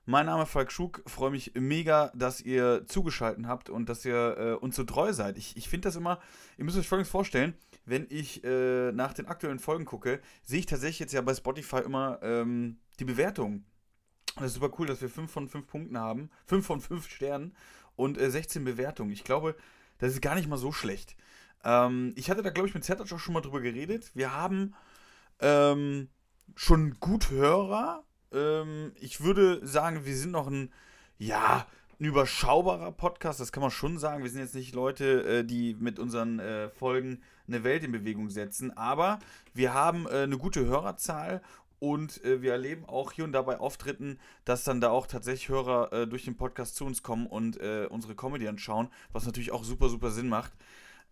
mein 0.06 0.28
Name 0.28 0.44
ist 0.44 0.50
Falk 0.50 0.72
Schug. 0.72 1.02
Freue 1.08 1.32
mich 1.32 1.54
mega, 1.56 2.12
dass 2.15 2.41
ihr 2.41 2.86
zugeschaltet 2.88 3.48
habt 3.48 3.70
und 3.70 3.89
dass 3.89 4.06
ihr 4.06 4.38
äh, 4.38 4.54
uns 4.54 4.76
so 4.76 4.84
treu 4.84 5.13
seid. 5.13 5.38
Ich, 5.38 5.58
ich 5.58 5.68
finde 5.68 5.88
das 5.88 5.96
immer, 5.96 6.20
ihr 6.58 6.65
müsst 6.65 6.78
euch 6.78 6.88
folgendes 6.88 7.12
vorstellen, 7.12 7.56
wenn 7.86 8.08
ich 8.10 8.44
äh, 8.44 8.91
nach 8.91 9.13
den 9.13 9.28
aktuellen 9.28 9.60
Folgen 9.60 9.86
gucke, 9.86 10.22
sehe 10.44 10.60
ich 10.60 10.65
tatsächlich 10.65 11.00
jetzt 11.00 11.13
ja 11.13 11.22
bei 11.22 11.34
Spotify 11.34 11.80
immer 11.80 12.20
ähm, 12.22 12.80
die 13.00 13.06
Bewertung. 13.06 13.65
Das 14.36 14.48
ist 14.48 14.54
super 14.56 14.72
cool, 14.78 14.88
dass 14.88 15.02
wir 15.02 15.10
5 15.10 15.32
von 15.32 15.48
5 15.48 15.68
Punkten 15.68 15.98
haben. 15.98 16.30
5 16.46 16.65
von 16.65 16.82
5 16.82 17.10
Sternen 17.10 17.56
und 17.96 18.20
äh, 18.20 18.30
16 18.30 18.63
Bewertungen. 18.63 19.12
Ich 19.12 19.24
glaube, 19.24 19.56
das 19.98 20.13
ist 20.13 20.22
gar 20.22 20.36
nicht 20.36 20.48
mal 20.48 20.58
so 20.58 20.72
schlecht. 20.72 21.15
Ähm, 21.63 22.13
ich 22.15 22.30
hatte 22.30 22.44
da, 22.44 22.52
glaube 22.52 22.68
ich, 22.68 22.76
mit 22.76 22.84
Zertac 22.84 23.12
auch 23.12 23.20
schon 23.20 23.34
mal 23.34 23.41
drüber 23.41 23.62
geredet. 23.62 24.12
Wir 24.13 24.34
haben 24.34 24.76
ähm, 25.39 26.10
schon 26.56 26.98
gut 27.00 27.32
Hörer. 27.32 28.05
Ähm, 28.32 28.92
ich 29.00 29.22
würde 29.22 29.66
sagen, 29.66 30.06
wir 30.06 30.16
sind 30.16 30.32
noch 30.32 30.48
ein, 30.48 30.72
ja, 31.18 31.66
ein 32.00 32.06
überschaubarer 32.06 32.92
Podcast, 32.92 33.40
das 33.40 33.52
kann 33.52 33.62
man 33.62 33.72
schon 33.72 33.98
sagen. 33.98 34.24
Wir 34.24 34.30
sind 34.30 34.42
jetzt 34.42 34.56
nicht 34.56 34.76
Leute, 34.76 35.40
äh, 35.40 35.44
die 35.44 35.76
mit 35.80 36.00
unseren 36.00 36.40
äh, 36.40 36.70
Folgen 36.70 37.22
eine 37.48 37.64
Welt 37.64 37.84
in 37.84 37.92
Bewegung 37.92 38.30
setzen, 38.30 38.76
aber 38.76 39.20
wir 39.54 39.74
haben 39.74 40.08
äh, 40.08 40.24
eine 40.24 40.38
gute 40.38 40.66
Hörerzahl 40.66 41.42
und 41.80 42.22
wir 42.24 42.54
erleben 42.54 42.86
auch 42.86 43.12
hier 43.12 43.26
und 43.26 43.34
da 43.34 43.42
bei 43.42 43.60
Auftritten, 43.60 44.18
dass 44.46 44.64
dann 44.64 44.82
da 44.82 44.90
auch 44.90 45.08
tatsächlich 45.08 45.50
Hörer 45.50 46.08
durch 46.08 46.24
den 46.24 46.38
Podcast 46.38 46.78
zu 46.78 46.86
uns 46.86 47.04
kommen 47.04 47.28
und 47.28 47.58
unsere 47.90 48.16
Comedy 48.16 48.48
anschauen, 48.48 48.88
was 49.12 49.26
natürlich 49.26 49.52
auch 49.52 49.66
super, 49.66 49.90
super 49.90 50.10
Sinn 50.10 50.30
macht, 50.30 50.54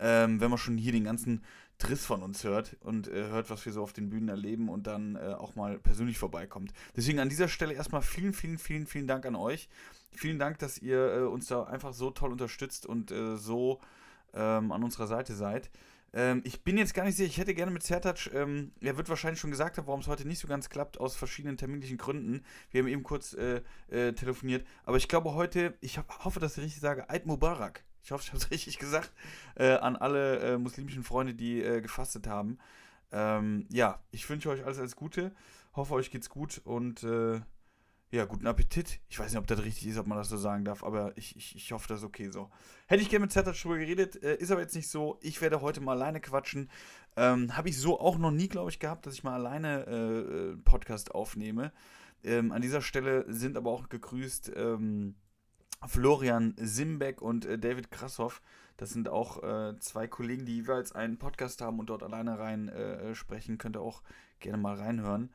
ähm, 0.04 0.40
wenn 0.40 0.50
man 0.50 0.60
schon 0.60 0.78
hier 0.78 0.92
den 0.92 1.06
ganzen 1.06 1.44
Driss 1.80 2.06
von 2.06 2.22
uns 2.22 2.44
hört 2.44 2.78
und 2.82 3.08
äh, 3.08 3.30
hört, 3.30 3.50
was 3.50 3.66
wir 3.66 3.74
so 3.74 3.82
auf 3.82 3.94
den 3.94 4.10
Bühnen 4.10 4.30
erleben 4.30 4.70
und 4.70 4.86
dann 4.86 5.16
äh, 5.16 5.34
auch 5.34 5.56
mal 5.56 5.80
persönlich 5.80 6.20
vorbeikommt. 6.20 6.74
Deswegen 6.96 7.20
an 7.20 7.30
dieser 7.30 7.48
Stelle 7.48 7.74
erstmal 7.74 8.04
vielen, 8.04 8.34
vielen, 8.34 8.60
vielen, 8.60 8.86
vielen 8.86 9.08
Dank 9.08 9.26
an 9.26 9.36
euch. 9.36 9.70
Vielen 10.12 10.38
Dank, 10.38 10.60
dass 10.60 10.78
ihr 10.78 11.14
äh, 11.14 11.22
uns 11.22 11.48
da 11.48 11.64
einfach 11.64 11.94
so 11.94 12.12
toll 12.12 12.32
unterstützt 12.32 12.86
und 12.86 13.12
so 13.36 13.80
ähm, 14.36 14.72
an 14.72 14.84
unserer 14.84 15.08
Seite 15.08 15.34
seid. 15.34 15.72
Ähm, 16.14 16.42
ich 16.46 16.64
bin 16.64 16.78
jetzt 16.78 16.94
gar 16.94 17.06
nicht 17.06 17.18
sicher, 17.18 17.30
ich 17.30 17.38
hätte 17.38 17.56
gerne 17.56 17.72
mit 17.72 17.84
Zertac, 17.84 18.32
ähm, 18.34 18.72
er 18.82 18.98
wird 18.98 19.10
wahrscheinlich 19.10 19.40
schon 19.40 19.52
gesagt 19.52 19.78
haben, 19.78 19.88
warum 19.88 20.02
es 20.02 20.08
heute 20.08 20.28
nicht 20.28 20.40
so 20.40 20.48
ganz 20.48 20.70
klappt, 20.70 21.00
aus 21.00 21.16
verschiedenen 21.16 21.58
terminlichen 21.58 21.98
Gründen. 21.98 22.44
Wir 22.70 22.82
haben 22.82 22.88
eben 22.88 23.04
kurz 23.04 23.34
äh, 23.34 23.62
äh, 23.90 24.14
telefoniert. 24.14 24.66
Aber 24.86 24.98
ich 24.98 25.08
glaube 25.08 25.34
heute, 25.34 25.74
ich 25.82 26.00
hoffe, 26.24 26.40
dass 26.40 26.58
ich 26.58 26.64
richtig 26.64 26.82
sage, 26.82 27.10
Eid 27.10 27.26
Mubarak. 27.26 27.84
Ich 28.04 28.12
hoffe, 28.12 28.24
ich 28.24 28.30
habe 28.30 28.38
es 28.38 28.52
richtig 28.52 28.80
gesagt. 28.80 29.12
Äh, 29.56 29.76
an 29.76 29.96
alle 29.96 30.40
äh, 30.40 30.58
muslimischen 30.58 31.04
Freunde, 31.04 31.34
die 31.34 31.62
äh, 31.62 31.82
gefastet 31.82 32.28
haben. 32.28 32.58
Ähm, 33.12 33.68
ja, 33.72 34.00
ich 34.12 34.28
wünsche 34.30 34.50
euch 34.50 34.64
alles 34.66 34.80
alles 34.80 34.96
Gute. 34.96 35.34
Hoffe, 35.76 35.94
euch 35.94 36.12
geht's 36.12 36.30
gut 36.30 36.62
und 36.66 37.04
äh, 37.04 37.42
ja, 38.14 38.26
guten 38.26 38.46
Appetit. 38.46 39.00
Ich 39.10 39.18
weiß 39.18 39.32
nicht, 39.32 39.40
ob 39.40 39.48
das 39.48 39.64
richtig 39.64 39.88
ist, 39.88 39.98
ob 39.98 40.06
man 40.06 40.20
das 40.20 40.30
so 40.30 40.38
sagen 40.38 40.66
darf, 40.66 40.84
aber 40.84 41.18
ich, 41.18 41.36
ich, 41.36 41.56
ich 41.56 41.72
hoffe, 41.72 41.88
das 41.88 42.02
ist 42.02 42.06
okay 42.06 42.30
so. 42.30 42.52
Hätte 42.86 43.02
ich 43.02 43.10
gerne 43.10 43.26
mit 43.26 43.32
Zertac 43.32 43.56
drüber 43.56 43.80
geredet, 43.80 44.22
äh, 44.22 44.36
ist 44.36 44.52
aber 44.52 44.62
jetzt 44.62 44.76
nicht 44.76 44.88
so. 44.88 45.18
Ich 45.22 45.42
werde 45.42 45.62
heute 45.62 45.82
mal 45.82 45.94
alleine 45.94 46.22
quatschen. 46.22 46.70
Ähm, 47.16 47.58
Habe 47.58 47.70
ich 47.70 47.80
so 47.80 48.00
auch 48.00 48.20
noch 48.20 48.30
nie, 48.30 48.48
glaube 48.48 48.70
ich, 48.70 48.80
gehabt, 48.80 49.08
dass 49.08 49.16
ich 49.16 49.24
mal 49.24 49.34
alleine 49.34 49.86
äh, 49.88 50.52
äh, 50.52 50.58
Podcast 50.58 51.16
aufnehme. 51.16 51.72
Ähm, 52.24 52.52
an 52.52 52.62
dieser 52.62 52.82
Stelle 52.82 53.26
sind 53.34 53.58
aber 53.58 53.72
auch 53.72 53.90
gegrüßt 53.90 54.52
ähm, 54.56 55.16
Florian 55.88 56.56
Simbeck 56.58 57.22
und 57.22 57.46
äh, 57.46 57.58
David 57.58 57.92
Krassoff. 57.92 58.42
Das 58.78 58.90
sind 58.90 59.08
auch 59.10 59.44
äh, 59.44 59.78
zwei 59.80 60.08
Kollegen, 60.08 60.46
die 60.46 60.58
jeweils 60.58 60.92
einen 60.92 61.18
Podcast 61.18 61.62
haben 61.62 61.80
und 61.80 61.88
dort 61.88 62.04
alleine 62.04 62.40
rein 62.40 62.70
äh, 62.70 63.14
sprechen. 63.16 63.58
Könnt 63.58 63.78
ihr 63.78 63.82
auch 63.82 64.02
gerne 64.40 64.58
mal 64.58 64.76
reinhören. 64.76 65.32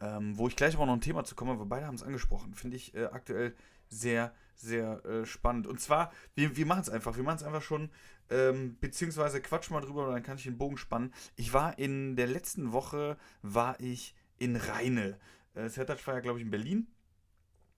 Ähm, 0.00 0.36
wo 0.38 0.48
ich 0.48 0.56
gleich 0.56 0.74
aber 0.74 0.86
noch 0.86 0.94
ein 0.94 1.00
Thema 1.00 1.24
zu 1.24 1.34
komme, 1.34 1.52
aber 1.52 1.66
beide 1.66 1.86
haben 1.86 1.94
es 1.94 2.02
angesprochen. 2.02 2.54
Finde 2.54 2.76
ich 2.76 2.94
äh, 2.94 3.04
aktuell 3.04 3.54
sehr, 3.88 4.34
sehr 4.54 5.04
äh, 5.04 5.26
spannend. 5.26 5.66
Und 5.66 5.80
zwar, 5.80 6.12
wir, 6.34 6.56
wir 6.56 6.66
machen 6.66 6.82
es 6.82 6.88
einfach. 6.88 7.16
Wir 7.16 7.22
machen 7.22 7.36
es 7.36 7.42
einfach 7.42 7.62
schon, 7.62 7.90
ähm, 8.30 8.76
beziehungsweise 8.80 9.40
quatsch 9.42 9.70
mal 9.70 9.80
drüber, 9.80 10.10
dann 10.10 10.22
kann 10.22 10.36
ich 10.36 10.44
den 10.44 10.58
Bogen 10.58 10.78
spannen. 10.78 11.12
Ich 11.36 11.52
war 11.52 11.78
in 11.78 12.16
der 12.16 12.28
letzten 12.28 12.72
Woche, 12.72 13.18
war 13.42 13.78
ich 13.80 14.14
in 14.38 14.56
Rheine. 14.56 15.18
Äh, 15.54 15.68
Sertac 15.68 16.06
war 16.06 16.14
ja, 16.14 16.20
glaube 16.20 16.38
ich, 16.38 16.44
in 16.44 16.50
Berlin. 16.50 16.86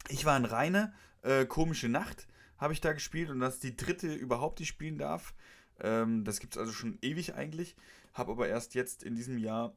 Ich 0.08 0.24
war 0.24 0.36
in 0.36 0.44
Rheine, 0.44 0.92
äh, 1.22 1.46
komische 1.46 1.88
Nacht 1.88 2.26
habe 2.58 2.72
ich 2.72 2.80
da 2.80 2.92
gespielt 2.92 3.28
und 3.30 3.40
das 3.40 3.54
ist 3.54 3.64
die 3.64 3.76
dritte 3.76 4.12
überhaupt, 4.14 4.60
die 4.60 4.62
ich 4.62 4.68
spielen 4.68 4.96
darf. 4.96 5.34
Ähm, 5.80 6.24
das 6.24 6.38
gibt 6.38 6.54
es 6.54 6.60
also 6.60 6.72
schon 6.72 6.96
ewig 7.02 7.34
eigentlich. 7.34 7.74
Habe 8.14 8.32
aber 8.32 8.48
erst 8.48 8.74
jetzt 8.74 9.02
in 9.02 9.16
diesem 9.16 9.36
Jahr 9.36 9.74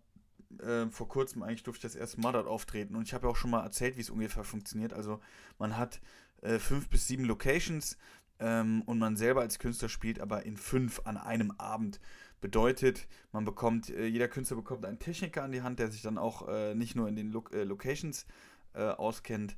äh, 0.59 0.85
vor 0.87 1.07
kurzem 1.07 1.41
eigentlich 1.41 1.63
durfte 1.63 1.87
ich 1.87 1.93
das 1.93 1.99
erste 1.99 2.21
Mal 2.21 2.33
dort 2.33 2.47
auftreten 2.47 2.95
und 2.95 3.03
ich 3.03 3.13
habe 3.13 3.25
ja 3.25 3.31
auch 3.31 3.35
schon 3.35 3.49
mal 3.49 3.63
erzählt, 3.63 3.97
wie 3.97 4.01
es 4.01 4.11
ungefähr 4.11 4.43
funktioniert. 4.43 4.93
Also 4.93 5.19
man 5.57 5.77
hat 5.77 5.99
äh, 6.41 6.59
fünf 6.59 6.87
bis 6.89 7.07
sieben 7.07 7.25
Locations 7.25 7.97
ähm, 8.39 8.83
und 8.85 8.99
man 8.99 9.15
selber 9.15 9.41
als 9.41 9.57
Künstler 9.57 9.89
spielt 9.89 10.19
aber 10.19 10.45
in 10.45 10.57
fünf 10.57 11.01
an 11.05 11.17
einem 11.17 11.51
Abend. 11.57 11.99
Bedeutet, 12.41 13.07
man 13.31 13.45
bekommt, 13.45 13.89
äh, 13.89 14.05
jeder 14.05 14.27
Künstler 14.27 14.57
bekommt 14.57 14.85
einen 14.85 14.99
Techniker 14.99 15.41
an 15.41 15.51
die 15.51 15.63
Hand, 15.63 15.79
der 15.79 15.89
sich 15.89 16.03
dann 16.03 16.19
auch 16.19 16.47
äh, 16.47 16.75
nicht 16.75 16.95
nur 16.95 17.07
in 17.07 17.15
den 17.15 17.31
Lo 17.31 17.43
äh, 17.51 17.63
Locations 17.63 18.27
äh, 18.73 18.83
auskennt, 18.83 19.55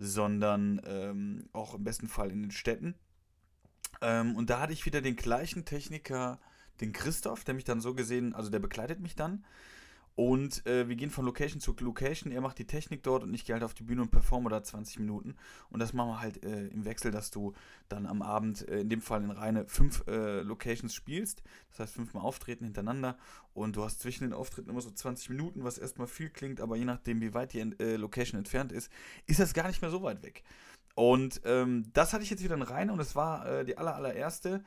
sondern 0.00 0.80
ähm, 0.86 1.48
auch 1.52 1.74
im 1.74 1.84
besten 1.84 2.08
Fall 2.08 2.30
in 2.30 2.42
den 2.42 2.50
Städten. 2.50 2.94
Ähm, 4.00 4.34
und 4.34 4.50
da 4.50 4.60
hatte 4.60 4.72
ich 4.72 4.86
wieder 4.86 5.02
den 5.02 5.16
gleichen 5.16 5.64
Techniker, 5.64 6.40
den 6.80 6.92
Christoph, 6.92 7.44
der 7.44 7.54
mich 7.54 7.64
dann 7.64 7.80
so 7.80 7.94
gesehen, 7.94 8.34
also 8.34 8.50
der 8.50 8.58
begleitet 8.58 9.00
mich 9.00 9.14
dann. 9.14 9.44
Und 10.16 10.66
äh, 10.66 10.88
wir 10.88 10.96
gehen 10.96 11.10
von 11.10 11.24
Location 11.24 11.60
zu 11.60 11.74
Location. 11.78 12.32
Er 12.32 12.40
macht 12.40 12.58
die 12.58 12.66
Technik 12.66 13.02
dort 13.02 13.22
und 13.22 13.32
ich 13.32 13.44
gehe 13.44 13.54
halt 13.54 13.62
auf 13.62 13.74
die 13.74 13.84
Bühne 13.84 14.02
und 14.02 14.10
performe 14.10 14.50
da 14.50 14.62
20 14.62 14.98
Minuten. 14.98 15.36
Und 15.70 15.80
das 15.80 15.92
machen 15.92 16.10
wir 16.10 16.20
halt 16.20 16.44
äh, 16.44 16.66
im 16.66 16.84
Wechsel, 16.84 17.10
dass 17.10 17.30
du 17.30 17.54
dann 17.88 18.06
am 18.06 18.20
Abend, 18.20 18.68
äh, 18.68 18.80
in 18.80 18.88
dem 18.88 19.00
Fall 19.00 19.22
in 19.22 19.30
reine 19.30 19.66
fünf 19.66 20.06
äh, 20.06 20.42
Locations 20.42 20.94
spielst. 20.94 21.42
Das 21.70 21.80
heißt 21.80 21.94
fünfmal 21.94 22.22
auftreten 22.22 22.64
hintereinander. 22.64 23.16
Und 23.54 23.76
du 23.76 23.84
hast 23.84 24.00
zwischen 24.00 24.24
den 24.24 24.32
Auftritten 24.32 24.70
immer 24.70 24.80
so 24.80 24.90
20 24.90 25.30
Minuten, 25.30 25.64
was 25.64 25.78
erstmal 25.78 26.06
viel 26.06 26.28
klingt, 26.28 26.60
aber 26.60 26.76
je 26.76 26.84
nachdem, 26.84 27.20
wie 27.20 27.32
weit 27.32 27.52
die 27.52 27.60
äh, 27.60 27.96
Location 27.96 28.38
entfernt 28.38 28.72
ist, 28.72 28.90
ist 29.26 29.40
das 29.40 29.54
gar 29.54 29.68
nicht 29.68 29.80
mehr 29.80 29.90
so 29.90 30.02
weit 30.02 30.22
weg. 30.22 30.42
Und 30.96 31.40
ähm, 31.44 31.86
das 31.94 32.12
hatte 32.12 32.24
ich 32.24 32.30
jetzt 32.30 32.44
wieder 32.44 32.56
in 32.56 32.62
Reine 32.62 32.92
und 32.92 33.00
es 33.00 33.14
war 33.16 33.46
äh, 33.46 33.64
die 33.64 33.78
aller, 33.78 33.94
allererste 33.94 34.64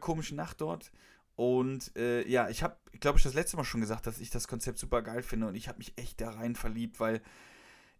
komische 0.00 0.34
Nacht 0.34 0.60
dort. 0.60 0.92
Und 1.36 1.96
äh, 1.96 2.28
ja, 2.28 2.48
ich 2.48 2.62
habe, 2.62 2.76
glaube 3.00 3.18
ich, 3.18 3.24
das 3.24 3.34
letzte 3.34 3.56
Mal 3.56 3.64
schon 3.64 3.80
gesagt, 3.80 4.06
dass 4.06 4.20
ich 4.20 4.30
das 4.30 4.48
Konzept 4.48 4.78
super 4.78 5.02
geil 5.02 5.22
finde 5.22 5.46
und 5.48 5.54
ich 5.54 5.68
habe 5.68 5.78
mich 5.78 5.92
echt 5.96 6.20
da 6.20 6.30
rein 6.30 6.54
verliebt, 6.54 7.00
weil 7.00 7.22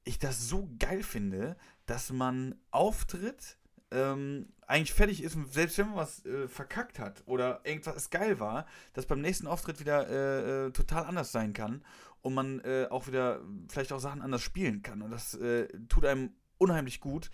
ich 0.04 0.18
das 0.18 0.48
so 0.48 0.68
geil 0.78 1.02
finde, 1.02 1.56
dass 1.86 2.12
man 2.12 2.56
auftritt, 2.70 3.56
ähm, 3.90 4.48
eigentlich 4.66 4.92
fertig 4.92 5.22
ist 5.22 5.36
und 5.36 5.52
selbst 5.52 5.78
wenn 5.78 5.88
man 5.88 5.96
was 5.96 6.24
äh, 6.24 6.48
verkackt 6.48 6.98
hat 6.98 7.22
oder 7.26 7.60
irgendwas 7.64 8.10
geil 8.10 8.40
war, 8.40 8.66
dass 8.94 9.06
beim 9.06 9.20
nächsten 9.20 9.46
Auftritt 9.46 9.80
wieder 9.80 10.08
äh, 10.08 10.66
äh 10.66 10.70
total 10.70 11.04
anders 11.04 11.30
sein 11.30 11.52
kann 11.52 11.84
und 12.22 12.34
man 12.34 12.60
äh, 12.60 12.86
auch 12.88 13.06
wieder 13.06 13.40
vielleicht 13.68 13.92
auch 13.92 13.98
Sachen 13.98 14.22
anders 14.22 14.42
spielen 14.42 14.82
kann. 14.82 15.02
Und 15.02 15.10
das 15.10 15.34
äh, 15.34 15.68
tut 15.88 16.04
einem 16.04 16.30
unheimlich 16.56 17.00
gut. 17.00 17.30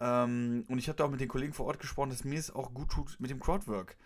Ähm, 0.00 0.64
und 0.68 0.78
ich 0.78 0.88
habe 0.88 0.96
da 0.96 1.04
auch 1.04 1.10
mit 1.10 1.20
den 1.20 1.28
Kollegen 1.28 1.52
vor 1.52 1.66
Ort 1.66 1.78
gesprochen, 1.78 2.10
dass 2.10 2.24
mir 2.24 2.38
es 2.38 2.50
auch 2.50 2.74
gut 2.74 2.90
tut 2.90 3.16
mit 3.20 3.30
dem 3.30 3.38
Crowdwork. 3.38 3.96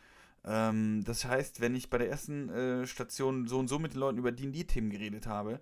Ähm, 0.48 1.04
das 1.04 1.26
heißt, 1.26 1.60
wenn 1.60 1.76
ich 1.76 1.90
bei 1.90 1.98
der 1.98 2.08
ersten 2.08 2.48
äh, 2.48 2.86
Station 2.86 3.46
so 3.46 3.58
und 3.58 3.68
so 3.68 3.78
mit 3.78 3.92
den 3.92 4.00
Leuten 4.00 4.18
über 4.18 4.32
D&D-Themen 4.32 4.88
geredet 4.88 5.26
habe, 5.26 5.60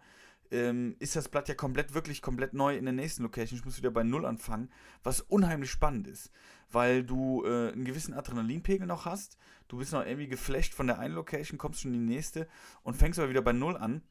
ähm, 0.53 0.95
ist 1.01 1.17
das 1.17 1.29
Blatt 1.29 1.49
ja 1.49 1.57
komplett, 1.57 1.93
wirklich 1.93 2.23
komplett 2.23 2.55
neu 2.55 2.77
in 2.77 2.85
der 2.85 2.95
nächsten 2.95 3.25
Location. 3.25 3.59
Ich 3.59 3.65
muss 3.65 3.79
wieder 3.79 3.91
bei 3.91 4.05
Null 4.05 4.25
anfangen, 4.25 4.71
was 5.03 5.21
unheimlich 5.21 5.73
spannend 5.73 6.07
ist, 6.07 6.31
weil 6.71 7.03
du 7.03 7.45
äh, 7.45 7.73
einen 7.73 7.85
gewissen 7.85 8.15
Adrenalinpegel 8.15 8.87
noch 8.87 9.07
hast. 9.07 9.39
Du 9.67 9.79
bist 9.79 9.93
noch 9.93 10.07
irgendwie 10.07 10.29
geflasht 10.29 10.73
von 10.73 10.87
der 10.87 11.01
einen 11.01 11.15
Location, 11.15 11.59
kommst 11.59 11.81
schon 11.81 11.93
in 11.93 12.07
die 12.07 12.15
nächste 12.15 12.47
und 12.85 12.95
fängst 12.95 13.19
aber 13.19 13.31
wieder 13.31 13.43
bei 13.43 13.53
Null 13.53 13.77
an 13.77 14.03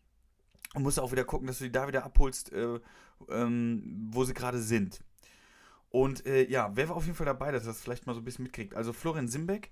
und 0.73 0.83
musst 0.83 0.99
auch 0.99 1.13
wieder 1.13 1.23
gucken, 1.23 1.47
dass 1.47 1.59
du 1.59 1.63
die 1.63 1.71
da 1.71 1.87
wieder 1.87 2.03
abholst, 2.03 2.51
äh, 2.51 2.79
ähm, 3.29 4.09
wo 4.11 4.25
sie 4.25 4.33
gerade 4.33 4.61
sind. 4.61 4.99
Und 5.95 6.25
äh, 6.25 6.45
ja, 6.49 6.71
wer 6.73 6.89
war 6.89 6.97
auf 6.97 7.05
jeden 7.05 7.15
Fall 7.15 7.25
dabei, 7.25 7.53
dass 7.53 7.63
er 7.63 7.67
das 7.67 7.79
vielleicht 7.79 8.05
mal 8.05 8.13
so 8.13 8.19
ein 8.19 8.25
bisschen 8.25 8.43
mitkriegt? 8.43 8.75
Also 8.75 8.91
Florian 8.91 9.29
Simbeck, 9.29 9.71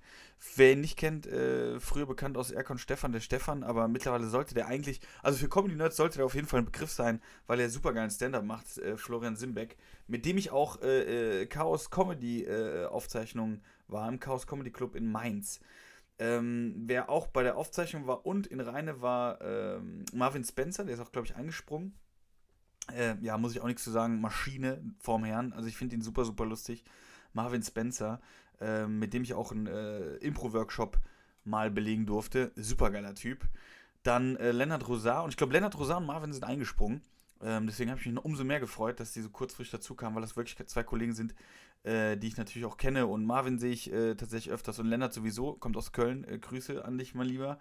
wer 0.56 0.72
ihn 0.72 0.80
nicht 0.80 0.98
kennt, 0.98 1.28
äh, 1.28 1.82
früher 1.82 2.06
bekannt 2.06 2.38
aus 2.38 2.50
Erkon 2.50 2.78
Stefan, 2.78 3.12
der 3.12 3.20
Stefan, 3.20 3.62
aber 3.62 3.90
mittlerweile 3.90 4.30
sollte 4.30 4.54
der 4.56 4.68
eigentlich, 4.68 5.02
also 5.22 5.38
für 5.38 5.50
Comedy 5.50 5.76
Nerds 5.76 5.98
sollte 5.98 6.20
der 6.20 6.26
auf 6.26 6.34
jeden 6.34 6.48
Fall 6.48 6.62
ein 6.62 6.66
Begriff 6.66 6.92
sein, 6.92 7.22
weil 7.46 7.60
er 7.60 7.70
super 7.70 7.92
geilen 7.92 8.10
Stand-up 8.10 8.46
macht, 8.46 8.78
äh, 8.78 8.96
Florian 8.96 9.36
Simbeck, 9.36 9.76
mit 10.08 10.26
dem 10.26 10.38
ich 10.38 10.50
auch 10.50 10.82
äh, 10.82 11.42
äh, 11.42 11.46
Chaos 11.46 11.90
Comedy 11.90 12.46
äh, 12.46 12.86
Aufzeichnungen 12.86 13.62
war 13.90 14.08
im 14.08 14.22
Chaos 14.22 14.48
Comedy 14.48 14.72
Club 14.72 14.96
in 14.96 15.12
Mainz. 15.12 15.60
Ähm, 16.20 16.84
wer 16.86 17.10
auch 17.10 17.28
bei 17.28 17.44
der 17.44 17.58
Aufzeichnung 17.58 18.08
war 18.08 18.26
und 18.26 18.48
in 18.48 18.62
Rheine 18.62 19.02
war 19.02 19.42
ähm, 19.42 20.06
Marvin 20.14 20.46
Spencer, 20.46 20.86
der 20.86 20.94
ist 20.94 21.02
auch, 21.02 21.12
glaube 21.12 21.28
ich, 21.28 21.36
eingesprungen 21.36 22.00
äh, 22.92 23.16
ja, 23.22 23.38
muss 23.38 23.54
ich 23.54 23.62
auch 23.62 23.68
nichts 23.68 23.84
zu 23.84 23.92
sagen, 23.92 24.20
Maschine 24.20 24.82
vorm 25.00 25.24
Herrn. 25.24 25.54
Also 25.54 25.68
ich 25.68 25.78
finde 25.78 25.96
ihn 25.96 26.02
super, 26.02 26.26
super 26.26 26.46
lustig. 26.46 26.84
Marvin 27.34 27.64
Spencer, 27.64 28.20
äh, 28.60 28.86
mit 28.88 29.14
dem 29.14 29.24
ich 29.24 29.34
auch 29.34 29.52
einen 29.52 29.68
äh, 29.68 30.16
Impro-Workshop 30.18 31.00
mal 31.46 31.72
belegen 31.72 32.06
durfte. 32.06 32.52
Super 32.56 32.92
geiler 32.92 33.16
Typ. 33.16 33.46
Dann 34.04 34.36
äh, 34.38 34.52
Lennart 34.52 34.88
Rosar. 34.88 35.24
Und 35.24 35.30
ich 35.30 35.38
glaube, 35.38 35.54
Lennart 35.54 35.78
Rosar 35.78 35.98
und 35.98 36.06
Marvin 36.06 36.34
sind 36.34 36.44
eingesprungen. 36.44 37.02
Ähm, 37.42 37.68
deswegen 37.68 37.90
habe 37.90 38.00
ich 38.00 38.06
mich 38.06 38.18
umso 38.24 38.44
mehr 38.44 38.60
gefreut, 38.60 39.00
dass 39.00 39.12
die 39.12 39.22
so 39.22 39.30
kurzfristig 39.30 39.72
dazu 39.72 39.96
kamen, 39.96 40.16
weil 40.16 40.22
das 40.22 40.38
wirklich 40.38 40.56
zwei 40.68 40.84
Kollegen 40.84 41.14
sind, 41.14 41.34
äh, 41.84 42.18
die 42.18 42.28
ich 42.28 42.38
natürlich 42.38 42.66
auch 42.66 42.78
kenne. 42.78 43.08
Und 43.08 43.26
Marvin 43.26 43.60
sehe 43.60 43.72
ich 43.72 43.92
äh, 43.92 44.16
tatsächlich 44.16 44.54
öfters 44.54 44.80
und 44.80 44.88
Lennart 44.88 45.14
sowieso, 45.14 45.54
kommt 45.54 45.76
aus 45.78 45.92
Köln. 45.92 46.26
Grüße 46.40 46.84
an 46.86 46.98
dich, 46.98 47.16
mein 47.16 47.28
Lieber. 47.28 47.60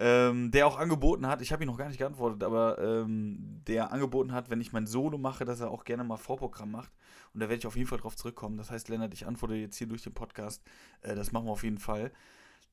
Ähm, 0.00 0.52
der 0.52 0.66
auch 0.68 0.78
angeboten 0.78 1.26
hat, 1.26 1.42
ich 1.42 1.52
habe 1.52 1.64
ihn 1.64 1.66
noch 1.66 1.76
gar 1.76 1.88
nicht 1.88 1.98
geantwortet, 1.98 2.44
aber 2.44 2.78
ähm, 2.78 3.60
der 3.66 3.90
angeboten 3.92 4.32
hat, 4.32 4.48
wenn 4.48 4.60
ich 4.60 4.72
mein 4.72 4.86
Solo 4.86 5.18
mache, 5.18 5.44
dass 5.44 5.60
er 5.60 5.72
auch 5.72 5.84
gerne 5.84 6.04
mal 6.04 6.16
Vorprogramm 6.16 6.70
macht. 6.70 6.92
Und 7.34 7.40
da 7.40 7.48
werde 7.48 7.58
ich 7.58 7.66
auf 7.66 7.76
jeden 7.76 7.88
Fall 7.88 7.98
drauf 7.98 8.16
zurückkommen. 8.16 8.56
Das 8.56 8.70
heißt, 8.70 8.88
Lennart, 8.88 9.12
ich 9.12 9.26
antworte 9.26 9.54
jetzt 9.54 9.76
hier 9.76 9.88
durch 9.88 10.02
den 10.02 10.14
Podcast. 10.14 10.62
Äh, 11.02 11.16
das 11.16 11.32
machen 11.32 11.46
wir 11.46 11.52
auf 11.52 11.64
jeden 11.64 11.78
Fall. 11.78 12.12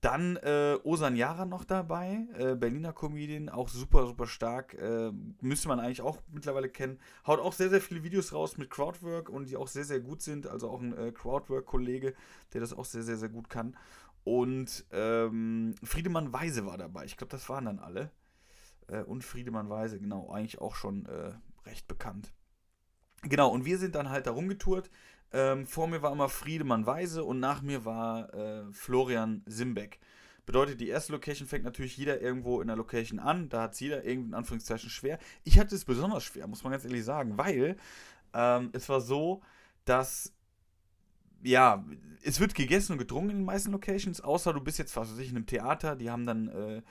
Dann 0.02 0.36
äh, 0.38 0.78
Osan 0.84 1.16
Yara 1.16 1.46
noch 1.46 1.64
dabei, 1.64 2.28
äh, 2.38 2.54
Berliner 2.54 2.94
Comedian, 2.94 3.50
auch 3.50 3.70
super, 3.70 4.06
super 4.06 4.28
stark. 4.28 4.76
Äh, 4.76 5.12
müsste 5.42 5.68
man 5.68 5.80
eigentlich 5.80 6.02
auch 6.02 6.20
mittlerweile 6.32 6.70
kennen. 6.70 7.00
Haut 7.26 7.40
auch 7.40 7.54
sehr, 7.54 7.72
sehr 7.72 7.82
viele 7.82 8.04
Videos 8.04 8.32
raus 8.32 8.58
mit 8.60 8.70
Crowdwork 8.70 9.30
und 9.30 9.50
die 9.50 9.58
auch 9.58 9.68
sehr, 9.68 9.84
sehr 9.84 10.02
gut 10.02 10.22
sind. 10.22 10.46
Also 10.46 10.70
auch 10.70 10.80
ein 10.80 10.96
äh, 10.96 11.12
Crowdwork-Kollege, 11.12 12.14
der 12.54 12.62
das 12.62 12.74
auch 12.74 12.86
sehr, 12.86 13.02
sehr, 13.02 13.18
sehr 13.18 13.30
gut 13.30 13.50
kann. 13.50 13.76
Und 14.26 14.86
ähm, 14.92 15.76
Friedemann 15.84 16.34
Weise 16.34 16.66
war 16.66 16.78
dabei. 16.78 17.06
Ich 17.06 17.16
glaube, 17.16 17.32
das 17.32 17.48
waren 17.48 17.66
dann 17.66 17.80
alle. 17.80 18.12
Äh, 18.88 19.04
und 19.04 19.24
Friedemann 19.24 19.70
Weise, 19.70 20.00
genau, 20.00 20.30
eigentlich 20.32 20.60
auch 20.60 20.76
schon 20.76 21.06
äh, 21.06 21.32
recht 21.68 21.88
bekannt. 21.88 22.34
Genau, 23.22 23.50
und 23.50 23.66
wir 23.66 23.78
sind 23.78 23.94
dann 23.96 24.10
halt 24.10 24.26
da 24.26 24.32
rumgetourt. 24.32 24.90
Ähm, 25.32 25.68
vor 25.68 25.88
mir 25.88 26.02
war 26.02 26.12
immer 26.12 26.28
Friedemann 26.28 26.88
Weise 26.88 27.24
und 27.24 27.40
nach 27.40 27.62
mir 27.62 27.86
war 27.86 28.34
äh, 28.34 28.64
Florian 28.74 29.44
Simbeck. 29.46 30.00
Bedeutet, 30.48 30.82
die 30.82 30.90
erste 30.90 31.12
Location 31.14 31.48
fängt 31.48 31.64
natürlich 31.64 31.96
jeder 31.96 32.20
irgendwo 32.20 32.62
in 32.62 32.68
der 32.68 32.78
Location 32.78 33.20
an. 33.20 33.50
Da 33.50 33.62
hat 33.62 33.74
es 33.74 33.80
jeder 33.80 34.04
irgendwie 34.04 34.30
in 34.30 34.34
Anführungszeichen 34.34 34.90
schwer. 34.90 35.20
Ich 35.44 35.60
hatte 35.60 35.76
es 35.76 35.86
besonders 35.86 36.24
schwer, 36.24 36.48
muss 36.48 36.64
man 36.64 36.72
ganz 36.72 36.84
ehrlich 36.84 37.04
sagen, 37.04 37.38
weil 37.38 37.78
ähm, 38.34 38.70
es 38.74 38.90
war 38.90 39.02
so, 39.02 39.44
dass 39.86 40.34
ja, 41.44 41.84
es 42.24 42.40
wird 42.40 42.56
gegessen 42.56 42.94
und 42.94 42.98
getrunken 42.98 43.30
in 43.30 43.38
den 43.38 43.46
meisten 43.46 43.72
Locations, 43.72 44.22
außer 44.22 44.54
du 44.54 44.62
bist 44.62 44.80
jetzt, 44.80 44.96
was 44.96 45.12
weiß 45.12 45.20
ich, 45.20 45.30
in 45.30 45.36
einem 45.36 45.46
Theater, 45.46 45.96
die 45.96 46.10
haben 46.10 46.26
dann, 46.26 46.48
äh, 46.48 46.82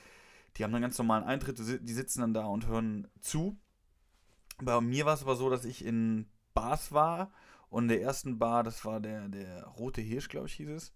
die 0.56 0.64
haben 0.64 0.72
dann 0.72 0.82
ganz 0.82 0.96
normalen 0.98 1.24
Eintritt, 1.24 1.58
die 1.58 1.92
sitzen 1.92 2.20
dann 2.20 2.34
da 2.34 2.46
und 2.46 2.66
hören 2.66 3.08
zu. 3.20 3.58
Bei 4.62 4.80
mir 4.80 5.04
war 5.06 5.14
es 5.14 5.22
aber 5.22 5.34
so, 5.34 5.50
dass 5.50 5.64
ich 5.64 5.84
in 5.84 6.26
Bars 6.54 6.92
war 6.92 7.32
und 7.68 7.84
in 7.84 7.88
der 7.88 8.02
ersten 8.02 8.38
Bar, 8.38 8.62
das 8.62 8.84
war 8.84 9.00
der, 9.00 9.28
der 9.28 9.64
Rote 9.64 10.00
Hirsch, 10.00 10.28
glaube 10.28 10.46
ich, 10.46 10.54
hieß 10.54 10.68
es. 10.68 10.94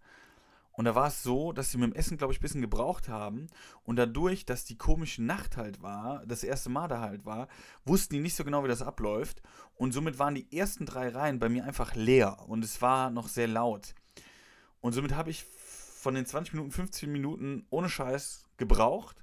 Und 0.79 0.85
da 0.85 0.95
war 0.95 1.09
es 1.09 1.24
so, 1.24 1.51
dass 1.51 1.72
sie 1.72 1.79
mit 1.79 1.91
dem 1.91 1.97
Essen, 1.97 2.18
glaube 2.18 2.33
ich, 2.33 2.39
ein 2.39 2.43
bisschen 2.43 2.61
gebraucht 2.61 3.09
haben. 3.09 3.49
Und 3.83 3.97
dadurch, 3.97 4.47
dass 4.47 4.64
die 4.64 4.79
komische 4.79 5.24
Nacht 5.24 5.57
halt 5.57 5.83
war, 5.83 6.24
das 6.24 6.45
erste 6.45 6.70
Mal 6.70 6.87
da 6.87 7.01
halt 7.01 7.26
war, 7.26 7.49
wussten 7.85 8.14
die 8.14 8.20
nicht 8.20 8.37
so 8.37 8.45
genau, 8.45 8.62
wie 8.62 8.68
das 8.68 8.81
abläuft. 8.81 9.43
Und 9.74 9.91
somit 9.91 10.20
waren 10.20 10.37
die 10.37 10.47
ersten 10.57 10.87
drei 10.87 11.09
Reihen 11.09 11.41
bei 11.41 11.49
mir 11.49 11.64
einfach 11.64 11.97
leer. 11.97 12.39
Und 12.47 12.64
es 12.64 12.81
war 12.81 13.11
noch 13.11 13.26
sehr 13.26 13.49
laut. 13.49 13.93
Und 14.81 14.93
somit 14.93 15.16
habe 15.16 15.31
ich 15.31 15.43
von 15.43 16.14
den 16.14 16.26
20 16.26 16.55
Minuten, 16.55 16.70
15 16.70 17.11
Minuten 17.11 17.66
ohne 17.70 17.89
Scheiß 17.89 18.45
gebraucht, 18.57 19.16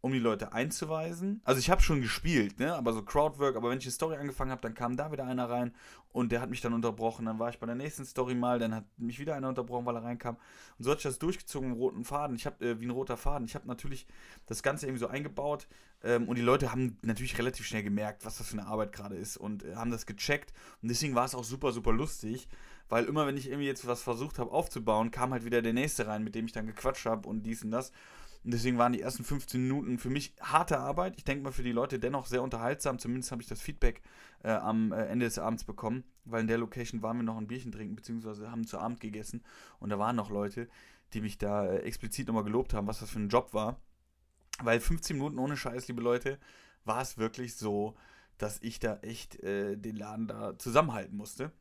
um 0.00 0.12
die 0.12 0.18
Leute 0.18 0.52
einzuweisen. 0.52 1.40
Also 1.44 1.58
ich 1.58 1.70
habe 1.70 1.82
schon 1.82 2.00
gespielt, 2.00 2.60
ne? 2.60 2.74
aber 2.74 2.92
so 2.92 3.02
Crowdwork, 3.02 3.56
aber 3.56 3.70
wenn 3.70 3.78
ich 3.78 3.84
eine 3.84 3.92
Story 3.92 4.16
angefangen 4.16 4.50
habe, 4.50 4.60
dann 4.60 4.74
kam 4.74 4.96
da 4.96 5.10
wieder 5.10 5.24
einer 5.24 5.50
rein 5.50 5.74
und 6.12 6.30
der 6.30 6.40
hat 6.40 6.50
mich 6.50 6.60
dann 6.60 6.72
unterbrochen. 6.72 7.26
Dann 7.26 7.38
war 7.38 7.50
ich 7.50 7.58
bei 7.58 7.66
der 7.66 7.74
nächsten 7.74 8.04
Story 8.04 8.34
mal, 8.34 8.58
dann 8.58 8.74
hat 8.74 8.84
mich 8.96 9.18
wieder 9.18 9.34
einer 9.34 9.48
unterbrochen, 9.48 9.86
weil 9.86 9.96
er 9.96 10.04
reinkam. 10.04 10.36
Und 10.78 10.84
so 10.84 10.90
hatte 10.90 10.98
ich 10.98 11.04
das 11.04 11.18
durchgezogen 11.18 11.72
im 11.72 11.76
roten 11.76 12.04
Faden. 12.04 12.36
Ich 12.36 12.46
habe 12.46 12.64
äh, 12.64 12.80
wie 12.80 12.86
ein 12.86 12.90
roter 12.90 13.16
Faden. 13.16 13.46
Ich 13.46 13.56
habe 13.56 13.66
natürlich 13.66 14.06
das 14.46 14.62
Ganze 14.62 14.86
irgendwie 14.86 15.00
so 15.00 15.08
eingebaut 15.08 15.66
ähm, 16.04 16.28
und 16.28 16.36
die 16.36 16.42
Leute 16.42 16.70
haben 16.70 16.96
natürlich 17.02 17.36
relativ 17.36 17.66
schnell 17.66 17.82
gemerkt, 17.82 18.24
was 18.24 18.38
das 18.38 18.48
für 18.48 18.58
eine 18.58 18.68
Arbeit 18.68 18.92
gerade 18.92 19.16
ist 19.16 19.36
und 19.36 19.64
äh, 19.64 19.74
haben 19.74 19.90
das 19.90 20.06
gecheckt. 20.06 20.52
Und 20.80 20.88
deswegen 20.88 21.16
war 21.16 21.24
es 21.24 21.34
auch 21.34 21.44
super, 21.44 21.72
super 21.72 21.92
lustig. 21.92 22.48
Weil 22.88 23.04
immer, 23.04 23.26
wenn 23.26 23.36
ich 23.36 23.48
irgendwie 23.48 23.66
jetzt 23.66 23.86
was 23.86 24.02
versucht 24.02 24.38
habe 24.38 24.50
aufzubauen, 24.50 25.10
kam 25.10 25.32
halt 25.32 25.44
wieder 25.44 25.60
der 25.60 25.74
nächste 25.74 26.06
rein, 26.06 26.24
mit 26.24 26.34
dem 26.34 26.46
ich 26.46 26.52
dann 26.52 26.66
gequatscht 26.66 27.04
habe 27.04 27.28
und 27.28 27.42
dies 27.42 27.62
und 27.62 27.70
das. 27.70 27.92
Und 28.48 28.54
deswegen 28.54 28.78
waren 28.78 28.94
die 28.94 29.02
ersten 29.02 29.24
15 29.24 29.60
Minuten 29.60 29.98
für 29.98 30.08
mich 30.08 30.32
harte 30.40 30.78
Arbeit. 30.78 31.18
Ich 31.18 31.24
denke 31.24 31.44
mal 31.44 31.52
für 31.52 31.62
die 31.62 31.70
Leute 31.70 31.98
dennoch 31.98 32.24
sehr 32.24 32.42
unterhaltsam. 32.42 32.98
Zumindest 32.98 33.30
habe 33.30 33.42
ich 33.42 33.46
das 33.46 33.60
Feedback 33.60 34.00
äh, 34.42 34.48
am 34.48 34.90
äh, 34.90 35.04
Ende 35.04 35.26
des 35.26 35.38
Abends 35.38 35.64
bekommen, 35.64 36.02
weil 36.24 36.40
in 36.40 36.46
der 36.46 36.56
Location 36.56 37.02
waren 37.02 37.18
wir 37.18 37.24
noch 37.24 37.36
ein 37.36 37.46
Bierchen 37.46 37.72
trinken, 37.72 37.94
beziehungsweise 37.94 38.50
haben 38.50 38.66
zu 38.66 38.78
Abend 38.78 39.00
gegessen. 39.00 39.44
Und 39.80 39.90
da 39.90 39.98
waren 39.98 40.16
noch 40.16 40.30
Leute, 40.30 40.66
die 41.12 41.20
mich 41.20 41.36
da 41.36 41.66
äh, 41.66 41.80
explizit 41.80 42.26
nochmal 42.26 42.42
gelobt 42.42 42.72
haben, 42.72 42.86
was 42.86 43.00
das 43.00 43.10
für 43.10 43.18
ein 43.18 43.28
Job 43.28 43.52
war. 43.52 43.82
Weil 44.62 44.80
15 44.80 45.18
Minuten 45.18 45.38
ohne 45.38 45.58
Scheiß, 45.58 45.86
liebe 45.88 46.00
Leute, 46.00 46.38
war 46.86 47.02
es 47.02 47.18
wirklich 47.18 47.54
so, 47.54 47.96
dass 48.38 48.62
ich 48.62 48.78
da 48.78 48.96
echt 49.02 49.42
äh, 49.42 49.76
den 49.76 49.96
Laden 49.96 50.26
da 50.26 50.58
zusammenhalten 50.58 51.18
musste. 51.18 51.52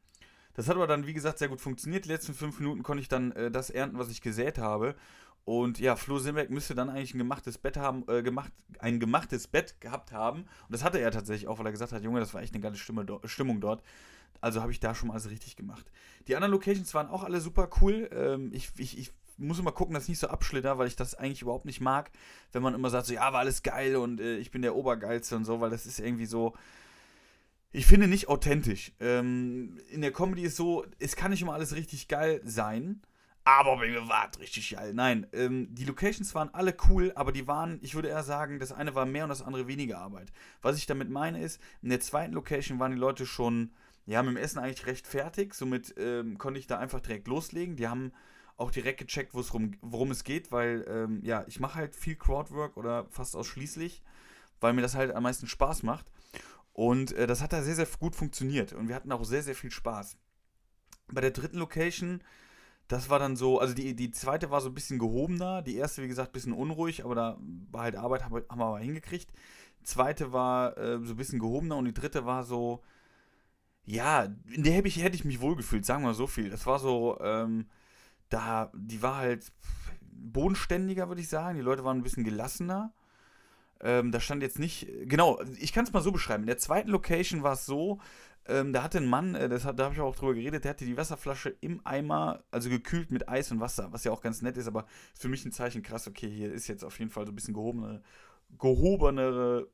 Das 0.54 0.68
hat 0.68 0.76
aber 0.78 0.88
dann, 0.88 1.06
wie 1.06 1.14
gesagt, 1.14 1.38
sehr 1.38 1.50
gut 1.50 1.60
funktioniert. 1.60 2.06
Die 2.06 2.10
letzten 2.10 2.34
fünf 2.34 2.60
Minuten 2.60 2.82
konnte 2.82 3.02
ich 3.02 3.10
dann 3.10 3.34
äh, 3.34 3.52
das 3.52 3.70
ernten, 3.70 4.00
was 4.00 4.10
ich 4.10 4.22
gesät 4.22 4.58
habe. 4.58 4.96
Und 5.48 5.80
ja, 5.80 5.96
Flo 5.96 6.20
Simbeck 6.20 6.50
müsste 6.50 6.76
dann 6.76 6.90
eigentlich 6.90 7.14
ein 7.14 7.20
gemachtes 7.20 7.58
Bett 7.58 7.78
haben, 7.78 8.04
äh, 8.10 8.22
gemacht, 8.22 8.52
ein 8.80 9.00
gemachtes 9.00 9.48
Bett 9.48 9.80
gehabt 9.80 10.12
haben. 10.12 10.42
Und 10.42 10.72
das 10.72 10.84
hatte 10.84 11.00
er 11.00 11.10
tatsächlich 11.10 11.48
auch, 11.48 11.58
weil 11.58 11.68
er 11.68 11.72
gesagt 11.72 11.94
hat, 11.94 12.04
Junge, 12.04 12.20
das 12.20 12.34
war 12.34 12.42
echt 12.42 12.54
eine 12.54 12.62
geile 12.62 12.76
Stimme, 12.76 13.06
do, 13.06 13.22
Stimmung 13.24 13.62
dort. 13.62 13.82
Also 14.42 14.62
habe 14.62 14.74
ich 14.74 14.82
da 14.82 14.94
schon 14.94 15.08
mal 15.08 15.14
alles 15.14 15.30
richtig 15.30 15.56
gemacht. 15.56 15.90
Die 16.28 16.36
anderen 16.36 16.52
Locations 16.52 16.94
waren 16.94 17.08
auch 17.08 17.24
alle 17.24 17.40
super 17.40 17.70
cool. 17.80 18.10
Ähm, 18.12 18.52
ich, 18.52 18.72
ich, 18.76 19.00
ich 19.00 19.14
muss 19.38 19.58
immer 19.58 19.72
gucken, 19.72 19.94
dass 19.94 20.04
ich 20.04 20.10
nicht 20.10 20.20
so 20.20 20.28
abschlitter, 20.28 20.80
weil 20.80 20.88
ich 20.90 20.98
das 20.98 21.16
eigentlich 21.16 21.44
überhaupt 21.44 21.64
nicht 21.64 21.80
mag, 21.80 22.12
wenn 22.52 22.62
man 22.62 22.76
immer 22.76 22.90
sagt, 22.90 23.06
so, 23.06 23.14
ja, 23.14 23.32
war 23.32 23.40
alles 23.40 23.64
geil 23.64 23.96
und 23.96 24.20
äh, 24.20 24.36
ich 24.40 24.52
bin 24.52 24.64
der 24.64 24.76
Obergeilste 24.76 25.38
und 25.38 25.46
so, 25.46 25.62
weil 25.62 25.70
das 25.70 25.86
ist 25.86 26.02
irgendwie 26.02 26.26
so, 26.26 26.58
ich 27.72 27.86
finde 27.86 28.10
nicht 28.10 28.28
authentisch. 28.28 28.92
Ähm, 29.00 29.80
in 29.92 30.02
der 30.02 30.12
Comedy 30.12 30.42
ist 30.42 30.58
so, 30.58 30.86
es 31.00 31.16
kann 31.16 31.32
nicht 31.32 31.42
immer 31.42 31.54
alles 31.54 31.74
richtig 31.74 32.10
geil 32.10 32.42
sein 32.44 33.02
aber 33.48 33.82
es 33.82 34.40
richtig 34.40 34.72
geil. 34.72 34.94
Nein, 34.94 35.26
ähm, 35.32 35.74
die 35.74 35.86
Locations 35.86 36.36
waren 36.36 36.54
alle 36.54 36.76
cool, 36.90 37.14
aber 37.16 37.32
die 37.32 37.48
waren, 37.48 37.80
ich 37.82 37.96
würde 37.96 38.10
eher 38.10 38.24
sagen, 38.24 38.60
das 38.60 38.74
eine 38.74 38.94
war 38.94 39.06
mehr 39.06 39.24
und 39.24 39.30
das 39.30 39.42
andere 39.42 39.68
weniger 39.68 40.00
Arbeit. 40.00 40.34
Was 40.62 40.78
ich 40.78 40.86
damit 40.86 41.10
meine 41.10 41.42
ist, 41.42 41.62
in 41.82 41.88
der 41.88 42.02
zweiten 42.02 42.34
Location 42.34 42.78
waren 42.80 42.92
die 42.92 42.98
Leute 42.98 43.26
schon, 43.26 43.72
ja, 44.06 44.22
mit 44.22 44.36
dem 44.36 44.44
Essen 44.44 44.60
eigentlich 44.60 44.86
recht 44.86 45.08
fertig, 45.08 45.54
somit 45.54 45.96
ähm, 45.98 46.38
konnte 46.38 46.60
ich 46.60 46.68
da 46.68 46.78
einfach 46.78 47.00
direkt 47.00 47.30
loslegen. 47.30 47.78
Die 47.78 47.88
haben 47.88 48.12
auch 48.58 48.70
direkt 48.70 49.00
gecheckt, 49.00 49.34
rum, 49.54 49.72
worum 49.82 50.12
es 50.12 50.26
geht, 50.26 50.52
weil, 50.52 50.86
ähm, 50.90 51.22
ja, 51.24 51.46
ich 51.48 51.62
mache 51.62 51.76
halt 51.76 51.96
viel 51.96 52.18
Crowdwork 52.18 52.76
oder 52.76 53.06
fast 53.12 53.34
ausschließlich, 53.34 54.04
weil 54.60 54.74
mir 54.74 54.82
das 54.82 54.96
halt 54.96 55.16
am 55.16 55.24
meisten 55.24 55.48
Spaß 55.48 55.84
macht. 55.84 56.06
Und 56.74 57.14
äh, 57.14 57.28
das 57.28 57.42
hat 57.42 57.54
da 57.54 57.62
sehr, 57.62 57.76
sehr 57.76 57.88
gut 57.98 58.16
funktioniert 58.16 58.74
und 58.74 58.90
wir 58.90 58.96
hatten 58.96 59.12
auch 59.14 59.24
sehr, 59.24 59.42
sehr 59.42 59.56
viel 59.56 59.72
Spaß. 59.72 60.18
Bei 61.10 61.22
der 61.22 61.32
dritten 61.32 61.60
Location 61.60 62.22
das 62.88 63.10
war 63.10 63.20
dann 63.20 63.36
so, 63.36 63.60
also 63.60 63.74
die, 63.74 63.96
die 63.96 64.12
zweite 64.12 64.50
war 64.50 64.62
so 64.62 64.70
ein 64.70 64.74
bisschen 64.74 65.00
gehobener, 65.00 65.62
die 65.62 65.76
erste, 65.76 66.04
wie 66.04 66.08
gesagt, 66.08 66.30
ein 66.30 66.34
bisschen 66.34 66.54
unruhig, 66.54 67.04
aber 67.04 67.16
da 67.16 67.38
war 67.72 67.84
halt 67.84 67.96
Arbeit, 67.96 68.24
haben 68.24 68.36
wir 68.36 68.46
aber 68.48 68.80
hingekriegt. 68.80 69.30
Die 69.82 69.86
zweite 69.86 70.32
war 70.34 70.78
äh, 70.78 71.00
so 71.04 71.14
ein 71.14 71.18
bisschen 71.18 71.40
gehobener 71.40 71.78
und 71.78 71.86
die 71.86 71.94
dritte 71.94 72.26
war 72.26 72.44
so, 72.44 72.82
ja, 73.86 74.24
in 74.52 74.64
der 74.64 74.74
hätte 74.74 74.88
ich, 74.88 75.02
hätte 75.02 75.16
ich 75.16 75.26
mich 75.26 75.42
wohlgefühlt, 75.42 75.86
sagen 75.86 76.04
wir 76.04 76.14
so 76.14 76.28
viel. 76.28 76.50
Das 76.50 76.66
war 76.66 76.80
so, 76.80 77.20
ähm, 77.22 77.68
da, 78.30 78.72
die 78.76 79.02
war 79.02 79.18
halt 79.18 79.52
bodenständiger, 80.02 81.08
würde 81.08 81.22
ich 81.22 81.30
sagen. 81.30 81.58
Die 81.58 81.64
Leute 81.64 81.84
waren 81.84 81.98
ein 81.98 82.04
bisschen 82.04 82.24
gelassener. 82.24 82.94
Ähm, 83.82 84.12
da 84.12 84.20
stand 84.20 84.42
jetzt 84.42 84.60
nicht, 84.60 84.88
genau, 85.06 85.40
ich 85.60 85.74
kann 85.74 85.86
es 85.86 85.94
mal 85.94 86.02
so 86.02 86.12
beschreiben. 86.12 86.44
In 86.44 86.48
der 86.48 86.58
zweiten 86.58 86.90
Location 86.90 87.44
war 87.44 87.54
es 87.54 87.66
so, 87.66 88.00
ähm, 88.48 88.74
da 88.74 88.82
hatte 88.82 88.98
ein 89.00 89.08
Mann, 89.08 89.36
äh, 89.36 89.50
das 89.50 89.66
hat, 89.66 89.78
da 89.78 89.86
habe 89.86 89.96
ich 89.96 90.02
auch 90.02 90.16
drüber 90.16 90.34
geredet, 90.34 90.64
der 90.64 90.72
hatte 90.72 90.86
die 90.86 90.98
Wasserflasche 90.98 91.56
im 91.62 91.86
Eimer, 91.86 92.44
also 92.50 92.70
gekühlt 92.70 93.12
mit 93.12 93.28
Eis 93.28 93.52
und 93.52 93.60
Wasser, 93.60 93.92
was 93.92 94.04
ja 94.04 94.12
auch 94.12 94.22
ganz 94.22 94.42
nett 94.42 94.58
ist, 94.58 94.68
aber 94.68 94.86
ist 95.14 95.22
für 95.22 95.30
mich 95.30 95.46
ein 95.46 95.52
Zeichen 95.52 95.84
krass, 95.84 96.08
okay, 96.08 96.30
hier 96.30 96.52
ist 96.52 96.68
jetzt 96.68 96.84
auf 96.84 96.98
jeden 97.00 97.12
Fall 97.12 97.26
so 97.26 97.32
ein 97.32 97.36
bisschen 97.36 97.54
gehobenere, 97.54 98.02
gehobenere 98.58 99.68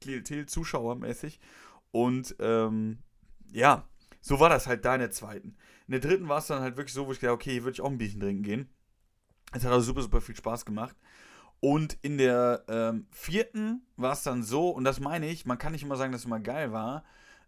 Klientel, 0.00 0.46
zuschauermäßig. 0.46 1.40
Und 1.92 2.34
ähm, 2.40 2.98
ja, 3.52 3.88
so 4.20 4.40
war 4.40 4.48
das 4.48 4.66
halt 4.66 4.84
da 4.84 4.94
in 4.94 5.00
der 5.00 5.10
zweiten. 5.12 5.56
In 5.86 5.92
der 5.92 6.00
dritten 6.00 6.28
war 6.28 6.38
es 6.38 6.48
dann 6.48 6.60
halt 6.60 6.76
wirklich 6.76 6.94
so, 6.94 7.06
wo 7.06 7.12
ich 7.12 7.20
gedacht 7.20 7.34
okay, 7.34 7.52
hier 7.52 7.64
würde 7.64 7.74
ich 7.74 7.80
auch 7.80 7.90
ein 7.90 7.98
Bierchen 7.98 8.20
trinken 8.20 8.42
gehen. 8.42 8.68
Es 9.52 9.64
hat 9.64 9.72
also 9.72 9.86
super, 9.86 10.02
super 10.02 10.20
viel 10.20 10.36
Spaß 10.36 10.64
gemacht. 10.64 10.96
Und 11.60 11.96
in 12.02 12.18
der 12.18 12.64
ähm, 12.68 13.06
vierten 13.10 13.82
war 13.96 14.12
es 14.12 14.22
dann 14.22 14.42
so, 14.42 14.70
und 14.70 14.84
das 14.84 15.00
meine 15.00 15.28
ich, 15.28 15.46
man 15.46 15.58
kann 15.58 15.72
nicht 15.72 15.82
immer 15.82 15.96
sagen, 15.96 16.12
dass 16.12 16.22
es 16.22 16.26
immer 16.26 16.40
geil 16.40 16.72
war, 16.72 17.04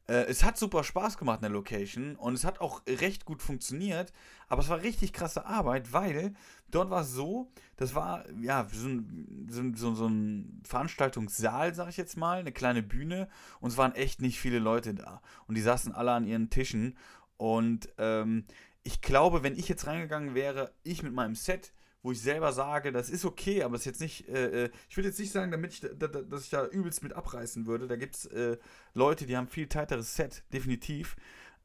äh, 0.09 0.25
es 0.25 0.43
hat 0.43 0.57
super 0.59 0.83
Spaß 0.83 1.19
gemacht 1.19 1.39
in 1.39 1.43
der 1.43 1.51
Location 1.51 2.17
und 2.17 2.35
es 2.35 2.45
hat 2.45 2.61
auch 2.61 2.83
recht 2.89 3.27
gut 3.27 3.43
funktioniert, 3.43 4.13
aber 4.49 4.63
es 4.63 4.69
war 4.71 4.81
richtig 4.83 5.13
krasse 5.13 5.45
Arbeit, 5.45 5.93
weil 5.93 6.35
dort 6.71 6.91
war 6.91 7.03
es 7.03 7.13
so, 7.13 7.53
das 7.77 7.95
war 7.95 8.25
ja 8.41 8.67
so 8.73 8.89
ein, 8.89 9.75
so, 9.77 9.95
so 9.95 10.07
ein 10.07 10.63
Veranstaltungssaal, 10.65 11.75
sag 11.75 11.91
ich 11.91 11.99
jetzt 11.99 12.17
mal, 12.17 12.39
eine 12.39 12.53
kleine 12.53 12.83
Bühne 12.83 13.29
und 13.61 13.71
es 13.71 13.77
waren 13.77 13.95
echt 13.95 14.23
nicht 14.23 14.41
viele 14.41 14.59
Leute 14.59 14.95
da. 14.95 15.21
Und 15.47 15.57
die 15.57 15.63
saßen 15.63 15.93
alle 15.93 16.13
an 16.13 16.27
ihren 16.27 16.51
Tischen. 16.51 16.97
Und 17.37 17.91
ähm, 17.99 18.47
ich 18.83 19.03
glaube, 19.03 19.43
wenn 19.43 19.57
ich 19.57 19.69
jetzt 19.69 19.87
reingegangen 19.87 20.35
wäre, 20.35 20.73
ich 20.83 21.03
mit 21.03 21.13
meinem 21.13 21.35
Set, 21.35 21.73
wo 22.03 22.13
ich 22.13 22.21
selber 22.21 22.53
sage, 22.53 22.93
das 22.93 23.11
ist 23.11 23.25
okay, 23.25 23.63
aber 23.63 23.75
es 23.75 23.83
ist 23.83 23.87
jetzt 23.87 24.01
nicht, 24.01 24.29
äh, 24.29 24.65
äh 24.65 24.71
ich 24.89 24.97
würde 24.97 25.09
jetzt 25.09 25.19
nicht 25.19 25.33
sagen, 25.33 25.51
damit 25.51 25.73
ich, 25.73 25.81
da, 25.81 25.89
da, 25.89 26.23
dass 26.23 26.45
ich 26.45 26.51
da 26.51 26.67
übelst 26.67 27.03
mit 27.03 27.13
abreißen 27.13 27.67
würde. 27.67 27.89
Da 27.89 27.97
gibt 27.97 28.15
es 28.15 28.27
äh, 28.27 28.57
Leute, 28.95 29.27
die 29.27 29.37
haben 29.37 29.49
viel 29.49 29.67
tighterres 29.67 30.15
Set, 30.15 30.45
definitiv. 30.53 31.17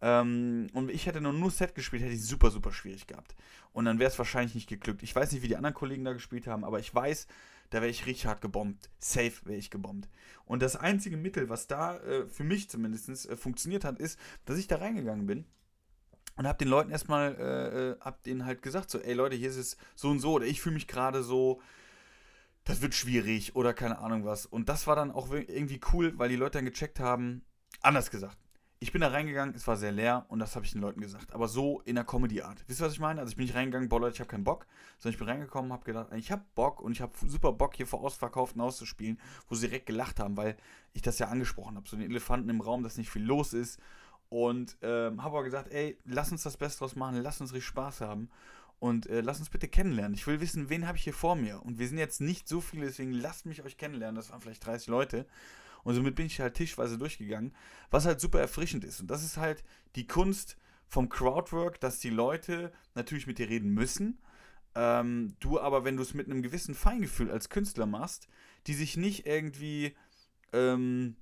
Ähm, 0.02 0.68
und 0.74 0.90
ich 0.90 1.06
hätte 1.06 1.22
nur, 1.22 1.34
nur 1.34 1.52
Set 1.52 1.76
gespielt, 1.76 2.04
hätte 2.04 2.14
ich 2.14 2.26
super, 2.26 2.52
super 2.52 2.74
schwierig 2.74 3.08
gehabt. 3.08 3.36
Und 3.72 3.86
dann 3.86 4.00
wäre 4.00 4.12
es 4.12 4.18
wahrscheinlich 4.18 4.56
nicht 4.56 4.68
geglückt. 4.68 5.04
Ich 5.04 5.16
weiß 5.16 5.32
nicht, 5.32 5.44
wie 5.44 5.48
die 5.48 5.56
anderen 5.56 5.76
Kollegen 5.76 6.04
da 6.04 6.14
gespielt 6.14 6.48
haben, 6.48 6.64
aber 6.64 6.80
ich 6.80 6.94
weiß, 6.94 7.28
da 7.70 7.82
wäre 7.82 7.90
ich 7.90 8.06
richtig 8.06 8.26
hart 8.26 8.42
gebombt. 8.42 8.90
Safe 9.00 9.34
wäre 9.46 9.58
ich 9.58 9.72
gebombt. 9.72 10.10
Und 10.46 10.62
das 10.62 10.76
einzige 10.76 11.16
Mittel, 11.16 11.48
was 11.48 11.68
da 11.68 11.98
äh, 12.00 12.28
für 12.28 12.44
mich 12.44 12.70
zumindest 12.70 13.30
äh, 13.30 13.38
funktioniert 13.38 13.86
hat, 13.86 14.00
ist, 14.00 14.20
dass 14.46 14.58
ich 14.58 14.68
da 14.68 14.78
reingegangen 14.78 15.26
bin 15.26 15.46
und 16.36 16.48
habe 16.48 16.58
den 16.58 16.68
Leuten 16.68 16.92
erstmal, 16.92 17.36
äh, 17.36 17.92
äh, 17.92 18.00
hab 18.00 18.24
denen 18.24 18.46
halt 18.46 18.62
gesagt, 18.62 18.90
so, 18.90 19.00
ey 19.00 19.14
Leute, 19.14 19.36
hier 19.36 19.50
ist 19.50 19.58
es 19.58 19.78
so 19.96 20.10
und 20.10 20.20
so, 20.20 20.34
oder 20.34 20.46
ich 20.46 20.62
fühle 20.62 20.76
mich 20.76 20.88
gerade 20.88 21.24
so, 21.24 21.62
das 22.64 22.82
wird 22.82 22.94
schwierig 22.94 23.56
oder 23.56 23.74
keine 23.74 24.00
Ahnung 24.00 24.26
was. 24.26 24.46
Und 24.46 24.70
das 24.70 24.88
war 24.88 24.96
dann 24.96 25.12
auch 25.12 25.32
irgendwie 25.32 25.82
cool, 25.92 26.18
weil 26.18 26.30
die 26.30 26.36
Leute 26.36 26.60
dann 26.60 26.66
gecheckt 26.66 27.00
haben, 27.00 27.44
anders 27.82 28.10
gesagt. 28.10 28.38
Ich 28.80 28.92
bin 28.92 29.00
da 29.00 29.08
reingegangen, 29.08 29.56
es 29.56 29.66
war 29.66 29.78
sehr 29.78 29.94
leer 29.94 30.26
und 30.28 30.40
das 30.40 30.58
habe 30.58 30.66
ich 30.66 30.74
den 30.74 30.82
Leuten 30.82 31.00
gesagt. 31.00 31.34
Aber 31.34 31.48
so 31.48 31.80
in 31.86 31.96
der 31.96 32.04
Comedy-Art. 32.04 32.66
Wisst 32.68 32.82
ihr, 32.82 32.86
was 32.86 32.94
ich 32.94 33.00
meine? 33.00 33.22
Also 33.22 33.32
ich 33.32 33.38
bin 33.38 33.46
nicht 33.46 33.56
reingegangen, 33.56 33.88
boah 33.88 34.02
Leute, 34.02 34.16
ich 34.16 34.20
habe 34.20 34.30
keinen 34.30 34.44
Bock. 34.44 34.66
Sondern 35.00 35.14
ich 35.14 35.20
bin 35.20 35.30
reingekommen, 35.30 35.72
habe 35.72 35.86
gedacht, 35.86 36.12
ich 36.14 36.34
habe 36.34 36.44
Bock 36.54 36.82
und 36.82 36.92
ich 36.92 37.02
habe 37.02 37.14
super 37.26 37.54
Bock, 37.54 37.76
hier 37.76 37.88
vor 37.88 38.02
ausverkauften 38.02 38.60
auszuspielen, 38.60 39.22
wo 39.48 39.56
sie 39.56 39.68
direkt 39.68 39.86
gelacht 39.86 40.20
haben, 40.20 40.36
weil 40.36 40.58
ich 40.92 41.02
das 41.02 41.18
ja 41.18 41.30
angesprochen 41.30 41.78
habe. 41.78 41.88
So 41.88 41.96
den 41.96 42.10
Elefanten 42.10 42.50
im 42.50 42.60
Raum, 42.60 42.84
dass 42.84 42.98
nicht 42.98 43.10
viel 43.10 43.24
los 43.24 43.54
ist. 43.54 43.80
Und 44.34 44.78
ähm, 44.82 45.22
habe 45.22 45.38
aber 45.38 45.44
gesagt, 45.44 45.72
ey, 45.72 45.96
lass 46.06 46.32
uns 46.32 46.42
das 46.42 46.58
Beste 46.58 46.80
draus 46.80 46.96
machen, 46.96 47.22
lass 47.22 47.40
uns 47.40 47.54
richtig 47.54 47.68
Spaß 47.68 48.02
haben. 48.02 48.32
Und 48.80 49.06
äh, 49.06 49.22
lass 49.22 49.38
uns 49.38 49.52
bitte 49.52 49.68
kennenlernen. 49.68 50.16
Ich 50.16 50.26
will 50.26 50.42
wissen, 50.42 50.70
wen 50.70 50.88
habe 50.88 50.98
ich 50.98 51.04
hier 51.04 51.14
vor 51.14 51.36
mir. 51.36 51.62
Und 51.64 51.78
wir 51.78 51.88
sind 51.88 52.00
jetzt 52.00 52.20
nicht 52.20 52.48
so 52.50 52.60
viele, 52.60 52.88
deswegen 52.88 53.12
lasst 53.12 53.46
mich 53.46 53.62
euch 53.62 53.78
kennenlernen. 53.78 54.16
Das 54.16 54.32
waren 54.32 54.42
vielleicht 54.42 54.66
30 54.66 54.88
Leute. 54.88 55.28
Und 55.84 55.94
somit 55.94 56.16
bin 56.16 56.26
ich 56.26 56.40
halt 56.40 56.56
tischweise 56.56 56.98
durchgegangen, 56.98 57.54
was 57.92 58.08
halt 58.08 58.20
super 58.20 58.40
erfrischend 58.40 58.84
ist. 58.84 59.02
Und 59.02 59.12
das 59.12 59.24
ist 59.24 59.38
halt 59.38 59.64
die 59.96 60.08
Kunst 60.08 60.58
vom 60.88 61.10
Crowdwork, 61.10 61.80
dass 61.80 62.00
die 62.00 62.10
Leute 62.10 62.74
natürlich 62.96 63.28
mit 63.28 63.38
dir 63.38 63.50
reden 63.50 63.70
müssen. 63.70 64.18
Ähm, 64.74 65.36
du 65.42 65.60
aber, 65.60 65.86
wenn 65.86 65.96
du 65.96 66.02
es 66.02 66.16
mit 66.16 66.26
einem 66.26 66.42
gewissen 66.42 66.74
Feingefühl 66.74 67.30
als 67.30 67.50
Künstler 67.50 67.86
machst, 67.86 68.28
die 68.66 68.74
sich 68.74 68.98
nicht 68.98 69.28
irgendwie 69.28 69.96
ähm, 70.54 71.18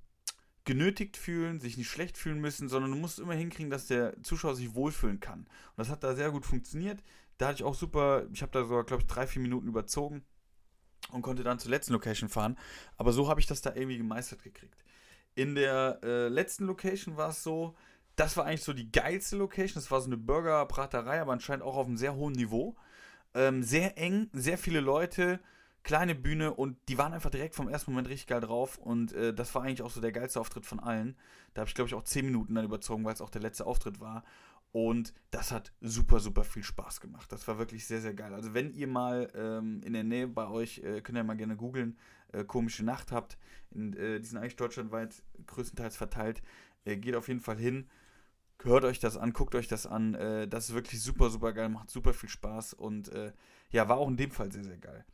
genötigt 0.64 1.16
fühlen, 1.16 1.60
sich 1.60 1.76
nicht 1.76 1.90
schlecht 1.90 2.16
fühlen 2.16 2.40
müssen, 2.40 2.68
sondern 2.68 2.92
du 2.92 2.96
musst 2.96 3.18
immer 3.18 3.34
hinkriegen, 3.34 3.70
dass 3.70 3.86
der 3.86 4.20
Zuschauer 4.22 4.54
sich 4.54 4.74
wohlfühlen 4.74 5.20
kann. 5.20 5.40
Und 5.40 5.48
das 5.76 5.88
hat 5.88 6.04
da 6.04 6.14
sehr 6.14 6.30
gut 6.30 6.46
funktioniert. 6.46 7.02
Da 7.38 7.48
hatte 7.48 7.56
ich 7.56 7.64
auch 7.64 7.74
super, 7.74 8.26
ich 8.32 8.42
habe 8.42 8.52
da 8.52 8.62
sogar, 8.62 8.84
glaube 8.84 9.02
ich, 9.02 9.08
drei, 9.08 9.26
vier 9.26 9.42
Minuten 9.42 9.66
überzogen 9.66 10.22
und 11.10 11.22
konnte 11.22 11.42
dann 11.42 11.58
zur 11.58 11.70
letzten 11.70 11.92
Location 11.92 12.28
fahren. 12.28 12.56
Aber 12.96 13.12
so 13.12 13.28
habe 13.28 13.40
ich 13.40 13.46
das 13.46 13.60
da 13.60 13.74
irgendwie 13.74 13.98
gemeistert 13.98 14.42
gekriegt. 14.42 14.76
In 15.34 15.54
der 15.54 15.98
äh, 16.02 16.28
letzten 16.28 16.64
Location 16.66 17.16
war 17.16 17.30
es 17.30 17.42
so, 17.42 17.74
das 18.16 18.36
war 18.36 18.44
eigentlich 18.44 18.62
so 18.62 18.72
die 18.72 18.92
geilste 18.92 19.36
Location. 19.36 19.74
Das 19.74 19.90
war 19.90 20.00
so 20.00 20.06
eine 20.06 20.18
Burgerbraterei, 20.18 21.20
aber 21.20 21.32
anscheinend 21.32 21.64
auch 21.64 21.76
auf 21.76 21.86
einem 21.86 21.96
sehr 21.96 22.14
hohen 22.14 22.34
Niveau. 22.34 22.76
Ähm, 23.34 23.62
sehr 23.62 23.98
eng, 23.98 24.28
sehr 24.32 24.58
viele 24.58 24.80
Leute, 24.80 25.40
kleine 25.82 26.14
Bühne 26.14 26.54
und 26.54 26.76
die 26.88 26.98
waren 26.98 27.12
einfach 27.12 27.30
direkt 27.30 27.54
vom 27.54 27.68
ersten 27.68 27.90
Moment 27.90 28.08
richtig 28.08 28.28
geil 28.28 28.40
drauf. 28.40 28.78
Und 28.78 29.12
äh, 29.12 29.34
das 29.34 29.54
war 29.54 29.62
eigentlich 29.62 29.82
auch 29.82 29.90
so 29.90 30.00
der 30.00 30.12
geilste 30.12 30.40
Auftritt 30.40 30.66
von 30.66 30.80
allen. 30.80 31.16
Da 31.54 31.60
habe 31.60 31.68
ich, 31.68 31.74
glaube 31.74 31.88
ich, 31.88 31.94
auch 31.94 32.04
10 32.04 32.26
Minuten 32.26 32.54
dann 32.54 32.64
überzogen, 32.64 33.04
weil 33.04 33.14
es 33.14 33.20
auch 33.20 33.30
der 33.30 33.42
letzte 33.42 33.66
Auftritt 33.66 34.00
war. 34.00 34.24
Und 34.72 35.12
das 35.30 35.52
hat 35.52 35.72
super, 35.82 36.18
super 36.18 36.44
viel 36.44 36.62
Spaß 36.62 37.00
gemacht. 37.00 37.30
Das 37.30 37.46
war 37.46 37.58
wirklich 37.58 37.86
sehr, 37.86 38.00
sehr 38.00 38.14
geil. 38.14 38.32
Also 38.32 38.54
wenn 38.54 38.72
ihr 38.72 38.86
mal 38.86 39.28
ähm, 39.34 39.82
in 39.84 39.92
der 39.92 40.04
Nähe 40.04 40.26
bei 40.26 40.48
euch, 40.48 40.78
äh, 40.78 41.02
könnt 41.02 41.18
ihr 41.18 41.24
mal 41.24 41.36
gerne 41.36 41.56
googeln, 41.56 41.98
äh, 42.32 42.42
komische 42.44 42.82
Nacht 42.82 43.12
habt. 43.12 43.36
In, 43.70 43.92
äh, 43.94 44.18
die 44.18 44.26
sind 44.26 44.38
eigentlich 44.38 44.56
deutschlandweit 44.56 45.22
größtenteils 45.46 45.96
verteilt. 45.96 46.42
Äh, 46.86 46.96
geht 46.96 47.16
auf 47.16 47.28
jeden 47.28 47.40
Fall 47.40 47.58
hin. 47.58 47.86
Hört 48.62 48.84
euch 48.84 48.98
das 48.98 49.16
an, 49.16 49.32
guckt 49.34 49.54
euch 49.54 49.68
das 49.68 49.86
an. 49.86 50.14
Äh, 50.14 50.48
das 50.48 50.70
ist 50.70 50.74
wirklich 50.74 51.02
super, 51.02 51.28
super 51.28 51.52
geil, 51.52 51.68
macht 51.68 51.90
super 51.90 52.14
viel 52.14 52.28
Spaß 52.28 52.74
und 52.74 53.08
äh, 53.08 53.32
ja, 53.70 53.88
war 53.88 53.98
auch 53.98 54.08
in 54.08 54.16
dem 54.16 54.30
Fall 54.30 54.52
sehr, 54.52 54.64
sehr 54.64 54.78
geil. 54.78 55.04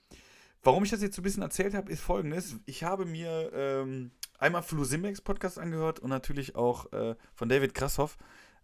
Warum 0.62 0.84
ich 0.84 0.90
das 0.90 1.02
jetzt 1.02 1.16
so 1.16 1.22
ein 1.22 1.24
bisschen 1.24 1.42
erzählt 1.42 1.74
habe, 1.74 1.90
ist 1.90 2.00
folgendes. 2.00 2.56
Ich 2.66 2.84
habe 2.84 3.04
mir 3.04 3.50
ähm, 3.54 4.10
einmal 4.38 4.62
Flo 4.62 4.84
Simbex 4.84 5.20
Podcast 5.20 5.58
angehört 5.58 6.00
und 6.00 6.10
natürlich 6.10 6.56
auch 6.56 6.86
von 7.34 7.48
David 7.48 7.74
Krasshoff 7.74 8.18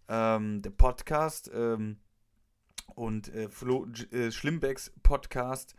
ähm, 0.09 0.62
der 0.62 0.70
Podcast 0.70 1.51
ähm, 1.55 1.97
und 2.95 3.32
äh, 3.34 3.49
Flo 3.49 3.86
äh, 4.11 4.30
Schlimmbecks 4.30 4.92
Podcast. 5.03 5.74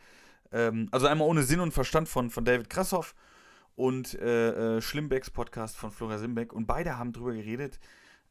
Ähm, 0.52 0.88
also 0.92 1.08
einmal 1.08 1.28
ohne 1.28 1.44
Sinn 1.44 1.60
und 1.60 1.74
Verstand 1.74 2.10
von, 2.10 2.30
von 2.30 2.46
David 2.46 2.70
Krassoff 2.70 3.16
und 3.76 4.14
äh, 4.16 4.78
äh, 4.78 4.82
Schlimmbecks 4.82 5.30
Podcast 5.30 5.76
von 5.78 5.92
Flora 5.92 6.18
Simbeck. 6.18 6.54
Und 6.54 6.66
beide 6.66 6.98
haben 6.98 7.14
darüber 7.14 7.34
geredet, 7.34 7.80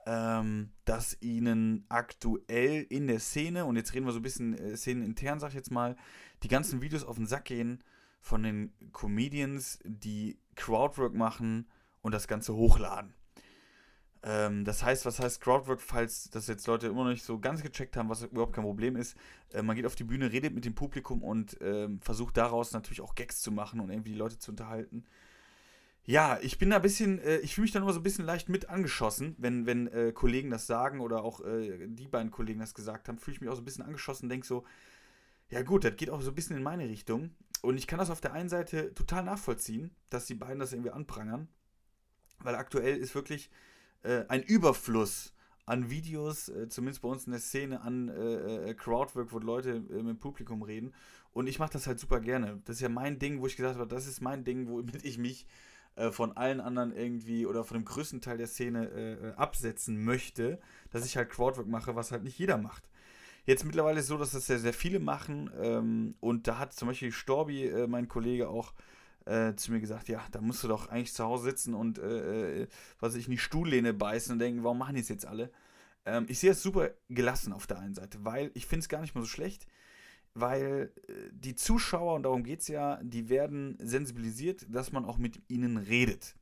ähm, 0.07 0.71
dass 0.85 1.17
ihnen 1.21 1.87
aktuell 1.89 2.87
in 2.89 3.07
der 3.07 3.21
Szene, 3.21 3.65
und 3.65 3.77
jetzt 3.77 3.95
reden 3.95 4.07
wir 4.07 4.13
so 4.13 4.19
ein 4.19 4.23
bisschen 4.23 4.55
äh, 4.55 4.77
szenenintern, 4.77 5.41
sag 5.41 5.49
ich 5.51 5.55
jetzt 5.55 5.71
mal, 5.71 5.97
die 6.43 6.49
ganzen 6.49 6.83
Videos 6.83 7.05
auf 7.05 7.17
den 7.17 7.27
Sack 7.27 7.47
gehen 7.47 7.83
von 8.21 8.43
den 8.43 8.73
Comedians, 8.93 9.79
die 9.85 10.39
Crowdwork 10.57 11.15
machen 11.15 11.69
und 12.03 12.13
das 12.13 12.29
Ganze 12.29 12.55
hochladen. 12.55 13.15
Ähm, 14.23 14.65
das 14.65 14.83
heißt, 14.83 15.05
was 15.05 15.21
heißt 15.21 15.41
Crowdwork, 15.41 15.81
falls 15.81 16.31
das 16.31 16.47
jetzt 16.47 16.67
Leute 16.67 16.87
immer 16.87 17.05
noch 17.05 17.11
nicht 17.11 17.25
so 17.25 17.39
ganz 17.39 17.63
gecheckt 17.63 17.97
haben, 17.97 18.09
was 18.09 18.23
überhaupt 18.23 18.55
kein 18.55 18.65
Problem 18.65 18.97
ist. 18.97 19.17
Äh, 19.53 19.63
man 19.63 19.77
geht 19.77 19.85
auf 19.85 19.95
die 19.95 20.05
Bühne, 20.05 20.33
redet 20.33 20.55
mit 20.55 20.65
dem 20.65 20.75
Publikum 20.75 21.23
und 21.23 21.61
äh, 21.61 21.89
versucht 22.01 22.37
daraus 22.39 22.73
natürlich 22.73 23.03
auch 23.03 23.15
Gags 23.15 23.41
zu 23.41 23.53
machen 23.53 23.81
und 23.81 23.91
irgendwie 23.91 24.13
die 24.13 24.19
Leute 24.19 24.39
zu 24.39 24.51
unterhalten. 24.51 25.05
Ja, 26.07 26.39
ich 26.43 26.59
bin 26.59 26.71
da 26.71 26.77
ein 26.77 26.83
bisschen, 26.83 27.19
äh, 27.21 27.39
ich 27.39 27.55
fühle 27.55 27.65
mich 27.65 27.73
da 27.73 27.81
nur 27.81 27.93
so 27.93 28.01
ein 28.01 28.03
bisschen 28.03 28.27
leicht 28.27 28.51
mit 28.51 28.69
angeschossen, 28.69 29.35
wenn, 29.39 29.65
wenn 29.65 29.87
äh, 29.89 30.13
Kollegen 30.13 30.51
das 30.51 30.67
sagen 30.67 31.01
oder 31.01 31.25
auch 31.25 31.41
äh, 31.41 31.87
die 31.89 32.09
beiden 32.09 32.31
Kollegen 32.31 32.61
das 32.61 32.75
gesagt 32.75 33.09
haben, 33.09 33.19
fühle 33.19 33.37
ich 33.37 33.41
mich 33.41 33.49
auch 33.49 33.57
so 33.57 33.63
ein 33.63 33.65
bisschen 33.65 33.85
angeschossen 33.85 34.27
und 34.27 34.29
denke 34.29 34.47
so, 34.47 34.65
ja 35.49 35.63
gut, 35.63 35.85
das 35.85 35.97
geht 35.97 36.11
auch 36.11 36.21
so 36.21 36.31
ein 36.31 36.35
bisschen 36.35 36.57
in 36.57 36.63
meine 36.63 36.89
Richtung. 36.89 37.31
Und 37.63 37.79
ich 37.79 37.87
kann 37.87 37.99
das 37.99 38.11
auf 38.11 38.21
der 38.21 38.35
einen 38.35 38.51
Seite 38.51 38.93
total 38.93 39.25
nachvollziehen, 39.25 39.93
dass 40.11 40.27
die 40.27 40.35
beiden 40.35 40.59
das 40.59 40.75
irgendwie 40.75 40.91
anprangern, 40.91 41.49
weil 42.41 42.55
aktuell 42.55 42.99
ist 42.99 43.15
wirklich 43.15 43.51
äh, 44.03 44.25
ein 44.29 44.43
Überfluss 44.43 45.33
an 45.65 45.89
Videos, 45.89 46.51
äh, 46.51 46.69
zumindest 46.69 47.01
bei 47.01 47.09
uns 47.09 47.25
in 47.25 47.33
der 47.33 47.41
Szene, 47.41 47.81
an 47.81 48.11
äh, 48.11 48.75
Crowdwork, 48.75 49.33
wo 49.33 49.39
Leute 49.39 49.81
mit 49.81 49.91
dem 49.91 50.19
Publikum 50.19 50.63
reden. 50.63 50.93
Und 51.33 51.47
ich 51.47 51.59
mache 51.59 51.73
das 51.73 51.87
halt 51.87 51.99
super 51.99 52.21
gerne. 52.21 52.61
Das 52.67 52.77
ist 52.77 52.83
ja 52.83 52.91
mein 52.91 53.19
Ding, 53.19 53.41
wo 53.41 53.47
ich 53.47 53.57
gesagt 53.57 53.79
habe, 53.79 53.89
das 53.89 54.07
ist 54.07 54.21
mein 54.21 54.45
Ding, 54.45 54.69
womit 54.69 55.03
ich 55.03 55.17
mich 55.17 55.47
äh, 55.97 56.11
von 56.11 56.37
allen 56.37 56.61
anderen 56.61 56.95
irgendwie 56.95 57.47
oder 57.47 57.65
von 57.65 57.79
dem 57.79 57.85
größten 57.85 58.21
Teil 58.21 58.39
der 58.39 58.47
Szene 58.47 59.35
absetzen 59.37 60.05
möchte, 60.05 60.59
dass 60.91 61.07
ich 61.07 61.17
halt 61.17 61.31
Crowdwork 61.31 61.67
mache, 61.67 61.97
was 61.97 62.13
halt 62.13 62.25
nicht 62.25 62.39
jeder 62.39 62.59
macht. 62.59 62.89
Jetzt 63.47 63.65
mittlerweile 63.65 63.99
ist 63.99 64.05
es 64.05 64.09
so, 64.09 64.19
dass 64.19 64.31
das 64.31 64.47
sehr, 64.47 64.59
sehr 64.59 64.73
viele 64.73 65.01
machen. 65.01 65.51
Ähm, 65.61 66.15
und 66.21 66.49
da 66.49 66.59
hat 66.59 66.73
zum 66.73 66.89
Beispiel 66.89 67.13
Storbi, 67.13 67.71
mein 67.87 68.09
Kollege, 68.09 68.49
auch 68.49 68.73
äh, 69.27 69.55
zu 69.55 69.73
mir 69.73 69.81
gesagt, 69.81 70.09
ja, 70.09 70.23
da 70.33 70.41
musst 70.41 70.63
du 70.65 70.69
doch 70.69 70.89
eigentlich 70.89 71.15
zu 71.15 71.25
Hause 71.25 71.45
sitzen 71.45 71.75
und, 71.75 71.99
äh, 71.99 72.63
äh 72.63 72.67
was 73.01 73.15
ich, 73.15 73.27
in 73.27 73.33
die 73.33 73.39
Stuhllehne 73.39 73.95
beißen 73.95 74.33
und 74.33 74.39
denken, 74.39 74.65
warum 74.65 74.79
machen 74.79 74.95
die 74.95 75.01
es 75.01 75.09
jetzt 75.09 75.27
alle? 75.27 75.51
Ähm, 76.05 76.27
ich 76.29 76.39
sehe 76.39 76.51
es 76.51 76.63
super 76.63 76.91
gelassen 77.09 77.53
auf 77.53 77.67
der 77.67 77.79
einen 77.79 77.95
Seite, 77.95 78.25
weil 78.25 78.51
ich 78.55 78.67
finde 78.67 78.81
es 78.81 78.89
gar 78.89 79.01
nicht 79.01 79.15
mal 79.15 79.23
so 79.23 79.27
schlecht, 79.27 79.67
weil 80.35 80.93
äh, 81.09 81.13
die 81.33 81.55
Zuschauer, 81.55 82.15
und 82.15 82.25
darum 82.25 82.43
geht 82.43 82.61
es 82.61 82.69
ja, 82.69 83.01
die 83.03 83.29
werden 83.29 83.79
sensibilisiert, 83.81 84.67
dass 84.69 84.93
man 84.93 85.05
auch 85.05 85.19
mit 85.19 85.43
ihnen 85.49 85.77
redet. 85.77 86.35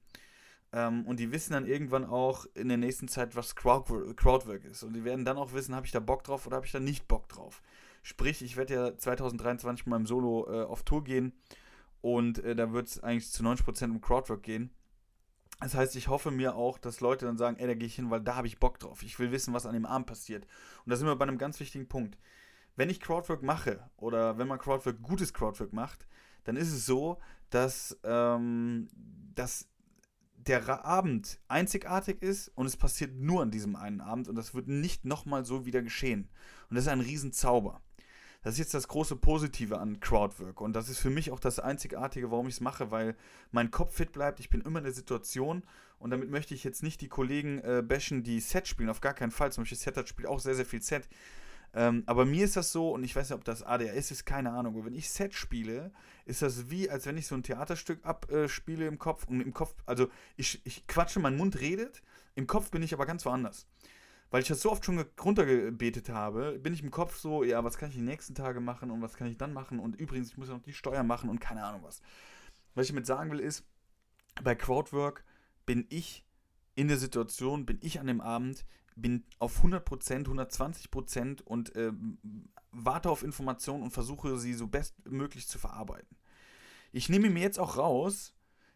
Ähm, 0.72 1.06
und 1.06 1.20
die 1.20 1.30
wissen 1.30 1.52
dann 1.52 1.66
irgendwann 1.66 2.04
auch 2.04 2.46
in 2.54 2.68
der 2.68 2.78
nächsten 2.78 3.08
Zeit, 3.08 3.36
was 3.36 3.54
Crowdwork, 3.54 4.64
ist. 4.64 4.82
Und 4.82 4.94
die 4.94 5.04
werden 5.04 5.24
dann 5.24 5.36
auch 5.36 5.52
wissen, 5.52 5.74
habe 5.74 5.86
ich 5.86 5.92
da 5.92 6.00
Bock 6.00 6.24
drauf 6.24 6.46
oder 6.46 6.56
habe 6.56 6.66
ich 6.66 6.72
da 6.72 6.80
nicht 6.80 7.06
Bock 7.06 7.28
drauf. 7.28 7.62
Sprich, 8.02 8.42
ich 8.42 8.56
werde 8.56 8.74
ja 8.74 8.98
2023 8.98 9.86
mit 9.86 9.90
meinem 9.90 10.06
Solo 10.06 10.48
äh, 10.50 10.64
auf 10.64 10.82
Tour 10.82 11.04
gehen 11.04 11.32
und 12.00 12.38
äh, 12.40 12.56
da 12.56 12.72
wird 12.72 12.88
es 12.88 13.00
eigentlich 13.02 13.30
zu 13.30 13.44
90% 13.44 13.84
um 13.90 14.00
Crowdwork 14.00 14.42
gehen. 14.42 14.70
Das 15.60 15.74
heißt, 15.74 15.94
ich 15.94 16.08
hoffe 16.08 16.32
mir 16.32 16.56
auch, 16.56 16.78
dass 16.78 17.00
Leute 17.00 17.26
dann 17.26 17.36
sagen, 17.36 17.56
ey, 17.58 17.68
da 17.68 17.74
gehe 17.74 17.86
ich 17.86 17.94
hin, 17.94 18.10
weil 18.10 18.20
da 18.20 18.34
habe 18.34 18.48
ich 18.48 18.58
Bock 18.58 18.80
drauf. 18.80 19.04
Ich 19.04 19.20
will 19.20 19.30
wissen, 19.30 19.54
was 19.54 19.66
an 19.66 19.74
dem 19.74 19.86
Abend 19.86 20.08
passiert. 20.08 20.44
Und 20.84 20.90
da 20.90 20.96
sind 20.96 21.06
wir 21.06 21.14
bei 21.14 21.24
einem 21.24 21.38
ganz 21.38 21.60
wichtigen 21.60 21.86
Punkt. 21.86 22.18
Wenn 22.76 22.90
ich 22.90 23.00
Crowdwork 23.00 23.42
mache 23.42 23.90
oder 23.96 24.38
wenn 24.38 24.48
man 24.48 24.58
Crowdwork, 24.58 25.02
gutes 25.02 25.32
Crowdwork 25.32 25.72
macht, 25.72 26.06
dann 26.44 26.56
ist 26.56 26.72
es 26.72 26.86
so, 26.86 27.18
dass, 27.50 27.98
ähm, 28.04 28.88
dass 29.34 29.68
der 30.34 30.84
Abend 30.84 31.38
einzigartig 31.48 32.20
ist 32.22 32.48
und 32.48 32.66
es 32.66 32.76
passiert 32.76 33.14
nur 33.14 33.42
an 33.42 33.50
diesem 33.50 33.76
einen 33.76 34.00
Abend 34.00 34.28
und 34.28 34.34
das 34.34 34.54
wird 34.54 34.68
nicht 34.68 35.04
nochmal 35.04 35.44
so 35.44 35.66
wieder 35.66 35.82
geschehen. 35.82 36.28
Und 36.68 36.76
das 36.76 36.84
ist 36.84 36.90
ein 36.90 37.00
Riesenzauber. 37.00 37.80
Das 38.42 38.54
ist 38.54 38.58
jetzt 38.58 38.74
das 38.74 38.88
große 38.88 39.14
Positive 39.16 39.78
an 39.78 40.00
Crowdwork. 40.00 40.60
Und 40.60 40.72
das 40.74 40.88
ist 40.88 40.98
für 40.98 41.10
mich 41.10 41.30
auch 41.30 41.38
das 41.38 41.60
Einzigartige, 41.60 42.32
warum 42.32 42.48
ich 42.48 42.54
es 42.54 42.60
mache, 42.60 42.90
weil 42.90 43.16
mein 43.52 43.70
Kopf 43.70 43.94
fit 43.94 44.10
bleibt. 44.10 44.40
Ich 44.40 44.50
bin 44.50 44.62
immer 44.62 44.78
in 44.78 44.84
der 44.84 44.92
Situation. 44.92 45.62
Und 46.00 46.10
damit 46.10 46.28
möchte 46.28 46.52
ich 46.52 46.64
jetzt 46.64 46.82
nicht 46.82 47.00
die 47.00 47.08
Kollegen 47.08 47.60
äh, 47.60 47.84
bashen, 47.86 48.24
die 48.24 48.40
Set 48.40 48.66
spielen. 48.66 48.90
Auf 48.90 49.00
gar 49.00 49.14
keinen 49.14 49.30
Fall. 49.30 49.52
Zum 49.52 49.62
Beispiel 49.62 49.78
Set 49.78 50.08
spielt 50.08 50.28
auch 50.28 50.40
sehr, 50.40 50.56
sehr 50.56 50.66
viel 50.66 50.82
Set. 50.82 51.08
Ähm, 51.74 52.02
aber 52.06 52.24
mir 52.24 52.44
ist 52.44 52.56
das 52.56 52.70
so, 52.72 52.90
und 52.90 53.02
ich 53.04 53.16
weiß 53.16 53.30
nicht, 53.30 53.38
ob 53.38 53.44
das 53.44 53.62
ADHS 53.62 54.10
ist, 54.10 54.24
keine 54.26 54.52
Ahnung. 54.52 54.74
Aber 54.74 54.84
wenn 54.86 54.94
ich 54.94 55.08
Set 55.10 55.34
spiele, 55.34 55.90
ist 56.26 56.42
das 56.42 56.70
wie, 56.70 56.90
als 56.90 57.06
wenn 57.06 57.16
ich 57.16 57.26
so 57.26 57.34
ein 57.34 57.42
Theaterstück 57.42 58.04
abspiele 58.04 58.86
im 58.86 58.98
Kopf. 58.98 59.26
Und 59.28 59.40
im 59.40 59.52
Kopf, 59.54 59.74
also 59.86 60.08
ich, 60.36 60.60
ich 60.66 60.86
quatsche, 60.86 61.20
mein 61.20 61.36
Mund 61.36 61.60
redet. 61.60 62.02
Im 62.34 62.46
Kopf 62.46 62.70
bin 62.70 62.82
ich 62.82 62.92
aber 62.94 63.06
ganz 63.06 63.24
woanders. 63.24 63.66
weil 64.32 64.40
ich 64.40 64.48
das 64.48 64.62
so 64.62 64.72
oft 64.72 64.84
schon 64.84 65.04
runtergebetet 65.22 66.08
habe, 66.08 66.58
bin 66.58 66.72
ich 66.72 66.82
im 66.82 66.90
Kopf 66.90 67.16
so, 67.18 67.44
ja, 67.44 67.62
was 67.64 67.76
kann 67.76 67.90
ich 67.90 67.96
die 67.96 68.00
nächsten 68.00 68.34
Tage 68.34 68.60
machen 68.60 68.90
und 68.90 69.02
was 69.02 69.14
kann 69.14 69.28
ich 69.28 69.36
dann 69.36 69.52
machen 69.52 69.78
und 69.78 69.94
übrigens, 70.00 70.30
ich 70.30 70.38
muss 70.38 70.48
ja 70.48 70.54
noch 70.54 70.62
die 70.62 70.72
Steuer 70.72 71.02
machen 71.02 71.28
und 71.28 71.38
keine 71.38 71.62
Ahnung 71.64 71.82
was. 71.84 72.00
Was 72.74 72.86
ich 72.86 72.92
damit 72.92 73.06
sagen 73.06 73.30
will 73.30 73.40
ist, 73.40 73.64
bei 74.42 74.54
Crowdwork 74.54 75.24
bin 75.66 75.86
ich 75.90 76.24
in 76.74 76.88
der 76.88 76.96
Situation, 76.96 77.66
bin 77.66 77.78
ich 77.82 78.00
an 78.00 78.06
dem 78.06 78.22
Abend, 78.22 78.64
bin 78.96 79.24
auf 79.38 79.62
100%, 79.62 80.26
120% 80.26 81.42
und 81.42 81.74
äh, 81.76 81.92
warte 82.70 83.10
auf 83.10 83.22
Informationen 83.22 83.82
und 83.82 83.90
versuche 83.90 84.38
sie 84.38 84.54
so 84.54 84.66
bestmöglich 84.66 85.46
zu 85.46 85.58
verarbeiten. 85.58 86.16
Ich 86.92 87.08
nehme 87.08 87.30
mir 87.30 87.42
jetzt 87.42 87.58
auch 87.58 87.76
raus, 87.76 88.34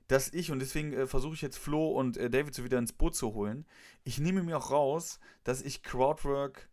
dass 0.09 0.33
ich, 0.33 0.51
und 0.51 0.61
deswegen 0.61 0.93
äh, 0.93 1.07
versuche 1.07 1.35
ich 1.35 1.43
jetzt 1.43 1.59
Flo 1.59 1.89
und 1.89 2.17
äh, 2.17 2.31
David 2.31 2.55
so 2.55 2.65
wieder 2.65 2.79
ins 2.79 2.93
Boot 2.93 3.15
zu 3.15 3.35
holen, 3.35 3.67
ich 4.05 4.19
nehme 4.19 4.43
mir 4.43 4.57
auch 4.57 4.71
raus, 4.71 5.19
dass 5.45 5.63
ich 5.63 5.83
Crowdwork 5.83 6.69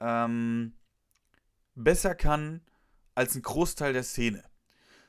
ähm, 0.00 0.72
besser 1.74 2.14
kann 2.14 2.62
als 3.14 3.34
ein 3.34 3.42
Großteil 3.42 3.92
der 3.92 4.02
Szene. 4.02 4.42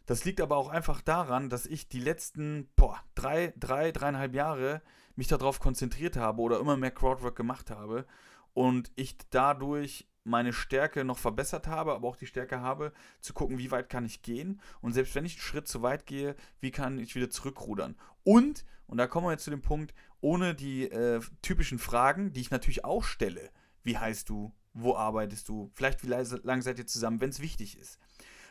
Das 0.06 0.26
liegt 0.26 0.42
aber 0.42 0.58
auch 0.58 0.68
einfach 0.68 1.02
daran, 1.02 1.50
dass 1.50 1.66
ich 1.66 1.88
die 1.88 2.02
letzten 2.02 2.70
boah, 2.76 3.02
drei, 3.16 3.54
drei, 3.58 3.92
dreieinhalb 3.92 4.34
Jahre 4.34 4.82
mich 5.16 5.28
darauf 5.28 5.60
konzentriert 5.60 6.18
habe 6.18 6.42
oder 6.42 6.60
immer 6.60 6.78
mehr 6.78 6.92
Crowdwork 6.92 7.36
gemacht 7.36 7.70
habe 7.70 8.06
und 8.54 8.92
ich 8.96 9.18
dadurch 9.30 10.08
meine 10.24 10.54
Stärke 10.54 11.04
noch 11.04 11.18
verbessert 11.18 11.68
habe, 11.68 11.94
aber 11.94 12.08
auch 12.08 12.16
die 12.16 12.28
Stärke 12.28 12.62
habe, 12.62 12.94
zu 13.20 13.34
gucken, 13.34 13.58
wie 13.58 13.72
weit 13.72 13.90
kann 13.90 14.06
ich 14.06 14.22
gehen. 14.22 14.62
Und 14.82 14.94
selbst 14.94 15.16
wenn 15.16 15.26
ich 15.26 15.34
einen 15.34 15.42
Schritt 15.42 15.68
zu 15.68 15.82
weit 15.82 16.06
gehe, 16.06 16.36
wie 16.62 16.72
kann 16.72 16.98
ich 16.98 17.16
wieder 17.16 17.30
zurückrudern. 17.30 17.96
Und, 18.24 18.66
und 18.88 18.98
da 18.98 19.08
kommen 19.08 19.28
wir 19.28 19.32
jetzt 19.32 19.44
zu 19.44 19.50
dem 19.50 19.62
Punkt, 19.62 19.94
ohne 20.22 20.56
die 20.56 20.90
äh, 20.90 21.20
typischen 21.42 21.80
Fragen, 21.80 22.32
die 22.32 22.42
ich 22.42 22.52
natürlich 22.52 22.86
auch 22.86 23.04
stelle. 23.04 23.50
Wie 23.84 23.98
heißt 23.98 24.30
du? 24.30 24.54
Wo 24.74 24.96
arbeitest 24.96 25.50
du? 25.50 25.70
Vielleicht 25.74 26.04
wie 26.04 26.08
lange 26.08 26.62
seid 26.62 26.80
ihr 26.80 26.88
zusammen, 26.88 27.20
wenn 27.20 27.30
es 27.30 27.42
wichtig 27.42 27.78
ist. 27.78 28.00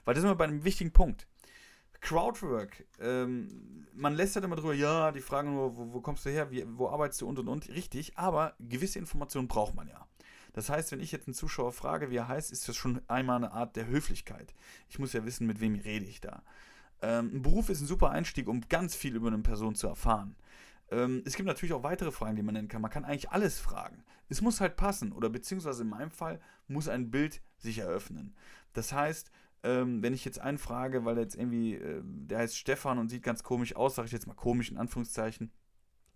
Weil 0.05 0.15
das 0.15 0.23
sind 0.23 0.31
wir 0.31 0.37
bei 0.37 0.45
einem 0.45 0.65
wichtigen 0.65 0.93
Punkt. 0.93 1.27
Crowdwork, 2.03 2.85
ähm, 3.01 3.87
man 3.95 4.15
lässt 4.15 4.35
halt 4.35 4.45
immer 4.45 4.57
drüber, 4.57 4.75
ja, 4.75 5.13
die 5.13 5.21
fragen 5.21 5.55
nur, 5.55 5.77
wo, 5.77 5.93
wo 5.93 6.01
kommst 6.01 6.27
du 6.27 6.31
her, 6.31 6.51
wie, 6.51 6.65
wo 6.77 6.89
arbeitest 6.89 7.23
du 7.23 7.29
und 7.29 7.39
und 7.39 7.49
und, 7.49 7.69
richtig, 7.69 8.19
aber 8.19 8.55
gewisse 8.59 8.99
Informationen 8.99 9.49
braucht 9.49 9.75
man 9.75 9.89
ja. 9.89 10.07
Das 10.53 10.69
heißt, 10.69 10.93
wenn 10.93 11.01
ich 11.01 11.13
jetzt 11.13 11.29
einen 11.29 11.35
Zuschauer 11.35 11.73
frage, 11.73 12.11
wie 12.11 12.17
er 12.17 12.29
heißt, 12.29 12.53
ist 12.53 12.69
das 12.69 12.77
schon 12.77 13.01
einmal 13.09 13.37
eine 13.37 13.53
Art 13.53 13.77
der 13.77 13.87
Höflichkeit. 13.87 14.53
Ich 14.89 14.99
muss 14.99 15.13
ja 15.13 15.25
wissen, 15.25 15.47
mit 15.47 15.61
wem 15.61 15.77
rede 15.77 16.05
ich 16.05 16.21
da. 16.21 16.43
Ähm, 17.01 17.31
ein 17.37 17.43
Beruf 17.43 17.69
ist 17.69 17.81
ein 17.81 17.87
super 17.87 18.11
Einstieg, 18.11 18.49
um 18.49 18.61
ganz 18.69 18.95
viel 18.95 19.15
über 19.15 19.29
eine 19.29 19.39
Person 19.39 19.75
zu 19.75 19.87
erfahren. 19.87 20.37
Ähm, 20.91 21.23
es 21.25 21.37
gibt 21.37 21.47
natürlich 21.47 21.73
auch 21.73 21.85
weitere 21.85 22.11
Fragen, 22.11 22.37
die 22.37 22.43
man 22.43 22.55
nennen 22.55 22.69
kann. 22.69 22.83
Man 22.83 22.91
kann 22.91 23.05
eigentlich 23.05 23.31
alles 23.31 23.59
fragen. 23.61 24.05
Es 24.29 24.41
muss 24.41 24.61
halt 24.61 24.77
passen 24.77 25.13
oder 25.13 25.31
beziehungsweise 25.31 25.83
in 25.83 25.89
meinem 25.89 26.11
Fall 26.11 26.41
muss 26.69 26.89
ein 26.89 27.11
Bild 27.11 27.41
sich 27.59 27.79
eröffnen. 27.79 28.35
Das 28.73 28.93
heißt, 28.93 29.31
ähm, 29.63 30.03
wenn 30.03 30.15
ich 30.15 30.25
jetzt 30.25 30.41
einen 30.41 30.59
frage, 30.59 31.05
weil 31.05 31.19
jetzt 31.19 31.37
irgendwie, 31.37 31.75
äh, 31.75 32.03
der 32.05 32.39
heißt 32.39 32.57
Stefan 32.57 32.99
und 32.99 33.09
sieht 33.09 33.23
ganz 33.23 33.43
komisch 33.43 33.77
aus, 33.77 33.95
sage 33.95 34.07
ich 34.07 34.13
jetzt 34.13 34.27
mal 34.27 34.35
komisch 34.35 34.71
in 34.71 34.79
Anführungszeichen, 34.79 35.53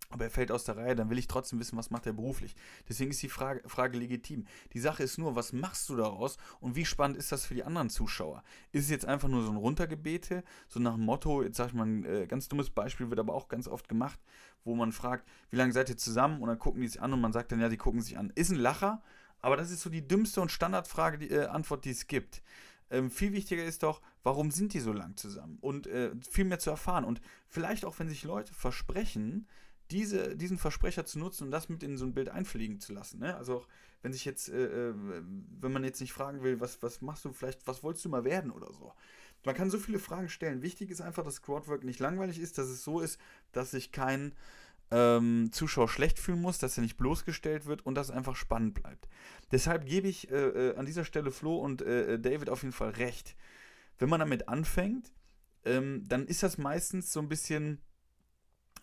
aber 0.09 0.25
er 0.25 0.29
fällt 0.29 0.51
aus 0.51 0.63
der 0.63 0.77
Reihe, 0.77 0.95
dann 0.95 1.09
will 1.09 1.17
ich 1.17 1.27
trotzdem 1.27 1.59
wissen, 1.59 1.77
was 1.77 1.89
macht 1.89 2.05
er 2.05 2.13
beruflich. 2.13 2.55
Deswegen 2.87 3.11
ist 3.11 3.21
die 3.21 3.29
Frage, 3.29 3.67
Frage, 3.67 3.97
legitim. 3.97 4.45
Die 4.71 4.79
Sache 4.79 5.03
ist 5.03 5.17
nur, 5.17 5.35
was 5.35 5.51
machst 5.51 5.89
du 5.89 5.97
daraus 5.97 6.37
und 6.61 6.75
wie 6.75 6.85
spannend 6.85 7.17
ist 7.17 7.31
das 7.31 7.45
für 7.45 7.55
die 7.55 7.63
anderen 7.63 7.89
Zuschauer? 7.89 8.43
Ist 8.71 8.85
es 8.85 8.89
jetzt 8.89 9.05
einfach 9.05 9.27
nur 9.27 9.43
so 9.43 9.51
ein 9.51 9.57
Runtergebete, 9.57 10.43
so 10.69 10.79
nach 10.79 10.95
dem 10.95 11.03
Motto, 11.03 11.43
jetzt 11.43 11.57
sag 11.57 11.67
ich 11.67 11.73
mal 11.73 11.85
ein 11.85 12.05
äh, 12.05 12.25
ganz 12.25 12.47
dummes 12.47 12.69
Beispiel, 12.69 13.09
wird 13.09 13.19
aber 13.19 13.33
auch 13.33 13.49
ganz 13.49 13.67
oft 13.67 13.89
gemacht, 13.89 14.19
wo 14.63 14.75
man 14.75 14.93
fragt, 14.93 15.27
wie 15.49 15.57
lange 15.57 15.73
seid 15.73 15.89
ihr 15.89 15.97
zusammen? 15.97 16.41
Und 16.41 16.47
dann 16.47 16.59
gucken 16.59 16.81
die 16.81 16.87
sich 16.87 17.01
an 17.01 17.11
und 17.11 17.19
man 17.19 17.33
sagt 17.33 17.51
dann, 17.51 17.59
ja, 17.59 17.67
die 17.67 17.77
gucken 17.77 18.01
sich 18.01 18.17
an. 18.17 18.31
Ist 18.35 18.51
ein 18.51 18.57
Lacher, 18.57 19.01
aber 19.41 19.57
das 19.57 19.71
ist 19.71 19.81
so 19.81 19.89
die 19.89 20.07
dümmste 20.07 20.39
und 20.39 20.51
Standardfrage, 20.51 21.17
die 21.17 21.31
äh, 21.31 21.47
Antwort, 21.47 21.83
die 21.83 21.91
es 21.91 22.07
gibt. 22.07 22.41
Ähm, 22.89 23.11
viel 23.11 23.33
wichtiger 23.33 23.63
ist 23.63 23.83
doch, 23.83 24.01
warum 24.23 24.51
sind 24.51 24.73
die 24.73 24.79
so 24.79 24.93
lang 24.93 25.15
zusammen? 25.17 25.57
Und 25.61 25.87
äh, 25.87 26.11
viel 26.29 26.45
mehr 26.45 26.59
zu 26.59 26.69
erfahren. 26.69 27.05
Und 27.05 27.21
vielleicht 27.47 27.85
auch, 27.85 27.99
wenn 27.99 28.09
sich 28.09 28.23
Leute 28.23 28.53
versprechen, 28.53 29.47
diese, 29.91 30.35
diesen 30.35 30.57
Versprecher 30.57 31.05
zu 31.05 31.19
nutzen 31.19 31.45
und 31.45 31.51
das 31.51 31.69
mit 31.69 31.83
in 31.83 31.97
so 31.97 32.05
ein 32.05 32.13
Bild 32.13 32.29
einfliegen 32.29 32.79
zu 32.79 32.93
lassen. 32.93 33.19
Ne? 33.19 33.35
Also 33.35 33.57
auch 33.57 33.67
wenn 34.01 34.13
sich 34.13 34.25
jetzt, 34.25 34.49
äh, 34.49 34.89
äh, 34.89 34.93
wenn 34.95 35.71
man 35.71 35.83
jetzt 35.83 36.01
nicht 36.01 36.13
fragen 36.13 36.43
will, 36.43 36.59
was, 36.59 36.81
was 36.83 37.01
machst 37.01 37.25
du 37.25 37.31
vielleicht, 37.31 37.65
was 37.67 37.83
wolltest 37.83 38.05
du 38.05 38.09
mal 38.09 38.23
werden 38.23 38.51
oder 38.51 38.71
so. 38.73 38.93
Man 39.45 39.55
kann 39.55 39.69
so 39.69 39.77
viele 39.77 39.99
Fragen 39.99 40.29
stellen. 40.29 40.61
Wichtig 40.61 40.89
ist 40.89 41.01
einfach, 41.01 41.23
dass 41.23 41.41
Crowdwork 41.41 41.83
nicht 41.83 41.99
langweilig 41.99 42.39
ist, 42.39 42.57
dass 42.57 42.67
es 42.67 42.83
so 42.83 42.99
ist, 42.99 43.19
dass 43.53 43.71
sich 43.71 43.91
kein 43.91 44.33
ähm, 44.91 45.49
Zuschauer 45.51 45.89
schlecht 45.89 46.19
fühlen 46.19 46.41
muss, 46.41 46.59
dass 46.59 46.77
er 46.77 46.83
nicht 46.83 46.97
bloßgestellt 46.97 47.65
wird 47.65 47.85
und 47.85 47.95
dass 47.95 48.09
es 48.09 48.15
einfach 48.15 48.35
spannend 48.35 48.73
bleibt. 48.73 49.07
Deshalb 49.51 49.85
gebe 49.85 50.07
ich 50.07 50.31
äh, 50.31 50.35
äh 50.35 50.75
an 50.77 50.85
dieser 50.85 51.05
Stelle 51.05 51.31
Flo 51.31 51.57
und 51.57 51.81
äh, 51.81 52.13
äh, 52.13 52.19
David 52.19 52.49
auf 52.49 52.63
jeden 52.63 52.73
Fall 52.73 52.91
recht. 52.91 53.35
Wenn 53.99 54.09
man 54.09 54.19
damit 54.19 54.47
anfängt, 54.47 55.11
ähm, 55.65 56.03
dann 56.07 56.25
ist 56.27 56.43
das 56.43 56.57
meistens 56.57 57.11
so 57.11 57.19
ein 57.19 57.29
bisschen 57.29 57.81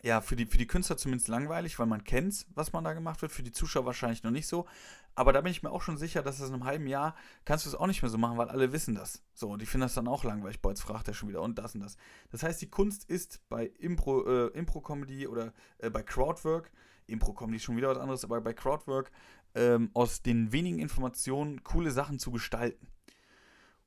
ja, 0.05 0.21
für 0.21 0.37
die, 0.37 0.45
für 0.45 0.59
die 0.59 0.67
Künstler 0.67 0.99
zumindest 0.99 1.29
langweilig, 1.29 1.79
weil 1.79 1.87
man 1.87 2.05
kennt, 2.05 2.47
was 2.55 2.75
man 2.75 2.85
da 2.85 2.93
gemacht 2.93 3.23
wird. 3.23 3.33
Für 3.33 3.43
die 3.43 3.53
Zuschauer 3.53 3.87
wahrscheinlich 3.87 4.23
noch 4.23 4.31
nicht 4.31 4.47
so. 4.47 4.67
Aber 5.15 5.33
da 5.33 5.41
bin 5.41 5.51
ich 5.51 5.63
mir 5.63 5.71
auch 5.71 5.81
schon 5.81 5.97
sicher, 5.97 6.23
dass 6.23 6.39
das 6.39 6.49
in 6.49 6.55
einem 6.55 6.65
halben 6.65 6.87
Jahr 6.87 7.17
kannst 7.47 7.65
du 7.65 7.71
es 7.71 7.75
auch 7.75 7.87
nicht 7.87 8.03
mehr 8.03 8.11
so 8.11 8.19
machen, 8.19 8.37
weil 8.37 8.51
alle 8.51 8.73
wissen 8.75 8.95
das. 8.95 9.23
So, 9.33 9.49
und 9.49 9.63
die 9.63 9.67
finden 9.67 9.87
das 9.87 9.95
dann 9.95 10.07
auch 10.07 10.23
langweilig. 10.23 10.61
Boah, 10.61 10.71
jetzt 10.71 10.83
fragt 10.83 11.09
er 11.09 11.15
schon 11.15 11.31
wieder 11.31 11.41
und 11.41 11.59
das 11.59 11.75
und 11.75 11.81
das. 11.81 11.97
Das 12.31 12.43
heißt, 12.43 12.61
die 12.61 12.69
Kunst 12.69 13.05
ist 13.05 13.41
bei 13.49 13.67
Impro, 13.79 14.27
äh, 14.27 14.47
Impro-Comedy 14.49 15.27
oder 15.27 15.55
äh, 15.79 15.89
bei 15.89 16.03
Crowdwork, 16.03 16.71
Impro-Comedy 17.07 17.57
ist 17.57 17.63
schon 17.63 17.79
wieder 17.79 17.89
was 17.89 17.99
anderes, 17.99 18.25
aber 18.25 18.43
bei 18.43 18.53
Crowdwork 18.53 19.11
ähm, 19.55 19.91
aus 19.95 20.21
den 20.21 20.53
wenigen 20.53 20.81
Informationen 20.81 21.65
coole 21.65 21.91
Sachen 21.91 22.19
zu 22.19 22.31
gestalten. 22.31 22.89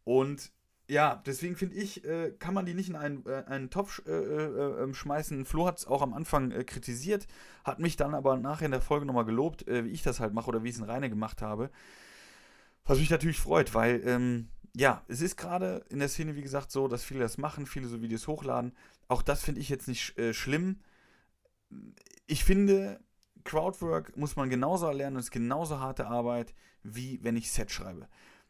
Und 0.04 0.52
ja, 0.90 1.22
deswegen 1.26 1.58
finde 1.58 1.76
ich, 1.76 2.06
äh, 2.06 2.32
kann 2.40 2.54
man 2.54 2.66
die 2.66 2.74
nicht 2.74 2.90
in 2.90 2.96
einen, 2.96 3.26
äh, 3.26 3.44
einen 3.48 3.70
Topf 3.70 4.02
äh, 4.06 4.12
äh 4.12 4.84
ähm, 4.84 4.94
schmeißen. 4.94 5.44
Flo 5.44 5.68
hat 5.68 5.80
es 5.80 5.86
auch 5.86 6.02
am 6.02 6.14
Anfang 6.14 6.52
äh, 6.52 6.64
kritisiert, 6.64 7.28
hat 7.66 7.80
mich 7.80 7.98
dann 7.98 8.16
aber 8.16 8.38
nachher 8.38 8.66
in 8.66 8.72
der 8.72 8.82
Folge 8.82 9.06
nochmal 9.06 9.26
gelobt, 9.26 9.68
äh, 9.68 9.84
wie 9.84 9.90
ich 9.90 10.02
das 10.02 10.22
halt 10.22 10.34
mache 10.34 10.48
oder 10.48 10.64
wie 10.64 10.70
ich 10.70 10.76
es 10.76 10.80
in 10.80 10.86
Reine 10.86 11.10
gemacht 11.10 11.42
habe. 11.42 11.70
Was 12.86 13.00
mich 13.00 13.10
natürlich 13.10 13.40
freut, 13.40 13.74
weil, 13.74 14.02
ähm, 14.06 14.48
ja, 14.74 15.04
es 15.10 15.20
ist 15.20 15.36
gerade 15.36 15.86
in 15.90 16.00
der 16.00 16.08
Szene, 16.08 16.38
wie 16.38 16.42
gesagt, 16.42 16.72
so, 16.72 16.88
dass 16.88 17.04
viele 17.04 17.20
das 17.20 17.38
machen, 17.38 17.66
viele 17.66 17.88
so 17.88 18.02
Videos 18.02 18.28
hochladen. 18.28 18.74
Auch 19.10 19.22
das 19.22 19.44
finde 19.44 19.60
ich 19.60 19.70
jetzt 19.70 19.88
nicht 19.88 20.16
schlimm. 20.32 20.80
Ich 22.28 22.44
finde, 22.46 23.00
Crowdwork 23.44 24.16
muss 24.16 24.36
man 24.36 24.50
genauso 24.50 24.86
erlernen 24.86 25.16
und 25.16 25.22
ist 25.22 25.32
genauso 25.32 25.80
harte 25.80 26.08
Arbeit, 26.08 26.54
wie 26.84 27.20
wenn 27.24 27.36
ich 27.36 27.52
Set 27.52 27.72
schreibe. 27.72 28.08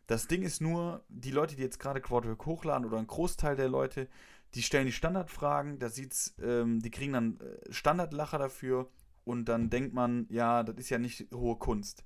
Das 0.08 0.28
Ding 0.28 0.42
ist 0.42 0.62
nur, 0.62 1.04
die 1.10 1.32
Leute, 1.32 1.56
die 1.56 1.62
jetzt 1.62 1.80
gerade 1.80 2.02
Quadwork 2.02 2.46
hochladen 2.46 2.86
oder 2.86 2.98
ein 2.98 3.08
Großteil 3.08 3.56
der 3.56 3.68
Leute, 3.68 4.08
die 4.56 4.64
stellen 4.64 4.86
die 4.86 4.94
Standardfragen, 4.94 5.80
da 5.80 5.90
sieht's, 5.90 6.34
ähm, 6.42 6.82
die 6.82 6.90
kriegen 6.92 7.14
dann 7.14 7.40
äh, 7.40 7.72
Standardlacher 7.72 8.40
dafür 8.40 8.90
und 9.26 9.46
dann 9.46 9.70
denkt 9.70 9.94
man, 9.94 10.26
ja, 10.30 10.64
das 10.64 10.78
ist 10.78 10.90
ja 10.90 10.98
nicht 10.98 11.28
hohe 11.34 11.58
Kunst. 11.58 12.06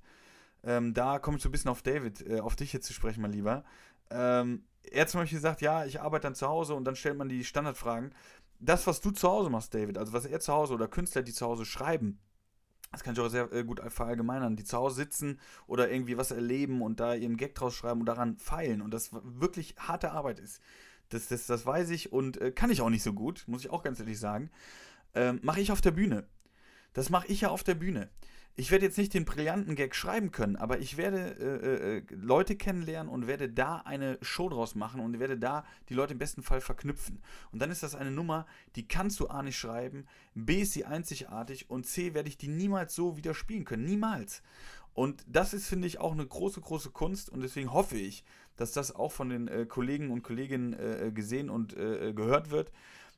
Ähm, 0.64 0.94
da 0.94 1.20
komme 1.20 1.36
ich 1.36 1.42
so 1.42 1.48
ein 1.48 1.52
bisschen 1.52 1.70
auf 1.70 1.82
David, 1.82 2.26
äh, 2.28 2.40
auf 2.40 2.56
dich 2.56 2.72
jetzt 2.72 2.86
zu 2.86 2.92
sprechen, 2.92 3.22
mein 3.22 3.32
Lieber. 3.32 3.64
Ähm, 4.10 4.64
er 4.82 5.02
hat 5.02 5.10
zum 5.10 5.20
Beispiel 5.20 5.38
gesagt, 5.38 5.60
ja, 5.60 5.84
ich 5.84 6.00
arbeite 6.00 6.24
dann 6.24 6.34
zu 6.34 6.48
Hause 6.48 6.74
und 6.74 6.84
dann 6.84 6.96
stellt 6.96 7.16
man 7.16 7.28
die 7.28 7.44
Standardfragen. 7.44 8.12
Das, 8.58 8.86
was 8.88 9.00
du 9.00 9.12
zu 9.12 9.28
Hause 9.28 9.50
machst, 9.50 9.74
David, 9.74 9.98
also 9.98 10.12
was 10.12 10.26
er 10.26 10.40
zu 10.40 10.52
Hause 10.52 10.74
oder 10.74 10.88
Künstler, 10.88 11.22
die 11.22 11.32
zu 11.32 11.46
Hause 11.46 11.64
schreiben, 11.64 12.18
das 12.92 13.02
kann 13.02 13.14
ich 13.14 13.20
auch 13.20 13.28
sehr 13.28 13.52
äh, 13.52 13.64
gut 13.64 13.80
verallgemeinern, 13.88 14.56
die 14.56 14.64
zu 14.64 14.76
Hause 14.76 14.96
sitzen 14.96 15.40
oder 15.66 15.90
irgendwie 15.90 16.16
was 16.16 16.30
erleben 16.30 16.82
und 16.82 17.00
da 17.00 17.14
ihren 17.14 17.36
Gag 17.36 17.54
draus 17.54 17.74
schreiben 17.74 18.00
und 18.00 18.06
daran 18.06 18.36
feilen 18.36 18.82
und 18.82 18.92
das 18.92 19.10
wirklich 19.12 19.74
harte 19.78 20.12
Arbeit 20.12 20.38
ist. 20.38 20.60
Das, 21.08 21.28
das, 21.28 21.46
das 21.46 21.66
weiß 21.66 21.90
ich 21.90 22.12
und 22.12 22.40
äh, 22.40 22.52
kann 22.52 22.70
ich 22.70 22.80
auch 22.82 22.90
nicht 22.90 23.02
so 23.02 23.12
gut, 23.12 23.44
muss 23.46 23.64
ich 23.64 23.70
auch 23.70 23.82
ganz 23.82 23.98
ehrlich 23.98 24.18
sagen. 24.18 24.50
Ähm, 25.14 25.40
mache 25.42 25.60
ich 25.60 25.72
auf 25.72 25.80
der 25.80 25.90
Bühne. 25.90 26.26
Das 26.92 27.10
mache 27.10 27.26
ich 27.28 27.40
ja 27.40 27.48
auf 27.48 27.64
der 27.64 27.74
Bühne 27.74 28.08
ich 28.54 28.70
werde 28.70 28.84
jetzt 28.84 28.98
nicht 28.98 29.14
den 29.14 29.24
brillanten 29.24 29.74
Gag 29.74 29.94
schreiben 29.94 30.30
können, 30.30 30.56
aber 30.56 30.78
ich 30.78 30.98
werde 30.98 31.36
äh, 31.40 31.96
äh, 31.96 32.02
Leute 32.10 32.54
kennenlernen 32.54 33.10
und 33.10 33.26
werde 33.26 33.48
da 33.48 33.78
eine 33.78 34.18
Show 34.20 34.48
draus 34.50 34.74
machen 34.74 35.00
und 35.00 35.18
werde 35.18 35.38
da 35.38 35.64
die 35.88 35.94
Leute 35.94 36.12
im 36.12 36.18
besten 36.18 36.42
Fall 36.42 36.60
verknüpfen. 36.60 37.22
Und 37.50 37.62
dann 37.62 37.70
ist 37.70 37.82
das 37.82 37.94
eine 37.94 38.10
Nummer, 38.10 38.46
die 38.76 38.86
kannst 38.86 39.20
du 39.20 39.28
A 39.28 39.42
nicht 39.42 39.56
schreiben, 39.56 40.06
B 40.34 40.62
ist 40.62 40.72
sie 40.72 40.84
einzigartig 40.84 41.70
und 41.70 41.86
C 41.86 42.12
werde 42.12 42.28
ich 42.28 42.36
die 42.36 42.48
niemals 42.48 42.94
so 42.94 43.16
wieder 43.16 43.32
spielen 43.32 43.64
können. 43.64 43.84
Niemals. 43.84 44.42
Und 44.92 45.24
das 45.26 45.54
ist, 45.54 45.68
finde 45.68 45.88
ich, 45.88 45.98
auch 45.98 46.12
eine 46.12 46.26
große, 46.26 46.60
große 46.60 46.90
Kunst 46.90 47.30
und 47.30 47.40
deswegen 47.40 47.72
hoffe 47.72 47.96
ich, 47.96 48.22
dass 48.56 48.72
das 48.72 48.94
auch 48.94 49.12
von 49.12 49.30
den 49.30 49.48
äh, 49.48 49.64
Kollegen 49.64 50.10
und 50.10 50.22
Kolleginnen 50.22 50.74
äh, 50.74 51.10
gesehen 51.10 51.48
und 51.48 51.74
äh, 51.74 52.12
gehört 52.12 52.50
wird, 52.50 52.70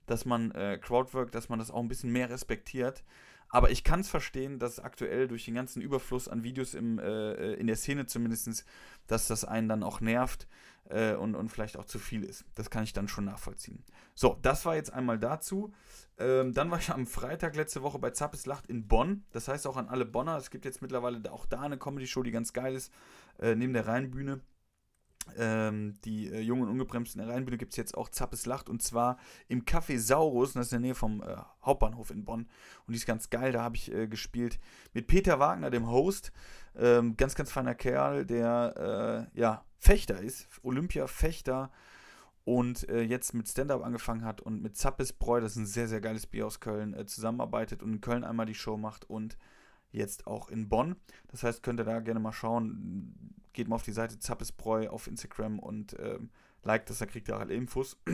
dass 0.06 0.24
man 0.24 0.52
äh, 0.52 0.78
Crowdwork, 0.80 1.32
dass 1.32 1.48
man 1.48 1.58
das 1.58 1.72
auch 1.72 1.80
ein 1.80 1.88
bisschen 1.88 2.12
mehr 2.12 2.30
respektiert 2.30 3.02
Aber 3.48 3.70
ich 3.70 3.84
kann 3.84 4.00
es 4.00 4.08
verstehen, 4.08 4.58
dass 4.58 4.80
aktuell 4.80 5.28
durch 5.28 5.44
den 5.44 5.54
ganzen 5.54 5.80
Überfluss 5.80 6.28
an 6.28 6.42
Videos 6.42 6.74
im, 6.74 6.98
äh, 6.98 7.54
in 7.54 7.66
der 7.66 7.76
Szene 7.76 8.06
zumindest, 8.06 8.64
dass 9.06 9.28
das 9.28 9.44
einen 9.44 9.68
dann 9.68 9.82
auch 9.82 10.00
nervt 10.00 10.48
äh, 10.88 11.14
und, 11.14 11.34
und 11.34 11.48
vielleicht 11.50 11.76
auch 11.76 11.84
zu 11.84 11.98
viel 11.98 12.24
ist. 12.24 12.44
Das 12.54 12.70
kann 12.70 12.84
ich 12.84 12.92
dann 12.92 13.08
schon 13.08 13.24
nachvollziehen. 13.24 13.84
So, 14.14 14.38
das 14.42 14.64
war 14.64 14.74
jetzt 14.76 14.92
einmal 14.92 15.18
dazu. 15.18 15.72
Ähm, 16.18 16.52
dann 16.52 16.70
war 16.70 16.78
ich 16.78 16.90
am 16.90 17.06
Freitag 17.06 17.56
letzte 17.56 17.82
Woche 17.82 17.98
bei 17.98 18.10
Zappes 18.10 18.46
Lacht 18.46 18.66
in 18.66 18.86
Bonn. 18.86 19.24
Das 19.32 19.48
heißt 19.48 19.66
auch 19.66 19.76
an 19.76 19.88
alle 19.88 20.04
Bonner. 20.04 20.36
Es 20.36 20.50
gibt 20.50 20.64
jetzt 20.64 20.82
mittlerweile 20.82 21.20
auch 21.32 21.46
da 21.46 21.60
eine 21.62 21.78
Comedy-Show, 21.78 22.22
die 22.22 22.30
ganz 22.30 22.52
geil 22.52 22.74
ist, 22.74 22.92
äh, 23.38 23.54
neben 23.54 23.72
der 23.72 23.86
Rheinbühne. 23.86 24.40
Ähm, 25.38 25.94
die 26.04 26.28
äh, 26.28 26.40
Jungen 26.40 26.62
und 26.62 26.70
Ungebremsten 26.70 27.20
Rheinbühne 27.20 27.58
gibt 27.58 27.72
es 27.72 27.76
jetzt 27.76 27.96
auch 27.96 28.08
Zappes 28.08 28.46
Lacht 28.46 28.68
und 28.68 28.82
zwar 28.82 29.18
im 29.48 29.64
Café 29.64 29.98
Saurus, 29.98 30.52
das 30.52 30.66
ist 30.66 30.72
in 30.72 30.82
der 30.82 30.88
Nähe 30.88 30.94
vom 30.94 31.22
äh, 31.22 31.36
Hauptbahnhof 31.64 32.10
in 32.10 32.24
Bonn. 32.24 32.48
Und 32.86 32.92
die 32.92 32.96
ist 32.96 33.06
ganz 33.06 33.30
geil, 33.30 33.52
da 33.52 33.62
habe 33.62 33.76
ich 33.76 33.92
äh, 33.92 34.06
gespielt 34.06 34.58
mit 34.92 35.06
Peter 35.06 35.38
Wagner, 35.38 35.70
dem 35.70 35.88
Host. 35.88 36.32
Ähm, 36.76 37.16
ganz, 37.16 37.34
ganz 37.34 37.52
feiner 37.52 37.74
Kerl, 37.74 38.26
der 38.26 39.28
äh, 39.34 39.38
ja 39.38 39.64
Fechter 39.78 40.20
ist, 40.20 40.48
Olympia-Fechter 40.62 41.70
und 42.44 42.88
äh, 42.88 43.02
jetzt 43.02 43.34
mit 43.34 43.48
Stand-Up 43.48 43.82
angefangen 43.82 44.24
hat 44.24 44.40
und 44.40 44.62
mit 44.62 44.76
Zappes 44.76 45.12
Bräu, 45.12 45.40
das 45.40 45.52
ist 45.52 45.58
ein 45.58 45.66
sehr, 45.66 45.88
sehr 45.88 46.00
geiles 46.00 46.26
Bier 46.26 46.46
aus 46.46 46.60
Köln, 46.60 46.94
äh, 46.94 47.06
zusammenarbeitet 47.06 47.82
und 47.82 47.92
in 47.92 48.00
Köln 48.00 48.24
einmal 48.24 48.46
die 48.46 48.54
Show 48.54 48.76
macht 48.76 49.08
und 49.08 49.38
jetzt 49.90 50.26
auch 50.26 50.48
in 50.48 50.68
Bonn. 50.68 50.96
Das 51.28 51.42
heißt, 51.42 51.62
könnt 51.62 51.80
ihr 51.80 51.84
da 51.84 52.00
gerne 52.00 52.20
mal 52.20 52.32
schauen. 52.32 53.34
Geht 53.54 53.68
mal 53.68 53.76
auf 53.76 53.82
die 53.82 53.92
Seite 53.92 54.18
Zappesbräu 54.18 54.88
auf 54.88 55.06
Instagram 55.06 55.58
und 55.58 55.96
ähm, 55.98 56.28
liked 56.62 56.90
das, 56.90 56.98
da 56.98 57.06
kriegt 57.06 57.28
ihr 57.28 57.38
alle 57.38 57.54
Infos. 57.54 57.96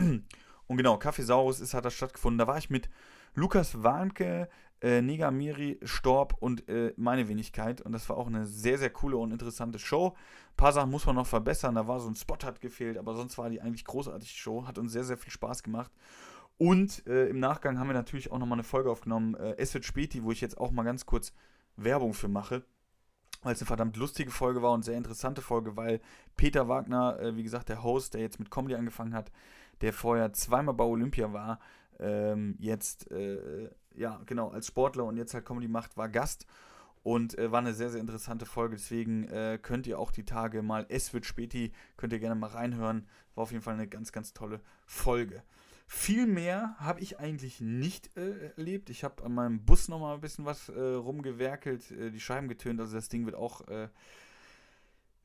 Und 0.67 0.77
genau, 0.77 0.97
Kaffeesaurus 0.97 1.59
ist, 1.59 1.73
hat 1.73 1.83
das 1.83 1.93
stattgefunden. 1.93 2.37
Da 2.37 2.47
war 2.47 2.57
ich 2.57 2.69
mit 2.69 2.89
Lukas 3.33 3.83
Warnke, 3.83 4.47
äh, 4.81 5.01
Negamiri, 5.01 5.79
Storb 5.83 6.35
und 6.39 6.69
äh, 6.69 6.93
meine 6.95 7.27
Wenigkeit. 7.27 7.81
Und 7.81 7.91
das 7.91 8.07
war 8.07 8.15
auch 8.15 8.27
eine 8.27 8.45
sehr, 8.45 8.77
sehr 8.77 8.89
coole 8.89 9.17
und 9.17 9.31
interessante 9.31 9.79
Show. 9.79 10.15
Ein 10.51 10.55
paar 10.55 10.71
Sachen 10.71 10.89
muss 10.89 11.05
man 11.05 11.15
noch 11.15 11.27
verbessern. 11.27 11.75
Da 11.75 11.87
war 11.87 11.99
so 11.99 12.09
ein 12.09 12.15
Spot 12.15 12.37
hat 12.43 12.61
gefehlt, 12.61 12.97
aber 12.97 13.15
sonst 13.15 13.37
war 13.37 13.49
die 13.49 13.59
eigentlich 13.59 13.83
großartige 13.83 14.31
Show. 14.31 14.65
Hat 14.65 14.77
uns 14.77 14.93
sehr, 14.93 15.03
sehr 15.03 15.17
viel 15.17 15.31
Spaß 15.33 15.63
gemacht. 15.63 15.91
Und 16.57 17.05
äh, 17.05 17.27
im 17.27 17.39
Nachgang 17.39 17.77
haben 17.77 17.87
wir 17.87 17.93
natürlich 17.93 18.31
auch 18.31 18.39
nochmal 18.39 18.57
eine 18.57 18.63
Folge 18.63 18.91
aufgenommen, 18.91 19.35
äh, 19.35 19.55
Es 19.57 19.73
wird 19.73 19.83
Späti, 19.83 20.23
wo 20.23 20.31
ich 20.31 20.41
jetzt 20.41 20.57
auch 20.57 20.71
mal 20.71 20.83
ganz 20.83 21.05
kurz 21.05 21.33
Werbung 21.75 22.13
für 22.13 22.27
mache, 22.27 22.63
weil 23.41 23.53
es 23.53 23.61
eine 23.61 23.67
verdammt 23.67 23.97
lustige 23.97 24.31
Folge 24.31 24.61
war 24.61 24.71
und 24.71 24.83
sehr 24.83 24.97
interessante 24.97 25.41
Folge, 25.41 25.75
weil 25.75 25.99
Peter 26.37 26.67
Wagner, 26.67 27.19
äh, 27.19 27.35
wie 27.35 27.43
gesagt, 27.43 27.69
der 27.69 27.83
Host, 27.83 28.13
der 28.13 28.21
jetzt 28.21 28.39
mit 28.39 28.51
Comedy 28.51 28.75
angefangen 28.75 29.13
hat, 29.13 29.31
der 29.81 29.93
vorher 29.93 30.31
zweimal 30.33 30.75
bei 30.75 30.83
Olympia 30.83 31.33
war, 31.33 31.59
ähm, 31.99 32.55
jetzt, 32.59 33.09
äh, 33.11 33.69
ja, 33.95 34.21
genau, 34.25 34.49
als 34.49 34.67
Sportler 34.67 35.05
und 35.05 35.17
jetzt 35.17 35.33
halt 35.33 35.45
Comedy 35.45 35.67
macht, 35.67 35.97
war 35.97 36.09
Gast 36.09 36.45
und 37.03 37.37
äh, 37.37 37.51
war 37.51 37.59
eine 37.59 37.73
sehr, 37.73 37.89
sehr 37.89 38.01
interessante 38.01 38.45
Folge. 38.45 38.75
Deswegen 38.75 39.25
äh, 39.25 39.59
könnt 39.61 39.87
ihr 39.87 39.99
auch 39.99 40.11
die 40.11 40.25
Tage 40.25 40.61
mal, 40.61 40.85
es 40.89 41.13
wird 41.13 41.25
späti, 41.25 41.71
könnt 41.97 42.13
ihr 42.13 42.19
gerne 42.19 42.35
mal 42.35 42.49
reinhören. 42.49 43.07
War 43.35 43.43
auf 43.43 43.51
jeden 43.51 43.63
Fall 43.63 43.73
eine 43.75 43.87
ganz, 43.87 44.11
ganz 44.11 44.33
tolle 44.33 44.61
Folge. 44.85 45.43
Viel 45.93 46.25
mehr 46.25 46.73
habe 46.79 47.01
ich 47.01 47.19
eigentlich 47.19 47.59
nicht 47.59 48.15
äh, 48.15 48.53
erlebt. 48.55 48.89
Ich 48.89 49.03
habe 49.03 49.25
an 49.25 49.33
meinem 49.33 49.65
Bus 49.65 49.89
noch 49.89 49.99
mal 49.99 50.13
ein 50.13 50.21
bisschen 50.21 50.45
was 50.45 50.69
äh, 50.69 50.79
rumgewerkelt, 50.79 51.91
äh, 51.91 52.11
die 52.11 52.21
Scheiben 52.21 52.47
getönt. 52.47 52.79
Also 52.79 52.95
das 52.95 53.09
Ding 53.09 53.25
wird 53.25 53.35
auch 53.35 53.67
äh, 53.67 53.89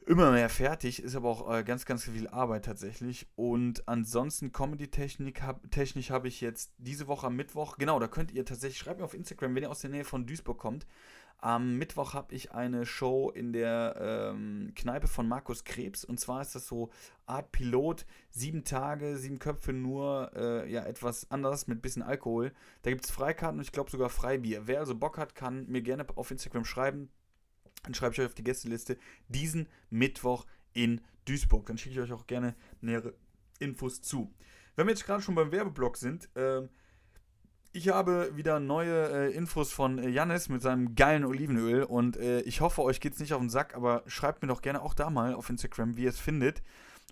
immer 0.07 0.33
mehr 0.33 0.49
fertig, 0.49 1.01
ist 1.01 1.14
aber 1.14 1.29
auch 1.29 1.55
äh, 1.55 1.62
ganz, 1.62 1.87
ganz 1.87 2.03
viel 2.05 2.27
Arbeit 2.27 2.64
tatsächlich. 2.64 3.29
Und 3.37 3.87
ansonsten 3.87 4.51
Comedy-Technik 4.51 5.41
hab, 5.41 5.62
habe 5.64 6.29
ich 6.29 6.41
jetzt 6.41 6.73
diese 6.79 7.07
Woche 7.07 7.29
am 7.29 7.37
Mittwoch, 7.37 7.79
genau, 7.79 8.01
da 8.01 8.09
könnt 8.09 8.33
ihr 8.33 8.45
tatsächlich, 8.45 8.79
schreibt 8.79 8.99
mir 8.99 9.05
auf 9.05 9.14
Instagram, 9.14 9.55
wenn 9.55 9.62
ihr 9.62 9.71
aus 9.71 9.83
der 9.83 9.91
Nähe 9.91 10.05
von 10.05 10.27
Duisburg 10.27 10.59
kommt, 10.59 10.85
am 11.39 11.76
Mittwoch 11.76 12.14
habe 12.14 12.34
ich 12.34 12.53
eine 12.53 12.87
Show 12.87 13.30
in 13.30 13.53
der 13.53 14.32
ähm, 14.34 14.72
Kneipe 14.74 15.07
von 15.07 15.28
Markus 15.28 15.64
Krebs. 15.64 16.05
Und 16.05 16.18
zwar 16.18 16.41
ist 16.41 16.55
das 16.55 16.66
so 16.66 16.91
Art 17.26 17.53
Pilot, 17.53 18.07
sieben 18.30 18.64
Tage, 18.64 19.16
sieben 19.16 19.39
Köpfe 19.39 19.72
nur, 19.72 20.32
äh, 20.34 20.70
ja, 20.70 20.84
etwas 20.84 21.30
anders 21.30 21.66
mit 21.66 21.82
bisschen 21.82 22.03
Alkohol. 22.03 22.53
Da 22.82 22.91
gibt 22.91 23.05
es 23.05 23.11
Freikarten 23.11 23.59
und 23.59 23.64
ich 23.64 23.72
glaube 23.72 23.91
sogar 23.91 24.09
Freibier. 24.09 24.66
Wer 24.66 24.80
also 24.80 24.95
Bock 24.95 25.18
hat, 25.18 25.34
kann 25.34 25.66
mir 25.66 25.82
gerne 25.82 26.07
auf 26.16 26.30
Instagram 26.30 26.64
schreiben. 26.64 27.11
Dann 27.82 27.95
schreibe 27.95 28.14
ich 28.14 28.20
euch 28.20 28.26
auf 28.26 28.34
die 28.34 28.45
Gästeliste 28.45 28.97
diesen 29.28 29.68
Mittwoch 29.91 30.47
in 30.72 31.01
Duisburg. 31.26 31.66
Dann 31.66 31.78
schicke 31.78 31.95
ich 31.95 32.01
euch 32.01 32.12
auch 32.12 32.26
gerne 32.26 32.55
nähere 32.80 33.14
Infos 33.59 34.01
zu. 34.01 34.32
Wenn 34.74 34.87
wir 34.87 34.93
jetzt 34.93 35.07
gerade 35.07 35.22
schon 35.22 35.34
beim 35.34 35.53
Werbeblock 35.53 35.97
sind, 35.97 36.28
äh, 36.34 36.62
ich 37.77 37.91
habe 37.91 38.35
wieder 38.35 38.59
neue 38.59 39.29
äh, 39.29 39.35
Infos 39.35 39.70
von 39.70 39.99
äh, 39.99 40.09
Jannis 40.09 40.49
mit 40.49 40.62
seinem 40.62 40.95
geilen 40.95 41.27
Olivenöl 41.27 41.83
und 41.83 42.16
äh, 42.16 42.41
ich 42.41 42.62
hoffe, 42.62 42.83
euch 42.83 43.01
geht 43.01 43.12
es 43.12 43.20
nicht 43.20 43.35
auf 43.35 43.41
den 43.41 43.51
Sack, 43.51 43.74
aber 43.77 44.03
schreibt 44.07 44.41
mir 44.41 44.49
doch 44.49 44.62
gerne 44.62 44.81
auch 44.81 44.95
da 44.95 45.11
mal 45.11 45.35
auf 45.35 45.51
Instagram, 45.51 45.95
wie 45.97 46.05
ihr 46.05 46.09
es 46.09 46.18
findet 46.18 46.62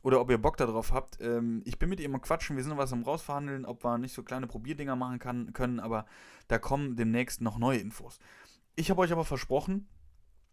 oder 0.03 0.23
ob 0.23 0.31
ihr 0.31 0.39
Bock 0.39 0.57
darauf 0.57 0.91
habt. 0.91 1.21
Ähm, 1.21 1.61
ich 1.67 1.79
bin 1.79 1.91
mit 1.91 2.01
ihm 2.01 2.15
am 2.15 2.23
Quatschen, 2.23 2.57
wir 2.57 2.62
sind 2.62 2.71
noch 2.71 2.79
was 2.79 2.95
am 2.95 3.03
rausverhandeln, 3.03 3.67
ob 3.67 3.85
wir 3.85 3.99
nicht 3.99 4.15
so 4.15 4.23
kleine 4.23 4.47
Probierdinger 4.47 4.97
machen 4.97 5.19
kann, 5.19 5.53
können, 5.53 5.81
aber 5.81 6.07
da 6.49 6.59
kommen 6.59 6.97
demnächst 6.97 7.43
noch 7.43 7.59
neue 7.59 7.79
Infos. 7.79 8.19
Ich 8.75 8.91
habe 8.91 9.03
euch 9.03 9.12
aber 9.12 9.27
versprochen, 9.27 9.87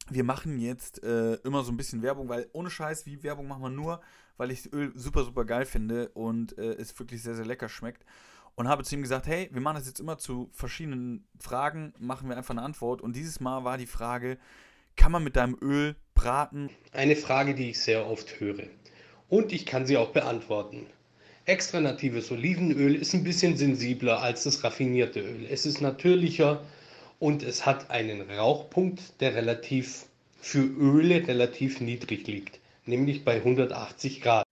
wir 0.10 0.26
machen 0.26 0.60
jetzt 0.60 1.02
äh, 1.04 1.36
immer 1.36 1.64
so 1.64 1.72
ein 1.72 1.78
bisschen 1.78 2.02
Werbung, 2.02 2.28
weil 2.28 2.50
ohne 2.52 2.70
Scheiß, 2.70 3.06
wie 3.06 3.24
Werbung 3.24 3.48
machen 3.48 3.64
wir 3.64 3.70
nur, 3.70 4.02
weil 4.36 4.52
ich 4.52 4.64
das 4.64 4.74
Öl 4.74 4.92
super, 4.94 5.24
super 5.24 5.46
geil 5.46 5.66
finde 5.66 6.10
und 6.10 6.58
äh, 6.58 6.74
es 6.74 7.00
wirklich 7.00 7.24
sehr, 7.24 7.36
sehr 7.36 7.46
lecker 7.46 7.70
schmeckt 7.70 8.04
und 8.56 8.68
habe 8.68 8.84
zu 8.84 8.96
ihm 8.96 9.02
gesagt, 9.02 9.28
hey, 9.28 9.50
wir 9.52 9.62
machen 9.62 9.78
das 9.78 9.88
jetzt 9.88 10.00
immer 10.00 10.18
zu 10.18 10.50
verschiedenen 10.54 11.28
Fragen, 11.40 11.94
machen 12.00 12.30
wir 12.30 12.38
einfach 12.38 12.54
eine 12.54 12.62
Antwort. 12.62 13.02
Und 13.02 13.16
dieses 13.16 13.40
Mal 13.40 13.64
war 13.64 13.78
die 13.78 13.88
Frage, 13.88 14.38
kann 14.96 15.12
man 15.12 15.24
mit 15.24 15.36
deinem 15.36 15.58
Öl 15.62 15.96
braten? 16.14 16.70
Eine 16.92 17.16
Frage, 17.16 17.56
die 17.56 17.72
ich 17.72 17.80
sehr 17.80 18.08
oft 18.08 18.40
höre. 18.40 18.68
Und 19.30 19.54
ich 19.54 19.66
kann 19.66 19.86
sie 19.86 19.98
auch 19.98 20.12
beantworten. 20.12 20.86
Extra 21.46 21.80
natives 21.80 22.32
Olivenöl 22.32 22.96
ist 22.96 23.14
ein 23.14 23.24
bisschen 23.24 23.58
sensibler 23.58 24.22
als 24.22 24.44
das 24.44 24.64
raffinierte 24.64 25.22
Öl. 25.22 25.48
Es 25.50 25.66
ist 25.66 25.82
natürlicher 25.82 26.64
und 27.20 27.42
es 27.44 27.66
hat 27.66 27.90
einen 27.90 28.30
Rauchpunkt, 28.30 29.20
der 29.22 29.34
relativ 29.34 30.06
für 30.40 30.64
Öle 30.64 31.28
relativ 31.28 31.82
niedrig 31.82 32.28
liegt, 32.28 32.60
nämlich 32.86 33.24
bei 33.24 33.38
180 33.38 34.22
Grad. 34.22 34.44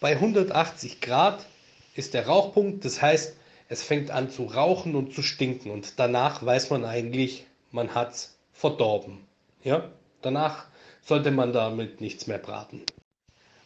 Bei 0.00 0.12
180 0.12 1.00
Grad 1.00 1.46
ist 1.94 2.14
der 2.14 2.26
Rauchpunkt, 2.26 2.84
das 2.84 3.02
heißt, 3.02 3.36
es 3.70 3.84
fängt 3.84 4.10
an 4.10 4.30
zu 4.30 4.46
rauchen 4.46 4.96
und 4.96 5.14
zu 5.14 5.22
stinken 5.22 5.70
und 5.70 5.98
danach 5.98 6.44
weiß 6.44 6.70
man 6.70 6.84
eigentlich, 6.84 7.46
man 7.70 7.94
hat 7.94 8.10
es 8.10 8.36
verdorben. 8.52 9.18
Ja? 9.62 9.84
Danach 10.22 10.66
sollte 11.02 11.30
man 11.30 11.52
damit 11.52 12.00
nichts 12.00 12.26
mehr 12.26 12.38
braten. 12.38 12.82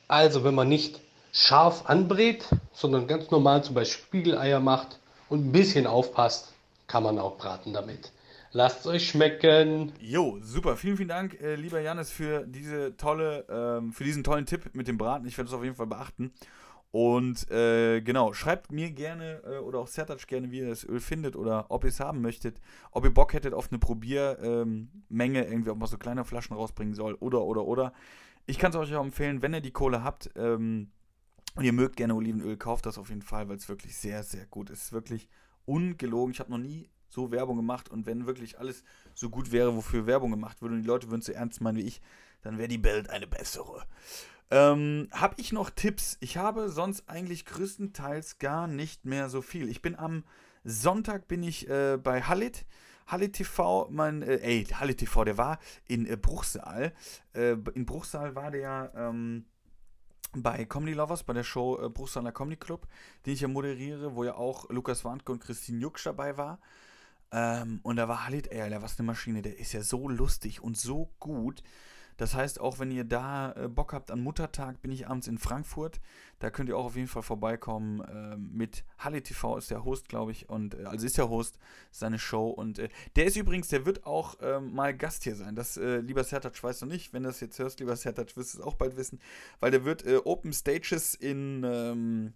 Also 0.06 0.44
wenn 0.44 0.54
man 0.54 0.68
nicht 0.68 1.00
scharf 1.32 1.86
anbrät, 1.86 2.46
sondern 2.74 3.06
ganz 3.06 3.30
normal 3.30 3.64
zum 3.64 3.74
Beispiel 3.74 4.04
Spiegeleier 4.04 4.60
macht 4.60 5.00
und 5.30 5.46
ein 5.46 5.52
bisschen 5.52 5.86
aufpasst, 5.86 6.52
kann 6.86 7.02
man 7.02 7.18
auch 7.18 7.38
braten 7.38 7.72
damit. 7.72 8.12
Lasst 8.52 8.80
es 8.80 8.86
euch 8.86 9.08
schmecken. 9.08 9.94
Jo, 10.00 10.38
super. 10.42 10.76
Vielen, 10.76 10.98
vielen 10.98 11.08
Dank, 11.08 11.40
äh, 11.40 11.54
lieber 11.54 11.80
Janis, 11.80 12.10
für 12.10 12.46
diese 12.46 12.94
tolle, 12.98 13.46
ähm, 13.48 13.92
für 13.92 14.04
diesen 14.04 14.22
tollen 14.22 14.44
Tipp 14.44 14.74
mit 14.74 14.86
dem 14.86 14.98
Braten. 14.98 15.26
Ich 15.26 15.38
werde 15.38 15.48
es 15.48 15.54
auf 15.54 15.64
jeden 15.64 15.74
Fall 15.74 15.86
beachten. 15.86 16.34
Und 16.94 17.50
äh, 17.50 18.02
genau, 18.02 18.34
schreibt 18.34 18.70
mir 18.70 18.92
gerne 18.92 19.42
äh, 19.44 19.58
oder 19.58 19.80
auch 19.80 19.88
Sertac 19.88 20.28
gerne, 20.28 20.52
wie 20.52 20.60
ihr 20.60 20.68
das 20.68 20.84
Öl 20.84 21.00
findet 21.00 21.34
oder 21.34 21.66
ob 21.68 21.82
ihr 21.82 21.88
es 21.88 21.98
haben 21.98 22.20
möchtet, 22.20 22.60
ob 22.92 23.02
ihr 23.02 23.10
Bock 23.10 23.32
hättet 23.32 23.52
auf 23.52 23.72
eine 23.72 23.80
Probiermenge, 23.80 24.38
ähm, 24.38 24.88
irgendwie, 25.08 25.70
ob 25.70 25.78
man 25.78 25.88
so 25.88 25.98
kleine 25.98 26.24
Flaschen 26.24 26.54
rausbringen 26.54 26.94
soll 26.94 27.14
oder, 27.14 27.42
oder, 27.42 27.64
oder. 27.64 27.92
Ich 28.46 28.60
kann 28.60 28.70
es 28.70 28.76
euch 28.76 28.94
auch 28.94 29.02
empfehlen, 29.02 29.42
wenn 29.42 29.54
ihr 29.54 29.60
die 29.60 29.72
Kohle 29.72 30.04
habt 30.04 30.30
ähm, 30.36 30.92
und 31.56 31.64
ihr 31.64 31.72
mögt 31.72 31.96
gerne 31.96 32.14
Olivenöl, 32.14 32.56
kauft 32.56 32.86
das 32.86 32.96
auf 32.96 33.08
jeden 33.08 33.22
Fall, 33.22 33.48
weil 33.48 33.56
es 33.56 33.68
wirklich 33.68 33.96
sehr, 33.96 34.22
sehr 34.22 34.46
gut 34.46 34.70
ist. 34.70 34.78
Es 34.78 34.84
ist 34.84 34.92
wirklich 34.92 35.28
ungelogen. 35.64 36.30
Ich 36.30 36.38
habe 36.38 36.52
noch 36.52 36.58
nie 36.58 36.90
so 37.08 37.32
Werbung 37.32 37.56
gemacht 37.56 37.88
und 37.88 38.06
wenn 38.06 38.26
wirklich 38.26 38.60
alles 38.60 38.84
so 39.14 39.30
gut 39.30 39.50
wäre, 39.50 39.74
wofür 39.74 40.06
Werbung 40.06 40.30
gemacht 40.30 40.62
würde 40.62 40.76
und 40.76 40.82
die 40.82 40.88
Leute 40.88 41.08
würden 41.10 41.22
es 41.22 41.26
so 41.26 41.32
ernst 41.32 41.60
meinen 41.60 41.78
wie 41.78 41.88
ich, 41.88 42.00
dann 42.42 42.56
wäre 42.56 42.68
die 42.68 42.84
Welt 42.84 43.10
eine 43.10 43.26
bessere. 43.26 43.84
Ähm, 44.50 45.08
habe 45.12 45.34
ich 45.38 45.52
noch 45.52 45.70
Tipps? 45.70 46.16
Ich 46.20 46.36
habe 46.36 46.68
sonst 46.68 47.08
eigentlich 47.08 47.44
größtenteils 47.46 48.38
gar 48.38 48.66
nicht 48.66 49.04
mehr 49.04 49.28
so 49.28 49.42
viel. 49.42 49.68
Ich 49.68 49.82
bin 49.82 49.96
am 49.96 50.24
Sonntag 50.64 51.28
bin 51.28 51.42
ich 51.42 51.68
äh, 51.68 51.98
bei 52.02 52.22
Halit. 52.22 52.64
Halit 53.06 53.34
TV, 53.34 53.88
mein, 53.90 54.22
äh, 54.22 54.36
ey, 54.36 54.64
Halit 54.64 54.98
TV, 54.98 55.24
der 55.24 55.36
war 55.36 55.58
in 55.86 56.06
äh, 56.06 56.16
Bruchsal. 56.16 56.92
Äh, 57.34 57.56
in 57.74 57.84
Bruchsal 57.84 58.34
war 58.34 58.50
der 58.50 58.92
ähm, 58.96 59.44
bei 60.32 60.64
Comedy 60.64 60.94
Lovers, 60.94 61.22
bei 61.22 61.32
der 61.32 61.44
Show 61.44 61.78
äh, 61.80 61.88
Bruchsaler 61.88 62.32
Comedy 62.32 62.56
Club, 62.56 62.86
den 63.24 63.34
ich 63.34 63.40
ja 63.40 63.48
moderiere, 63.48 64.14
wo 64.14 64.24
ja 64.24 64.34
auch 64.34 64.68
Lukas 64.70 65.04
Warnke 65.04 65.32
und 65.32 65.40
Christine 65.40 65.80
Jucksch 65.80 66.04
dabei 66.04 66.36
war. 66.36 66.60
Ähm, 67.30 67.80
und 67.82 67.96
da 67.96 68.08
war 68.08 68.26
Halit, 68.26 68.48
ey, 68.48 68.68
der 68.68 68.82
war 68.82 68.90
eine 68.96 69.06
Maschine, 69.06 69.42
der 69.42 69.58
ist 69.58 69.72
ja 69.72 69.82
so 69.82 70.08
lustig 70.08 70.62
und 70.62 70.76
so 70.76 71.12
gut 71.18 71.62
Das 72.16 72.34
heißt, 72.34 72.60
auch 72.60 72.78
wenn 72.78 72.90
ihr 72.90 73.04
da 73.04 73.52
äh, 73.52 73.68
Bock 73.68 73.92
habt 73.92 74.10
an 74.10 74.20
Muttertag, 74.20 74.80
bin 74.82 74.92
ich 74.92 75.08
abends 75.08 75.26
in 75.26 75.38
Frankfurt. 75.38 76.00
Da 76.38 76.50
könnt 76.50 76.68
ihr 76.68 76.76
auch 76.76 76.86
auf 76.86 76.96
jeden 76.96 77.08
Fall 77.08 77.22
vorbeikommen. 77.22 78.00
Äh, 78.00 78.36
mit 78.36 78.84
Halle 78.98 79.22
TV 79.22 79.56
ist 79.56 79.70
der 79.70 79.84
Host, 79.84 80.08
glaube 80.08 80.32
ich. 80.32 80.48
Und 80.48 80.74
äh, 80.74 80.84
also 80.84 81.06
ist 81.06 81.18
der 81.18 81.28
Host, 81.28 81.58
seine 81.90 82.18
Show. 82.18 82.48
Und 82.50 82.78
äh, 82.78 82.88
der 83.16 83.26
ist 83.26 83.36
übrigens, 83.36 83.68
der 83.68 83.86
wird 83.86 84.06
auch 84.06 84.36
ähm, 84.42 84.74
mal 84.74 84.96
Gast 84.96 85.24
hier 85.24 85.36
sein. 85.36 85.56
Das, 85.56 85.76
äh, 85.76 85.98
lieber 85.98 86.24
Sertac, 86.24 86.62
weißt 86.62 86.82
du 86.82 86.86
nicht. 86.86 87.12
Wenn 87.12 87.24
du 87.24 87.28
das 87.28 87.40
jetzt 87.40 87.58
hörst, 87.58 87.80
lieber 87.80 87.96
Sertac, 87.96 88.36
wirst 88.36 88.54
du 88.54 88.58
es 88.58 88.64
auch 88.64 88.74
bald 88.74 88.96
wissen. 88.96 89.18
Weil 89.60 89.70
der 89.70 89.84
wird 89.84 90.06
äh, 90.06 90.20
Open 90.24 90.52
Stages 90.52 91.14
in. 91.14 91.64
Ähm, 91.64 91.94
in 92.04 92.32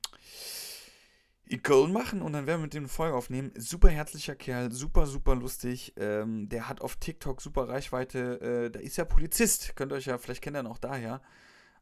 Köln 1.57 1.93
machen 1.93 2.21
und 2.21 2.35
dann 2.35 2.47
werden 2.47 2.61
wir 2.61 2.65
mit 2.65 2.75
dem 2.75 2.89
Folge 2.89 3.17
aufnehmen. 3.17 3.53
Super 3.57 3.89
herzlicher 3.89 4.35
Kerl, 4.37 4.71
super, 4.71 5.07
super 5.07 5.35
lustig. 5.35 5.95
Ähm, 5.97 6.51
der 6.51 6.69
hat 6.69 6.83
auf 6.83 6.97
TikTok 6.97 7.41
super 7.41 7.69
Reichweite. 7.69 8.67
Äh, 8.67 8.71
da 8.71 8.81
ist 8.81 8.99
ja 8.99 9.07
Polizist. 9.07 9.75
Könnt 9.75 9.93
ihr 9.93 9.97
euch 9.97 10.07
ja, 10.07 10.19
vielleicht 10.19 10.43
kennt 10.43 10.57
ihr 10.57 10.61
ihn 10.61 10.67
auch 10.67 10.79
daher. 10.79 11.23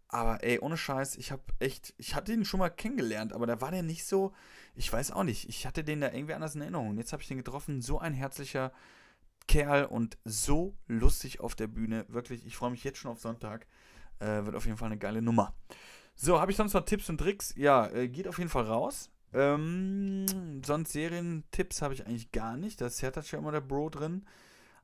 Aber 0.09 0.45
ey, 0.45 0.61
ohne 0.61 0.77
Scheiß, 0.77 1.17
ich 1.17 1.33
habe 1.33 1.43
echt, 1.59 1.93
ich 1.99 2.14
hatte 2.14 2.33
ihn 2.33 2.45
schon 2.45 2.61
mal 2.61 2.71
kennengelernt, 2.71 3.33
aber 3.33 3.47
da 3.47 3.61
war 3.61 3.73
der 3.73 3.83
nicht 3.83 4.07
so, 4.07 4.33
ich 4.77 4.93
weiß 4.93 5.11
auch 5.11 5.25
nicht, 5.25 5.49
ich 5.49 5.67
hatte 5.67 5.83
den 5.83 6.01
da 6.01 6.12
irgendwie 6.12 6.35
anders 6.35 6.55
in 6.55 6.61
Erinnerung. 6.61 6.97
Jetzt 6.97 7.12
habe 7.12 7.23
ich 7.23 7.29
den 7.29 7.39
getroffen, 7.39 7.83
so 7.83 7.99
ein 7.99 8.14
herzlicher 8.14 8.73
Kerl 9.49 9.87
und 9.87 10.17
so 10.25 10.77
lustig 10.87 11.41
auf 11.41 11.57
der 11.57 11.67
Bühne. 11.67 12.05
Wirklich, 12.09 12.47
ich 12.47 12.57
freue 12.57 12.71
mich 12.71 12.85
jetzt 12.85 12.99
schon 12.99 13.11
auf 13.11 13.21
Sonntag. 13.21 13.67
Äh, 14.21 14.45
wird 14.45 14.55
auf 14.55 14.64
jeden 14.64 14.79
Fall 14.79 14.87
eine 14.87 14.99
geile 14.99 15.23
Nummer. 15.23 15.55
So, 16.14 16.41
habe 16.41 16.51
ich 16.51 16.57
sonst 16.57 16.73
noch 16.73 16.85
Tipps 16.85 17.11
und 17.11 17.19
Tricks? 17.19 17.53
Ja, 17.57 17.89
äh, 17.89 18.09
geht 18.09 18.29
auf 18.29 18.39
jeden 18.39 18.51
Fall 18.51 18.64
raus. 18.64 19.11
Ähm, 19.37 20.62
sonst 20.64 20.93
Serientipps 20.93 21.82
habe 21.82 21.93
ich 21.93 22.07
eigentlich 22.07 22.32
gar 22.32 22.57
nicht. 22.57 22.80
Da 22.80 22.87
ist 22.87 22.97
Sertac 22.97 23.30
ja 23.30 23.39
immer 23.39 23.53
der 23.53 23.61
Bro 23.61 23.91
drin. 23.91 24.24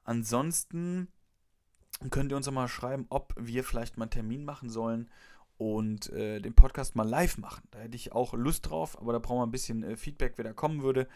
Ansonsten 0.04 1.08
könnt 2.10 2.30
ihr 2.32 2.36
uns 2.36 2.46
auch 2.48 2.52
mal 2.52 2.68
schreiben, 2.68 3.06
ob 3.08 3.32
wir 3.38 3.64
vielleicht 3.64 3.96
mal 3.96 4.04
einen 4.04 4.10
Termin 4.10 4.44
machen 4.44 4.68
sollen 4.68 5.08
und 5.56 6.10
äh, 6.10 6.40
den 6.40 6.54
Podcast 6.54 6.96
mal 6.96 7.08
live 7.08 7.38
machen. 7.38 7.62
Da 7.70 7.78
hätte 7.78 7.96
ich 7.96 8.12
auch 8.12 8.34
Lust 8.34 8.68
drauf, 8.68 9.00
aber 9.00 9.14
da 9.14 9.20
brauchen 9.20 9.38
wir 9.38 9.46
ein 9.46 9.52
bisschen 9.52 9.82
äh, 9.84 9.96
Feedback, 9.96 10.34
wer 10.36 10.44
da 10.44 10.52
kommen 10.52 10.82
würde, 10.82 11.08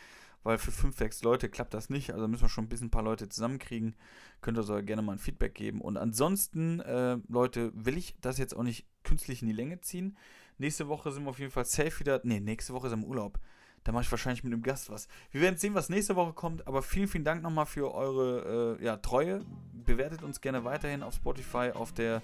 weil 0.42 0.56
für 0.56 0.70
fünf, 0.70 0.96
sechs 0.96 1.22
Leute 1.22 1.50
klappt 1.50 1.74
das 1.74 1.90
nicht. 1.90 2.14
Also 2.14 2.28
müssen 2.28 2.44
wir 2.44 2.48
schon 2.48 2.64
ein 2.64 2.68
bisschen 2.70 2.86
ein 2.86 2.92
paar 2.92 3.02
Leute 3.02 3.28
zusammenkriegen. 3.28 3.96
Könnt 4.40 4.56
ihr 4.56 4.62
so 4.62 4.82
gerne 4.82 5.02
mal 5.02 5.12
ein 5.12 5.18
Feedback 5.18 5.54
geben. 5.54 5.82
Und 5.82 5.98
ansonsten, 5.98 6.80
äh, 6.80 7.18
Leute, 7.28 7.70
will 7.74 7.98
ich 7.98 8.14
das 8.22 8.38
jetzt 8.38 8.56
auch 8.56 8.62
nicht 8.62 8.86
künstlich 9.02 9.42
in 9.42 9.48
die 9.48 9.54
Länge 9.54 9.82
ziehen. 9.82 10.16
Nächste 10.58 10.88
Woche 10.88 11.12
sind 11.12 11.24
wir 11.24 11.30
auf 11.30 11.38
jeden 11.38 11.50
Fall 11.50 11.64
safe 11.64 12.00
wieder. 12.00 12.20
Ne, 12.24 12.40
nächste 12.40 12.72
Woche 12.72 12.86
ist 12.86 12.92
im 12.92 13.04
Urlaub. 13.04 13.38
Da 13.84 13.92
mache 13.92 14.02
ich 14.02 14.10
wahrscheinlich 14.10 14.42
mit 14.42 14.52
einem 14.52 14.62
Gast 14.62 14.90
was. 14.90 15.06
Wir 15.30 15.42
werden 15.42 15.56
sehen, 15.58 15.74
was 15.74 15.88
nächste 15.88 16.16
Woche 16.16 16.32
kommt. 16.32 16.66
Aber 16.66 16.82
vielen, 16.82 17.06
vielen 17.06 17.24
Dank 17.24 17.42
nochmal 17.42 17.66
für 17.66 17.94
eure 17.94 18.78
äh, 18.80 18.84
ja, 18.84 18.96
Treue. 18.96 19.42
Bewertet 19.84 20.22
uns 20.22 20.40
gerne 20.40 20.64
weiterhin 20.64 21.04
auf 21.04 21.14
Spotify, 21.14 21.70
auf 21.72 21.92
der 21.92 22.20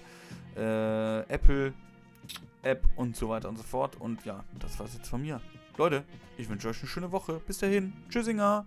äh, 0.57 1.19
Apple 1.33 1.73
App 2.63 2.85
und 2.97 3.15
so 3.15 3.29
weiter 3.29 3.47
und 3.47 3.57
so 3.57 3.63
fort. 3.63 3.95
Und 3.95 4.25
ja, 4.25 4.43
das 4.59 4.77
war's 4.79 4.93
jetzt 4.93 5.07
von 5.07 5.21
mir. 5.21 5.39
Leute, 5.77 6.03
ich 6.37 6.49
wünsche 6.49 6.67
euch 6.67 6.79
eine 6.79 6.87
schöne 6.87 7.11
Woche. 7.11 7.39
Bis 7.47 7.59
dahin. 7.59 7.93
Tschüssinger. 8.09 8.65